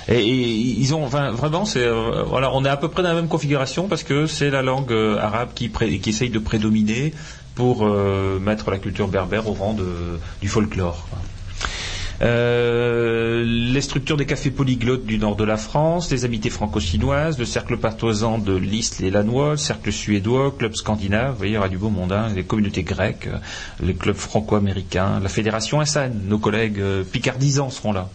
[0.09, 0.49] Et, et
[0.81, 1.87] ils ont, enfin, vraiment, c'est,
[2.27, 4.93] voilà, on est à peu près dans la même configuration parce que c'est la langue
[5.21, 7.10] arabe qui, pré- qui essaye de prédominer
[7.55, 9.77] pour euh, mettre la culture berbère au rang
[10.41, 11.07] du folklore.
[12.23, 17.47] Euh, les structures des cafés polyglottes du nord de la France, les amitiés franco-chinoises, le
[17.47, 21.59] cercle patoisant de l'Isle et Lannoy, le cercle suédois, club scandinave, vous voyez, il y
[21.59, 23.29] aura du beau monde, hein, les communautés grecques,
[23.83, 28.11] les clubs franco-américains, la fédération SAN, nos collègues euh, picardisans seront là.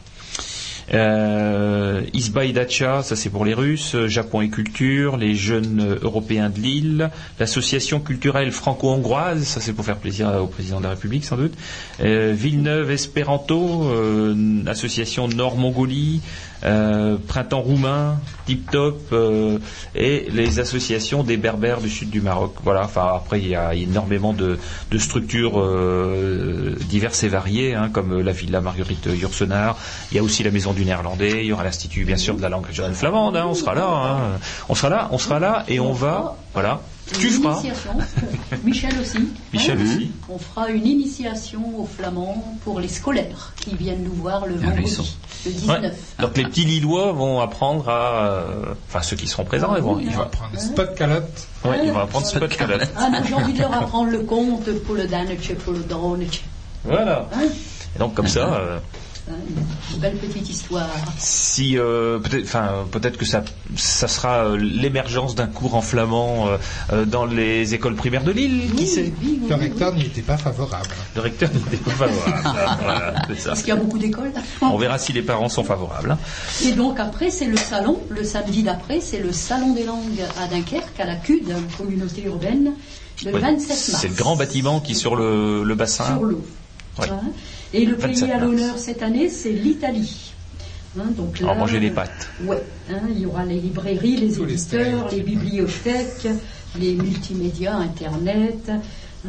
[0.94, 5.98] Euh, Isba Dacha, ça c'est pour les Russes, euh, Japon et culture, les jeunes euh,
[6.02, 7.10] européens de Lille,
[7.40, 11.53] l'association culturelle franco-hongroise, ça c'est pour faire plaisir au président de la République sans doute,
[12.02, 14.36] euh, Villeneuve Espéranto, euh,
[14.68, 16.22] association Nord-Mongolie,
[16.65, 19.59] euh, Printemps roumain, Tip Top euh,
[19.93, 22.55] et les associations des Berbères du sud du Maroc.
[22.63, 22.83] Voilà.
[22.85, 24.57] Enfin après il y a énormément de,
[24.97, 29.77] structures euh, diverses et variées, hein, comme la Villa Marguerite Yourcenar.
[30.11, 31.41] Il y a aussi la Maison du Néerlandais.
[31.41, 33.37] Il y aura l'institut bien sûr de la langue régionale flamande.
[33.37, 33.87] hein, on sera là.
[33.87, 34.39] hein.
[34.69, 35.09] On sera là.
[35.11, 36.37] On sera là et on va.
[36.53, 36.81] Voilà.
[37.14, 37.53] Tu Une feras.
[37.61, 37.91] initiation.
[38.64, 39.19] Michel aussi.
[39.53, 40.11] Michel Hein aussi.
[40.27, 44.65] On fera une initiation au flamand pour les scolaires qui viennent nous voir le Ah,
[44.72, 44.98] vendredi,
[45.45, 45.82] le Ouais.
[45.82, 45.94] 19.
[46.22, 49.99] Donc les petits Lillois vont apprendre à, euh, enfin ceux qui seront présents, ils vont,
[49.99, 51.48] ils Ils vont, vont prendre spot calotte.
[51.65, 52.90] ouais, ils vont apprendre ce calotte.
[52.98, 56.41] Ah non, j'ai envie de leur apprendre le conte pour le danetche, pour le dronetche.
[56.84, 57.30] Voilà.
[57.36, 57.44] Hein
[57.95, 58.82] Et donc comme ça, euh, Hein,
[59.27, 60.88] Une belle petite histoire.
[61.18, 63.43] si euh, peut-être, enfin peut-être que ça,
[63.76, 66.47] ça sera euh, l'émergence d'un cours en flamand
[66.91, 69.61] euh, dans les écoles primaires de Lille, qui sait oui, oui, Le oui.
[69.61, 70.89] recteur n'y était pas favorable.
[71.15, 72.77] Le recteur n'était pas favorable.
[72.84, 73.49] voilà, c'est ça.
[73.49, 74.31] Parce qu'il y a beaucoup d'écoles.
[74.61, 76.11] On verra si les parents sont favorables.
[76.11, 76.18] hein.
[76.64, 77.99] Et donc après, c'est le salon.
[78.10, 82.73] Le samedi d'après, c'est le salon des langues à Dunkerque, à la CUD, communauté urbaine,
[83.26, 83.39] le Ouais.
[83.39, 83.95] 27 mars.
[84.02, 86.06] C'est le grand bâtiment qui est sur le, le bassin.
[86.18, 86.45] Sur l'eau.
[86.99, 87.07] Ouais.
[87.10, 87.22] Hein.
[87.76, 90.34] Et le 27 pays à l'honneur cette année, c'est l'Italie.
[90.97, 92.30] Hein, donc là, Alors manger des pâtes.
[92.45, 96.27] Ouais, hein, il y aura les librairies, les éditeurs, les bibliothèques,
[96.80, 98.72] les multimédias, Internet,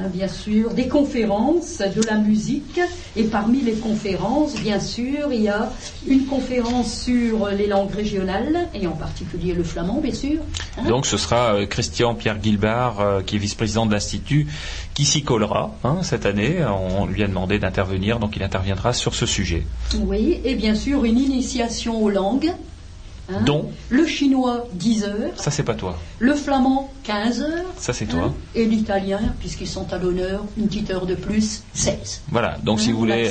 [0.00, 2.80] hein, bien sûr, des conférences, de la musique.
[3.16, 5.70] Et parmi les conférences, bien sûr, il y a
[6.06, 10.40] une conférence sur les langues régionales, et en particulier le flamand, bien sûr.
[10.78, 10.88] hein.
[10.88, 14.46] Donc ce sera euh, Christian Pierre Guilbard, euh, qui est vice-président de l'Institut,
[14.94, 16.58] qui s'y collera hein, cette année.
[16.64, 19.66] On lui a demandé d'intervenir, donc il interviendra sur ce sujet.
[19.98, 22.52] Oui, et bien sûr, une initiation aux langues.
[23.30, 23.40] Hein.
[23.44, 25.30] Dont Le chinois, 10 heures.
[25.36, 27.64] Ça c'est pas toi, Le flamand, 15 heures.
[27.76, 28.24] ça c'est toi.
[28.26, 32.22] hein, Et l'italien, puisqu'ils sont à l'honneur, une petite heure de plus, 16.
[32.30, 33.30] Voilà, donc si Hein, vous voulez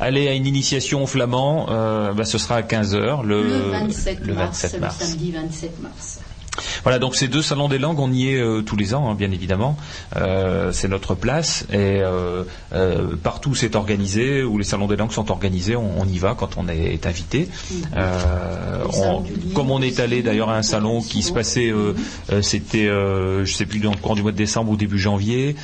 [0.00, 4.18] aller à une initiation au flamand, euh, bah, ce sera à 15h le, Le 27
[4.20, 4.96] le mars, 27 mars.
[5.00, 6.20] le samedi 27 mars.
[6.82, 9.14] Voilà, donc ces deux salons des langues, on y est euh, tous les ans, hein,
[9.14, 9.76] bien évidemment.
[10.16, 12.44] Euh, c'est notre place et euh,
[13.22, 16.34] partout où c'est organisé, où les salons des langues sont organisés, on, on y va
[16.38, 17.48] quand on est invité.
[17.94, 21.92] On- livre comme on est allé d'ailleurs à un salon qui se passait, euh,
[22.42, 25.56] c'était, je sais plus, dans le courant du mois de décembre ou début janvier.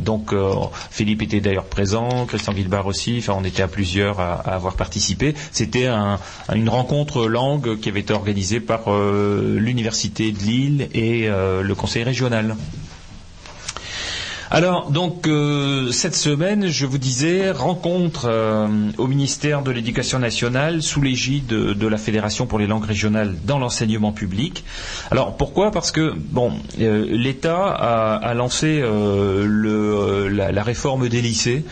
[0.00, 0.34] Donc
[0.90, 3.16] Philippe était d'ailleurs présent, Christian Guilbard aussi.
[3.18, 5.34] Enfin, on était à plusieurs à, à avoir participé.
[5.52, 6.18] C'était un-
[6.54, 8.82] une rencontre langue qui avait été organisée par
[9.46, 12.56] l'université de Lille et euh, le conseil régional.
[14.50, 20.82] Alors, donc, euh, cette semaine, je vous disais, rencontre euh, au ministère de l'Éducation nationale
[20.82, 24.64] sous l'égide de, de la Fédération pour les langues régionales dans l'enseignement public.
[25.10, 25.72] Alors, pourquoi?
[25.72, 31.20] Parce que, bon, euh, l'État a, a lancé euh, le, euh, la, la réforme des
[31.22, 31.64] lycées,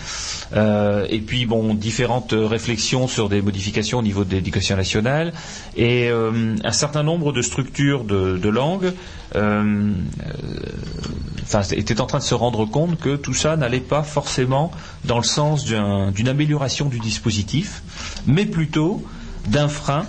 [0.57, 5.33] euh, et puis, bon, différentes réflexions sur des modifications au niveau de l'éducation nationale,
[5.77, 8.93] et un certain nombre de structures de, de langues
[11.45, 14.71] enfin, était en train de se rendre compte que tout ça n'allait pas forcément
[15.05, 17.83] dans le sens d'un- d'une amélioration du dispositif,
[18.27, 19.03] mais plutôt
[19.49, 20.05] d'un frein.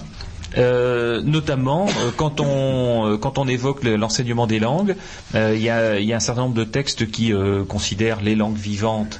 [0.58, 4.96] euh, notamment euh, quand on euh, quand on évoque le- l'enseignement des langues,
[5.34, 7.34] il y, y a un certain nombre de textes qui
[7.68, 9.20] considèrent les langues vivantes,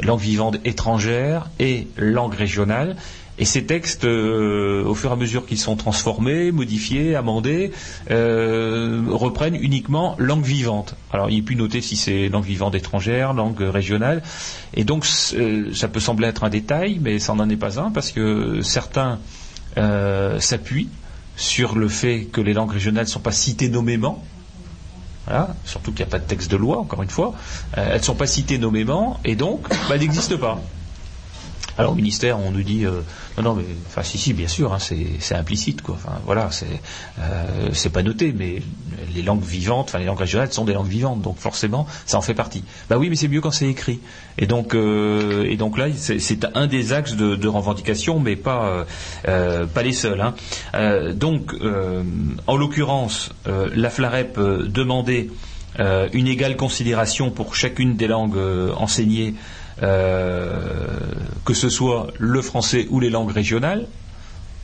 [0.00, 2.94] langues vivantes étrangères et langues régionales.
[3.38, 7.70] Et ces textes, euh, au fur et à mesure qu'ils sont transformés, modifiés, amendés,
[8.10, 10.96] euh, reprennent uniquement langue vivante.
[11.12, 14.22] Alors il est plus noté si c'est langue vivante étrangère, langue régionale.
[14.74, 17.90] Et donc euh, ça peut sembler être un détail, mais ça n'en est pas un
[17.90, 19.18] parce que certains
[20.38, 20.88] s'appuient
[21.36, 24.24] sur le fait que les langues régionales ne sont pas citées nommément.
[25.26, 27.34] Voilà, surtout qu'il n'y a pas de texte de loi, encore une fois.
[27.74, 30.62] Elles ne sont pas citées nommément et donc bah, elles n'existent pas.
[31.78, 33.02] Alors au ministère, on nous dit euh,
[33.36, 35.96] non, non, mais enfin si, si, bien sûr, hein, c'est implicite, quoi.
[35.96, 36.66] Enfin voilà, c'est
[37.20, 38.62] euh, pas noté, mais
[39.14, 42.22] les langues vivantes, enfin les langues régionales sont des langues vivantes, donc forcément, ça en
[42.22, 42.64] fait partie.
[42.88, 44.00] Bah oui, mais c'est mieux quand c'est écrit.
[44.38, 48.86] Et donc euh, et donc là, c'est un des axes de, revendication, mais pas
[49.28, 50.20] euh, pas les seuls.
[50.20, 50.34] hein.
[51.12, 51.54] Donc
[52.46, 55.28] en l'occurrence, la FLAREP demandait
[55.78, 58.38] une égale considération pour chacune des langues
[58.76, 59.34] enseignées
[59.80, 63.86] que ce soit le français ou les langues régionales.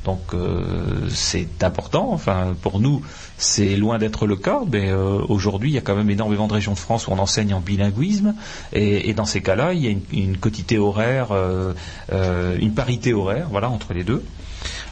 [0.05, 2.11] Donc euh, c'est important.
[2.13, 3.03] Enfin, pour nous,
[3.39, 6.55] c'est loin d'être le cas, mais euh, aujourd'hui, il y a quand même énormément de
[6.55, 8.35] régions de France où on enseigne en bilinguisme,
[8.73, 11.73] et, dans ces cas-là, il y a une, une quotité horaire, euh,
[12.13, 14.25] euh, une parité horaire, voilà, entre les deux.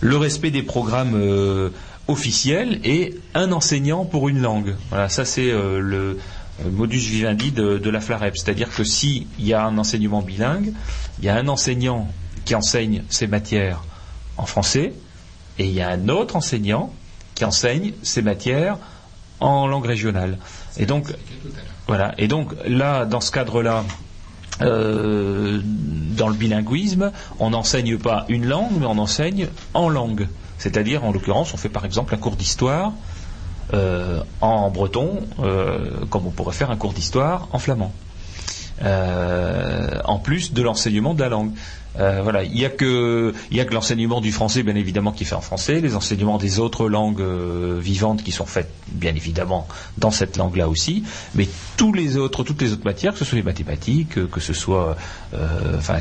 [0.00, 1.70] Le respect des programmes euh,
[2.08, 4.74] officiels et un enseignant pour une langue.
[4.90, 6.14] Voilà, ça c'est euh, le euh,
[6.70, 8.36] modus vivendi de, la FLAREP.
[8.36, 10.72] C'est-à-dire que s'il y a un enseignement bilingue,
[11.18, 12.08] il y a un enseignant
[12.44, 13.82] qui enseigne ces matières
[14.36, 14.92] en français
[15.58, 16.92] et il y a un autre enseignant
[17.34, 18.78] qui enseigne ces matières
[19.40, 20.38] en langue régionale.
[20.76, 21.12] Et donc,
[21.86, 22.14] voilà.
[22.18, 23.84] Et donc là, dans ce cadre-là,
[24.62, 30.28] euh, dans le bilinguisme, on n'enseigne pas une langue, mais on enseigne en langue.
[30.58, 32.92] C'est-à-dire, en l'occurrence, on fait par exemple un cours d'histoire
[33.72, 37.92] euh, en breton, euh, comme on pourrait faire un cours d'histoire en flamand.
[38.82, 41.52] Euh, en plus de l'enseignement de la langue.
[42.00, 45.24] Euh, voilà, il n'y a que, y a que l'enseignement du français, bien évidemment, qui
[45.24, 49.14] est fait en français, les enseignements des autres langues euh, vivantes qui sont faites, bien
[49.14, 49.68] évidemment,
[49.98, 51.04] dans cette langue-là aussi,
[51.34, 54.40] mais tous les autres, toutes les autres matières, que ce soit les mathématiques, euh, que
[54.40, 54.96] ce soit,
[55.76, 55.98] enfin,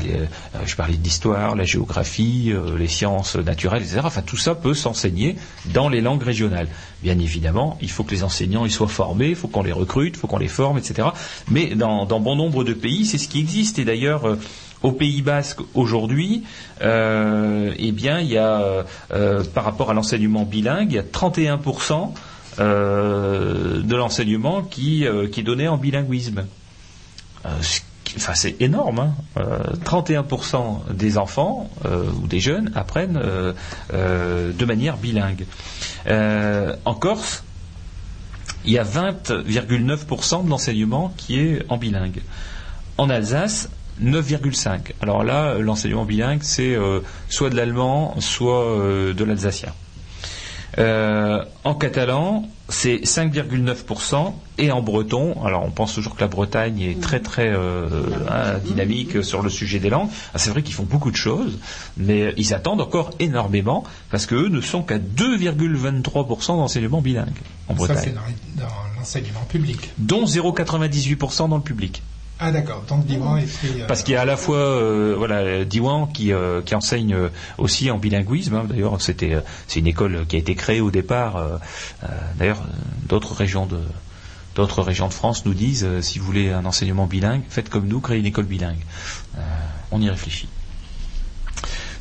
[0.64, 4.00] je parlais d'histoire, la géographie, les sciences naturelles, etc.
[4.04, 5.36] Enfin, tout ça peut s'enseigner
[5.66, 6.68] dans les langues régionales.
[7.02, 10.14] Bien évidemment, il faut que les enseignants y soient formés, il faut qu'on les recrute,
[10.16, 11.08] il faut qu'on les forme, etc.
[11.50, 13.78] Mais dans, dans bon nombre de pays, c'est ce qui existe.
[13.78, 14.36] Et d'ailleurs,
[14.82, 16.44] au Pays Basque aujourd'hui,
[16.82, 21.02] euh, eh bien, il y a, euh, par rapport à l'enseignement bilingue, il y a
[21.02, 22.12] 31%
[22.58, 26.46] euh, de l'enseignement qui, euh, qui est donné en bilinguisme.
[27.46, 27.48] Euh,
[28.16, 28.98] Enfin, c'est énorme.
[28.98, 29.14] Hein.
[29.36, 33.52] Euh, 31% des enfants euh, ou des jeunes apprennent euh,
[33.94, 35.46] euh, de manière bilingue.
[36.06, 37.44] Euh, en Corse,
[38.64, 42.20] il y a 20,9% de l'enseignement qui est en bilingue.
[42.98, 43.70] En Alsace,
[44.02, 44.92] 9,5.
[45.00, 49.72] Alors là, euh, l'enseignement bilingue, c'est euh, soit de l'allemand, soit euh, de l'alsacien.
[50.78, 56.80] Euh, en catalan, c'est 5,9% et en breton, alors on pense toujours que la Bretagne
[56.80, 57.88] est très très euh,
[58.30, 60.08] hein, dynamique sur le sujet des langues.
[60.32, 61.58] Ah, c'est vrai qu'ils font beaucoup de choses,
[61.96, 63.82] mais ils attendent encore énormément
[64.12, 67.26] parce qu'eux ne sont qu'à 2,23% d'enseignement bilingue
[67.68, 69.90] en Ça, Bretagne, c'est dans, dans l'enseignement public.
[69.98, 72.02] dont 0,98% dans le public.
[72.40, 72.82] Ah, d'accord.
[72.88, 73.82] Donc, Diwan est pris.
[73.82, 77.14] euh, Parce qu'il y a à la fois euh, voilà Diwan qui, euh, qui enseigne
[77.58, 78.54] aussi en bilinguisme.
[78.54, 78.64] hein.
[78.66, 79.36] D'ailleurs, c'était
[79.68, 81.38] c'est une école qui a été créée au départ.
[82.38, 82.62] D'ailleurs,
[83.08, 83.80] d'autres régions de
[84.56, 88.00] d'autres régions de France nous disent si vous voulez un enseignement bilingue, faites comme nous,
[88.00, 88.84] créez une école bilingue.
[89.92, 90.48] On y réfléchit.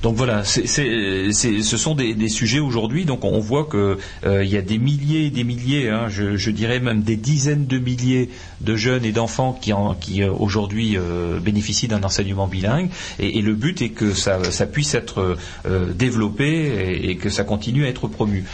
[0.01, 3.03] Donc voilà, ce sont des, des sujets aujourd'hui.
[3.05, 6.37] Donc on voit que euh, il y a des milliers et des milliers, hein, je,
[6.37, 8.29] je dirais même des dizaines de milliers
[8.61, 12.89] de jeunes et d'enfants qui, qui euh, aujourd'hui euh, bénéficient d'un enseignement bilingue.
[13.19, 17.29] Et, et le but est que ça, ça puisse être euh, développé et, et que
[17.29, 18.45] ça continue à être promu.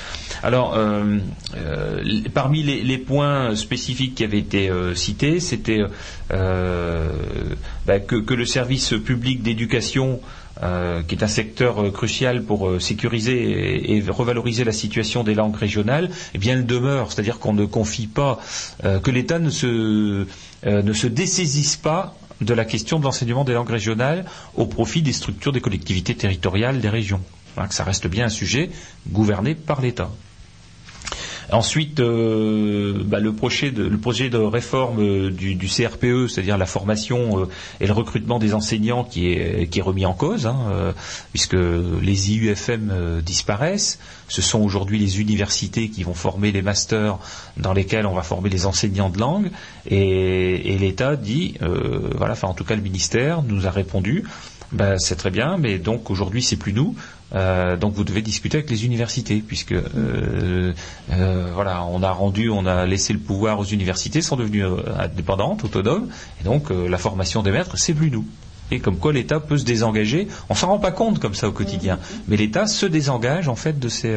[0.41, 1.17] Alors, euh,
[1.55, 2.01] euh,
[2.33, 5.81] parmi les, les points spécifiques qui avaient été cités, c'était
[6.29, 10.19] bah, que, que le service public d'éducation
[10.63, 15.33] euh, qui est un secteur euh, crucial pour euh, sécuriser et, revaloriser la situation des
[15.35, 17.11] langues régionales, eh bien, elle demeure.
[17.11, 18.39] C'est-à-dire qu'on ne confie pas,
[18.83, 20.25] que l'État ne se,
[20.65, 24.25] ne se dessaisisse pas de la question de l'enseignement des langues régionales
[24.55, 27.21] au profit des structures des collectivités territoriales des régions.
[27.55, 28.69] Voilà, que ça reste bien un sujet
[29.09, 30.09] gouverné par l'État.
[31.51, 37.45] Ensuite, euh, bah, le, projet de, réforme euh, du, CRPE, c'est-à-dire la formation euh,
[37.79, 40.93] et le recrutement des enseignants qui est, remis en cause, hein,
[41.31, 41.53] puisque
[42.01, 43.99] les IUFM disparaissent.
[44.27, 47.19] Ce sont aujourd'hui les universités qui vont former les masters
[47.57, 49.51] dans lesquels on va former les enseignants de langue.
[49.85, 51.55] Et, l'État dit,
[52.15, 54.23] voilà, en tout cas le ministère nous a répondu,
[54.71, 56.95] ben, c'est très bien, mais donc aujourd'hui c'est plus nous.
[57.33, 60.73] Euh, donc vous devez discuter avec les universités, puisque euh,
[61.11, 64.63] euh, voilà, on a rendu, on a laissé le pouvoir aux universités, sont devenues
[64.97, 66.07] indépendantes, autonomes,
[66.39, 68.25] et donc la formation des maîtres, c'est plus nous.
[68.71, 71.51] Et comme quoi l'État peut se désengager, on s'en rend pas compte comme ça au
[71.51, 74.11] quotidien, mais l'État se désengage en fait de ces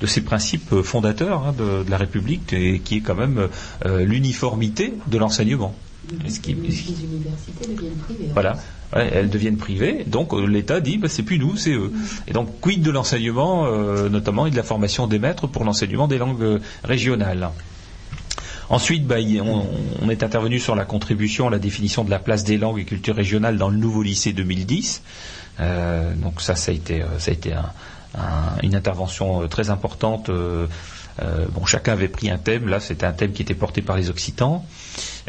[0.00, 3.48] de ces principes fondateurs hein, de, de la République, et qui est quand même
[3.86, 5.74] l'uniformité de l'enseignement.
[6.10, 8.24] Les universités deviennent privées.
[8.28, 8.32] hein.
[8.32, 8.56] voilà.
[8.94, 11.92] Elles deviennent privées, donc euh, l'État dit bah, c'est plus nous, c'est eux.
[12.28, 16.08] Et donc quid de l'enseignement, euh, notamment et de la formation des maîtres pour l'enseignement
[16.08, 17.48] des langues euh, régionales?
[18.68, 19.16] Ensuite, bah,
[20.02, 22.84] on, est intervenu sur la contribution à la définition de la place des langues et
[22.84, 25.02] cultures régionales dans le nouveau lycée 2010.
[25.60, 27.02] Euh, donc ça, ça a été,
[28.62, 30.30] une intervention très importante.
[31.20, 32.68] Euh, chacun avait pris un thème.
[32.68, 34.64] Là, c'était un thème qui était porté par les Occitans.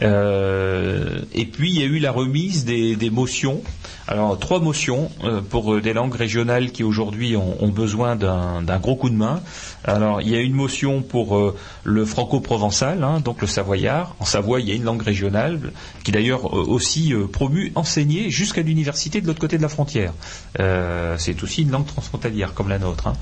[0.02, 3.62] Euh, et puis il y a eu la remise des, motions.
[4.08, 9.10] Alors trois motions euh, pour des langues régionales qui aujourd'hui ont, besoin d'un gros coup
[9.10, 9.42] de main.
[9.84, 11.54] Alors il y a une motion pour
[11.84, 14.16] le franco-provençal, hein, donc le savoyard.
[14.20, 15.72] En Savoie, il y a une langue régionale
[16.04, 20.14] qui d'ailleurs aussi promue, enseignée jusqu'à l'université de l'autre côté de la frontière.
[20.58, 23.08] C'est aussi une langue transfrontalière comme la nôtre.
[23.08, 23.14] hein.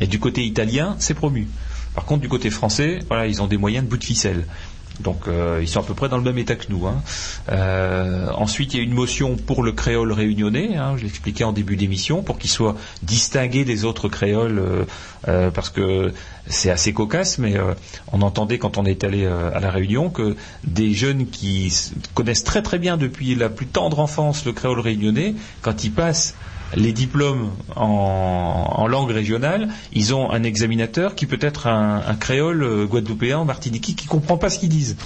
[0.00, 1.48] Et du côté italien, c'est promu.
[1.94, 4.44] Par contre, du côté français, voilà, ils ont des moyens de bout de ficelle.
[5.00, 6.86] Donc euh, ils sont à peu près dans le même état que nous.
[6.86, 7.02] hein.
[7.50, 11.52] Euh, ensuite, il y a une motion pour le créole réunionnais, hein, je l'expliquais en
[11.52, 14.62] début d'émission, pour qu'il soit distingué des autres créoles,
[15.28, 16.12] euh, parce que
[16.46, 17.54] c'est assez cocasse, mais
[18.12, 21.72] on entendait quand on est allé à la Réunion que des jeunes qui
[22.14, 26.34] connaissent très très bien depuis la plus tendre enfance le créole réunionnais, quand ils passent
[26.76, 32.14] les diplômes en, en langue régionale, ils ont un examinateur qui peut être un, un
[32.14, 34.96] créole euh, guadeloupéen ou martiniquais qui comprend pas ce qu'ils disent.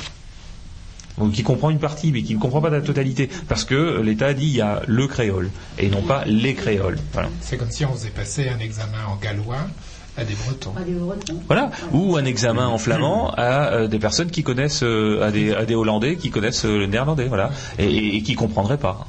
[1.18, 3.28] Ou qui comprend une partie, mais qui ne comprend pas la totalité.
[3.48, 6.98] Parce que l'État a dit il y a le créole, et non pas les créoles.
[7.12, 7.28] Voilà.
[7.40, 9.66] C'est comme si on faisait passer un examen en gallois
[10.16, 10.70] à des Bretons.
[10.70, 11.40] Pas des Bretons.
[11.48, 11.70] Voilà.
[11.93, 15.64] Ou un examen en flamand à euh, des personnes qui connaissent, euh, à, des, à
[15.64, 19.05] des Hollandais qui connaissent euh, le néerlandais, voilà, et, et, et qui comprendraient pas.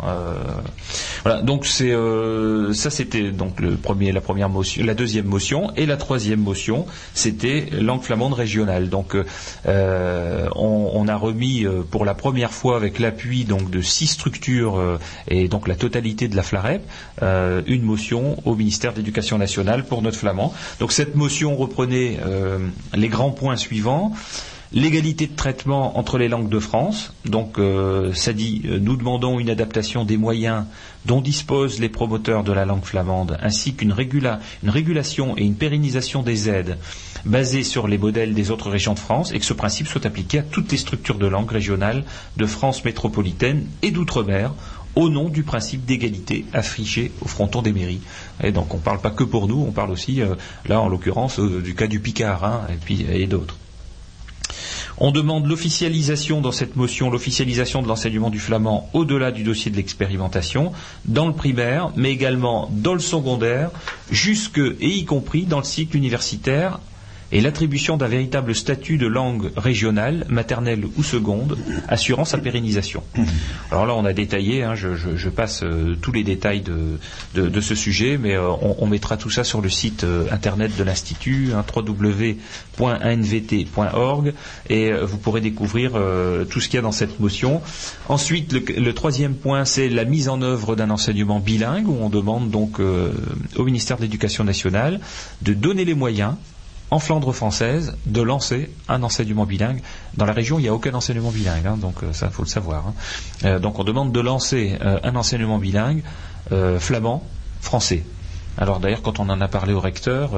[1.24, 1.42] Voilà.
[1.42, 5.86] Donc c'est euh, ça, c'était donc le premier, la première motion, la deuxième motion, et
[5.86, 8.90] la troisième motion, c'était langue flamande régionale.
[8.90, 13.82] Donc euh, on, on a remis euh, pour la première fois avec l'appui donc de
[13.82, 14.98] six structures euh,
[15.28, 16.82] et donc la totalité de la FLAREP
[17.22, 20.54] euh, une motion au ministère de l'Éducation nationale pour notre flamand.
[20.80, 22.60] Donc cette motion reprenait euh,
[22.96, 24.14] les grands points suivants.
[24.72, 27.12] L'égalité de traitement entre les langues de France.
[27.26, 30.66] Donc, euh, ça dit, nous demandons une adaptation des moyens
[31.06, 35.56] dont disposent les promoteurs de la langue flamande, ainsi qu'une régula- une régulation et une
[35.56, 36.78] pérennisation des aides
[37.26, 40.40] basées sur les modèles des autres régions de France, et que ce principe soit appliqué
[40.40, 42.04] à toutes les structures de langue régionales
[42.38, 44.54] de France métropolitaine et d'outre-mer,
[44.96, 48.02] au nom du principe d'égalité affiché au fronton des mairies.
[48.44, 50.36] Et donc on ne parle pas que pour nous, on parle aussi, euh,
[50.66, 53.58] là en l'occurrence, euh, du cas du Picard hein, et puis et d'autres.
[55.02, 59.78] On demande l'officialisation dans cette motion, l'officialisation de l'enseignement du flamand au-delà du dossier de
[59.78, 60.74] l'expérimentation,
[61.06, 63.72] dans le primaire, mais également dans le secondaire,
[64.12, 66.80] jusque et y compris dans le cycle universitaire
[67.32, 71.58] et l'attribution d'un véritable statut de langue régionale, maternelle ou seconde,
[71.88, 73.04] assurant sa pérennisation.
[73.72, 78.18] Alors là, on a détaillé, hein, je, passe euh, tous les détails de, ce sujet,
[78.18, 81.64] mais euh, on, mettra tout ça sur le site euh, internet de l'Institut, hein,
[84.70, 85.92] et vous pourrez découvrir
[86.50, 87.62] tout ce qu'il y a dans cette motion.
[88.08, 92.10] Ensuite, le, le troisième point, c'est la mise en œuvre d'un enseignement bilingue, où on
[92.10, 95.00] demande donc au ministère de l'Éducation nationale
[95.42, 96.36] de donner les moyens
[96.92, 99.82] en Flandre française de lancer un enseignement bilingue.
[100.16, 102.48] Dans la région, il n'y a aucun enseignement bilingue, hein, donc euh, ça, faut le
[102.48, 102.88] savoir.
[102.88, 102.94] hein.
[103.46, 106.04] Euh, donc on demande de lancer euh, un enseignement bilingue
[106.80, 107.24] flamand,
[107.62, 108.04] français.
[108.58, 110.32] Alors d'ailleurs, quand on en a parlé au recteur,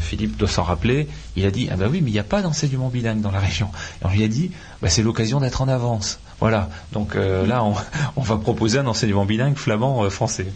[0.00, 1.06] Philippe doit s'en rappeler,
[1.36, 3.38] il a dit ah ben oui, mais il n'y a pas d'enseignement bilingue dans la
[3.38, 3.68] région.
[4.02, 6.18] On lui a dit bah, c'est l'occasion d'être en avance.
[6.40, 6.70] Voilà.
[6.90, 7.62] Donc là,
[8.16, 10.48] on, va proposer un enseignement bilingue flamand euh, français.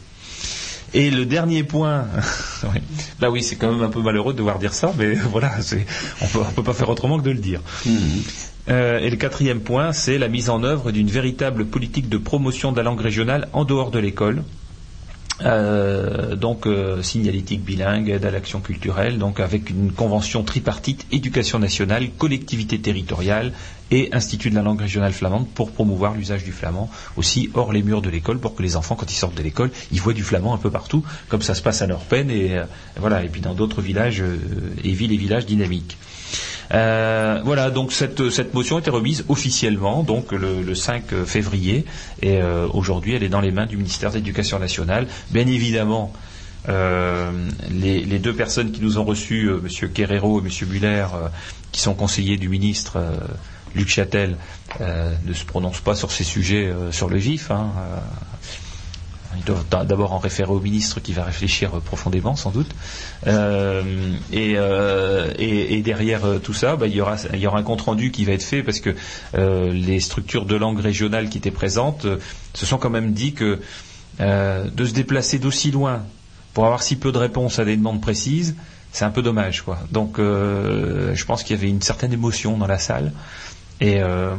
[0.96, 2.06] Et le dernier point,
[2.64, 2.80] oui.
[3.20, 5.52] là oui, c'est quand même un peu malheureux de devoir dire ça, mais voilà,
[6.22, 7.60] on on peut pas faire autrement que de le dire.
[8.70, 12.72] Euh, et le quatrième point, c'est la mise en œuvre d'une véritable politique de promotion
[12.72, 14.42] de la langue régionale en dehors de l'école.
[15.42, 21.58] Euh, donc euh, signalétique bilingue, aide à l'action culturelle, donc avec une convention tripartite éducation
[21.58, 23.52] nationale, collectivité territoriale
[23.90, 27.82] et institut de la langue régionale flamande pour promouvoir l'usage du flamand aussi hors les
[27.82, 30.22] murs de l'école pour que les enfants quand ils sortent de l'école ils voient du
[30.24, 32.64] flamand un peu partout comme ça se passe à Norpen et euh,
[32.98, 34.38] voilà et puis dans d'autres villages euh,
[34.84, 35.96] et villes et villages dynamiques.
[36.74, 41.84] Euh, voilà, donc cette, cette motion était remise officiellement donc le, le 5 février
[42.22, 45.06] et euh, aujourd'hui elle est dans les mains du ministère de l'Éducation nationale.
[45.30, 46.12] Bien évidemment,
[46.68, 47.30] euh,
[47.70, 49.88] les, deux personnes qui nous ont reçus, M.
[49.92, 50.68] Guerrero et M.
[50.68, 51.28] Muller, euh,
[51.70, 52.98] qui sont conseillers du ministre
[53.76, 54.36] Luc Châtel,
[54.80, 57.50] euh, ne se prononcent pas sur ces sujets euh, sur le vif.
[57.50, 57.98] hein, euh,
[59.38, 62.70] ils doivent d'a- d'abord en référer au ministre qui va réfléchir profondément sans doute.
[64.32, 64.54] Et,
[65.84, 67.16] derrière tout ça, bah, il, y aura,
[67.58, 68.94] un compte rendu qui va être fait parce que
[69.36, 72.06] les structures de langue régionale qui étaient présentes
[72.54, 73.60] se sont quand même dit que
[74.18, 76.02] de se déplacer d'aussi loin
[76.54, 78.56] pour avoir si peu de réponses à des demandes précises,
[78.90, 79.64] c'est un peu dommage.
[79.92, 83.12] Donc je pense qu'il y avait une certaine émotion dans la salle.
[83.80, 84.34] Et euh,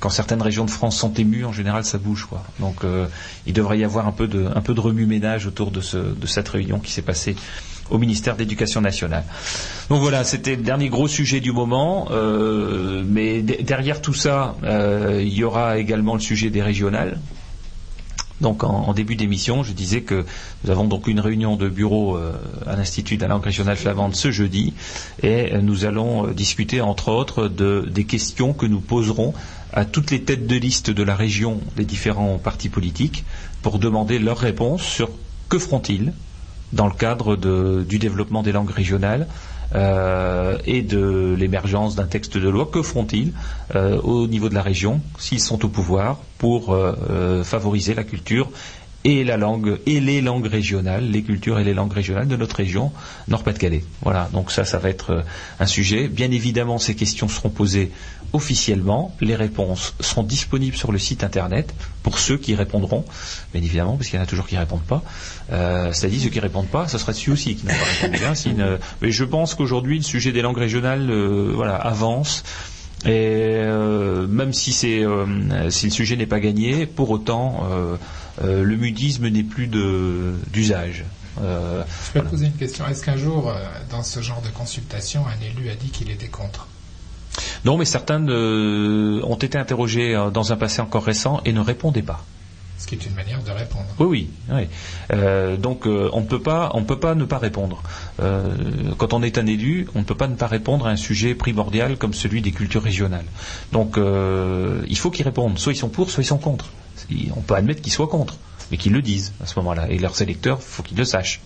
[0.00, 2.26] quand certaines régions de France sont émues, en général, ça bouge.
[2.26, 2.42] Quoi.
[2.58, 3.06] Donc euh,
[3.46, 4.48] il devrait y avoir un peu de,
[4.80, 7.36] remue-ménage autour de, ce, de cette réunion qui s'est passée
[7.90, 9.24] au ministère de l'Éducation nationale.
[9.88, 12.08] Donc voilà, c'était le dernier gros sujet du moment.
[12.10, 17.18] euh, mais de- derrière tout ça, il y aura également le sujet des régionales.
[18.40, 20.24] Donc en, début d'émission, je disais que
[20.64, 22.32] nous avons donc une réunion de bureau euh,
[22.66, 24.74] à l'Institut de la langue régionale flamande ce jeudi.
[25.22, 29.34] Et euh, nous allons euh, discuter entre autres de, des questions que nous poserons
[29.72, 33.24] à toutes les têtes de liste de la région des différents partis politiques
[33.62, 35.10] pour demander leurs réponses sur
[35.48, 36.12] que feront-ils
[36.72, 37.36] dans le cadre
[37.84, 39.26] du développement des langues régionales
[39.74, 42.68] euh, et de l'émergence d'un texte de loi.
[42.72, 43.32] Que feront-ils
[43.74, 48.48] euh, au niveau de la région s'ils sont au pouvoir pour euh, favoriser la culture
[49.04, 52.56] et la langue et les langues régionales, les cultures et les langues régionales de notre
[52.56, 52.92] région
[53.28, 53.84] Nord-Pas-de-Calais.
[54.02, 55.22] Voilà, donc ça, ça va être euh,
[55.60, 56.08] un sujet.
[56.08, 57.90] Bien évidemment, ces questions seront posées
[58.32, 59.14] officiellement.
[59.20, 63.04] Les réponses seront disponibles sur le site internet pour ceux qui répondront,
[63.54, 65.02] bien évidemment, parce qu'il y en a toujours qui ne répondent pas.
[65.52, 68.24] Euh, C'est-à-dire ceux qui ne répondent pas, ce sera dessus aussi qui n'ont pas répondu.
[68.60, 72.42] hein, Mais je pense qu'aujourd'hui, le sujet des langues régionales euh, voilà, avance.
[73.04, 77.96] Et euh, même si, c'est, euh, si le sujet n'est pas gagné, pour autant, euh,
[78.44, 81.04] euh, le mudisme n'est plus d'usage.
[81.40, 82.86] Euh, Je peux te poser une question.
[82.88, 83.54] Est-ce qu'un jour, euh,
[83.90, 86.66] dans ce genre de consultation, un élu a dit qu'il était contre?
[87.64, 92.24] Non, mais certains ont été interrogés dans un passé encore récent et ne répondaient pas.
[92.78, 93.86] Ce qui est une manière de répondre.
[93.98, 94.30] Oui, oui.
[94.50, 94.68] oui.
[95.12, 97.82] Euh, donc euh, on ne peut pas, on ne peut pas ne pas répondre.
[98.20, 98.54] Euh,
[98.98, 101.34] quand on est un élu, on ne peut pas ne pas répondre à un sujet
[101.34, 103.26] primordial comme celui des cultures régionales.
[103.72, 105.58] Donc il faut qu'ils répondent.
[105.58, 106.66] Soit ils sont pour, soit ils sont contre.
[107.36, 108.36] On peut admettre qu'ils soient contre,
[108.70, 109.86] mais qu'ils le disent à ce moment-là.
[109.90, 111.40] Et leurs électeurs, faut qu'ils le sachent.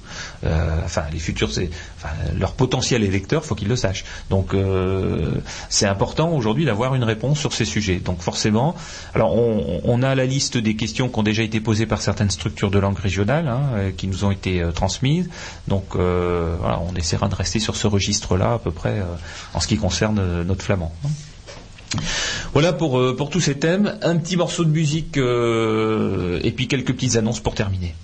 [0.45, 2.09] Euh, enfin, les futurs, enfin,
[2.39, 4.05] leur potentiel électeur, faut qu'ils le sachent.
[4.31, 5.33] Donc euh,
[5.69, 7.97] c'est important aujourd'hui d'avoir une réponse sur ces sujets.
[7.97, 8.75] Donc forcément,
[9.15, 12.71] alors on, a la liste des questions qui ont déjà été posées par certaines structures
[12.71, 15.29] de langue régionale, hein, euh, qui nous ont été transmises.
[15.69, 19.03] Donc voilà, on essaiera de rester sur ce registre-là à peu près
[19.55, 20.93] en ce qui concerne notre flamand.
[21.05, 21.09] hein.
[22.53, 23.99] Voilà pour, euh, pour tous ces thèmes.
[24.03, 27.95] Un petit morceau de musique euh, et puis quelques petites annonces pour terminer.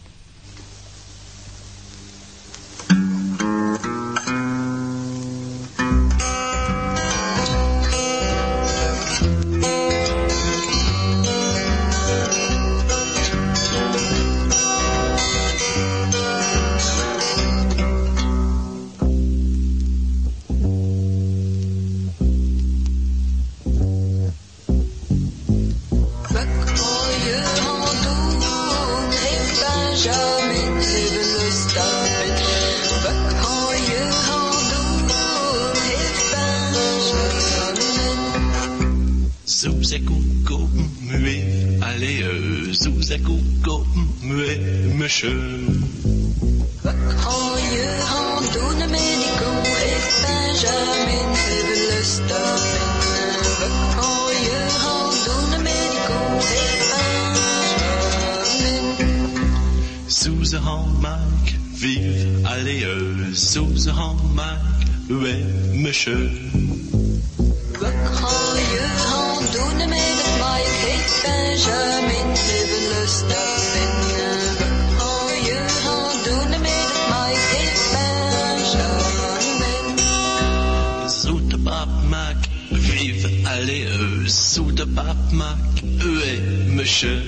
[84.76, 86.40] Bab Maak, Ue
[86.76, 87.22] Mischen.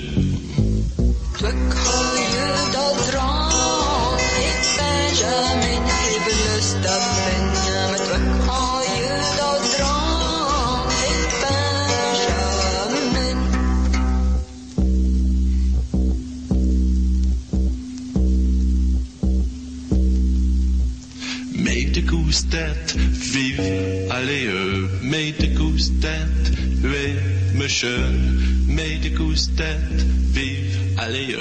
[1.33, 5.83] Vakanje dat drank heeft Benjamin
[6.85, 7.03] dat
[11.41, 13.37] Benjamin.
[21.51, 26.30] Meet de koestet, vive allez, meet de koestet,
[27.61, 29.77] De koestet,
[30.33, 31.35] vive allez,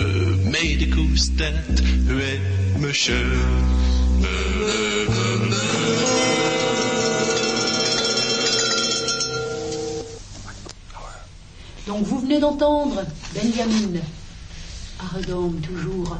[0.45, 1.55] meet de koestet,
[2.11, 2.39] Ue
[2.79, 3.33] Mischen.
[11.87, 13.03] Donc vous venez d'entendre
[13.35, 14.01] Benjamin
[14.99, 16.19] Ardom toujours,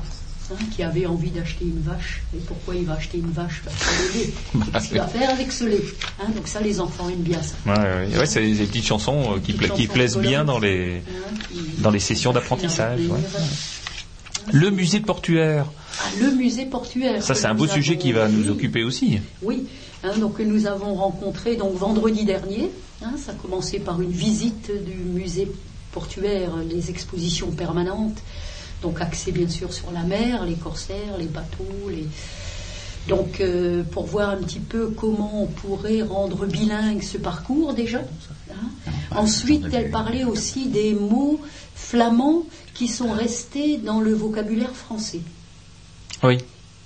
[0.53, 2.23] hein, qui avait envie d'acheter une vache.
[2.35, 3.63] Et pourquoi il va acheter une vache?
[3.65, 4.31] Parce que le lait.
[4.73, 5.83] Qu'est-ce qu'il va faire avec ce lait?
[6.21, 7.55] Hein, Donc ça, les enfants aiment bien ça.
[7.67, 10.59] Ouais, ouais, ouais, c'est des petites chansons euh, qui, pla- qui chansons plaisent bien dans
[10.59, 13.01] les, Hein, qui- dans les sessions d'apprentissage.
[13.01, 13.21] ouais.
[14.53, 15.67] Le musée portuaire,
[16.01, 17.23] Ah, le musée portuaire.
[17.23, 19.21] ça c'est un beau sujet qui va nous occuper aussi.
[19.43, 19.67] Oui,
[20.03, 22.71] hein, donc que nous avons rencontré donc vendredi dernier.
[23.05, 25.49] hein, ça a commencé par une visite du musée
[25.93, 28.19] portuaire, les expositions permanentes,
[28.83, 32.07] donc axées bien sûr sur la mer, les corsaires, les bateaux, les
[33.09, 38.01] donc euh, pour voir un petit peu comment on pourrait rendre bilingue ce parcours déjà.
[38.51, 38.55] hein.
[39.17, 41.41] Ensuite, elle parlait aussi des mots
[41.75, 42.45] flamands
[42.75, 45.21] qui sont restés dans le vocabulaire français.
[46.23, 46.39] Oui,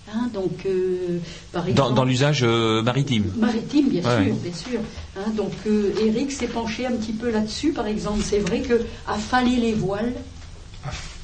[0.09, 0.31] hein.
[0.33, 1.19] donc, euh,
[1.53, 3.33] par dans, exemple, dans l'usage euh, maritime.
[3.37, 4.39] Maritime, bien Ouais, sûr, ouais.
[4.41, 4.81] bien sûr.
[5.19, 8.21] Hein, donc euh, Eric s'est penché un petit peu là-dessus, par exemple.
[8.25, 10.15] C'est vrai que affaler les voiles,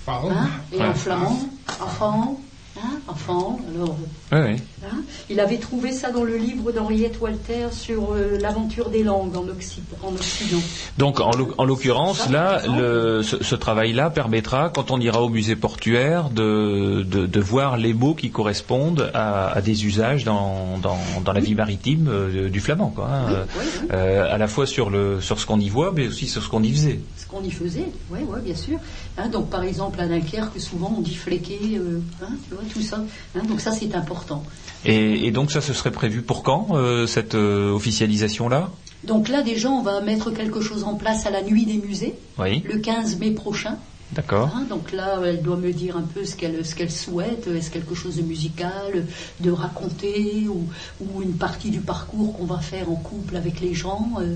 [0.09, 0.86] hein, et Ouais.
[0.86, 1.39] en flamand,
[1.81, 2.40] enfant,
[2.77, 3.97] hein, enfant, alors,
[4.32, 4.56] oui.
[4.85, 4.97] hein,
[5.28, 9.47] il avait trouvé ça dans le livre d'Henriette Walter sur euh, l'aventure des langues en,
[9.48, 9.85] Occident.
[10.02, 10.60] En Occident.
[10.98, 15.28] Donc en, l'oc- en l'occurrence, là, le- ce, ce travail-là permettra, quand on ira au
[15.28, 20.78] musée portuaire, de, de, de voir les mots qui correspondent à, à des usages dans,
[20.78, 23.09] dans, dans la vie maritime euh, du flamand, quoi.
[23.12, 23.27] hein.
[23.28, 23.89] Oui, oui, oui.
[23.93, 26.48] Euh, à la fois sur, le, sur ce qu'on y voit, mais aussi sur ce
[26.48, 27.01] qu'on y faisait.
[27.31, 28.78] Qu'on y faisait, oui, ouais, bien sûr.
[29.16, 32.81] Hein, donc par exemple à Dunkerque, souvent on dit fléquer, euh, hein, tu vois, tout
[32.81, 33.05] ça.
[33.36, 34.43] Hein, donc ça c'est important.
[34.85, 38.70] Et, et donc ça, ce serait prévu pour quand, euh, cette euh, officialisation-là?
[39.05, 42.15] Donc là déjà on va mettre quelque chose en place à la nuit des musées,
[42.39, 43.77] Oui, le 15 mai prochain.
[44.12, 44.51] d'accord.
[44.69, 47.47] Donc là, elle doit me dire un peu ce qu'elle ce qu'elle souhaite.
[47.47, 49.07] Est-ce quelque chose de musical,
[49.39, 50.66] de raconter, ou,
[51.01, 54.11] ou une partie du parcours qu'on va faire en couple avec les gens.
[54.20, 54.35] euh,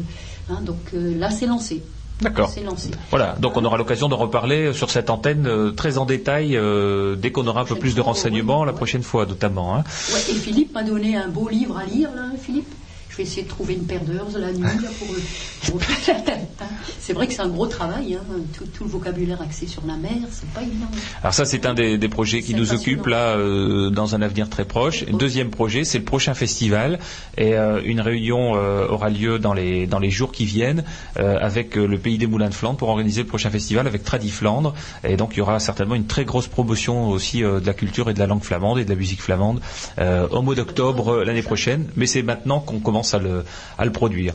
[0.49, 1.83] hein, donc euh, là, c'est lancé.
[2.21, 2.53] D'accord.
[3.11, 7.17] Voilà, donc on aura l'occasion de reparler sur cette antenne euh, très en détail euh,
[7.17, 9.75] dès qu'on aura un peu plus de renseignements la prochaine fois notamment.
[9.77, 9.85] hein.
[10.13, 12.69] Ouais, et Philippe m'a donné un beau livre à lire, là, Philippe?
[13.15, 15.07] Je vais essayer de trouver une paire d'heures la nuit là, pour.
[15.71, 15.81] pour-
[16.99, 18.25] c'est vrai que c'est un gros travail, hein,
[18.59, 20.89] tout, tout le vocabulaire axé sur la mer, c'est pas évident.
[21.23, 24.51] Alors ça, c'est un des, des projets qui nous occupe là euh, dans un avenir
[24.51, 25.05] très proche.
[25.07, 26.99] Deuxième projet, c'est le prochain festival
[27.39, 30.83] et euh, une réunion euh, aura lieu dans les dans les jours qui viennent
[31.17, 34.75] avec le pays des Moulins de Flandre pour organiser le prochain festival avec Tradiflandre
[35.05, 38.15] et donc il y aura certainement une très grosse promotion aussi de la culture et
[38.15, 39.61] de la langue flamande et de la musique flamande
[40.01, 41.87] au mois d'octobre l'année prochaine.
[41.97, 43.45] Mais c'est maintenant qu'on commence à le
[43.77, 44.35] à le produire.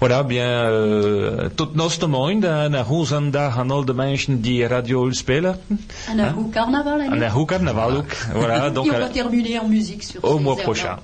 [0.00, 5.10] Voilà, bien, euh, tot nos moin, en hoe zondag aan al de mensen die radio
[5.12, 5.58] spelen.
[6.10, 6.48] Un hein?
[6.52, 8.12] carnaval, En hoe carnaval ook.
[8.32, 10.98] Voilà, donc Et on à- va terminer en musique sur au mois prochain.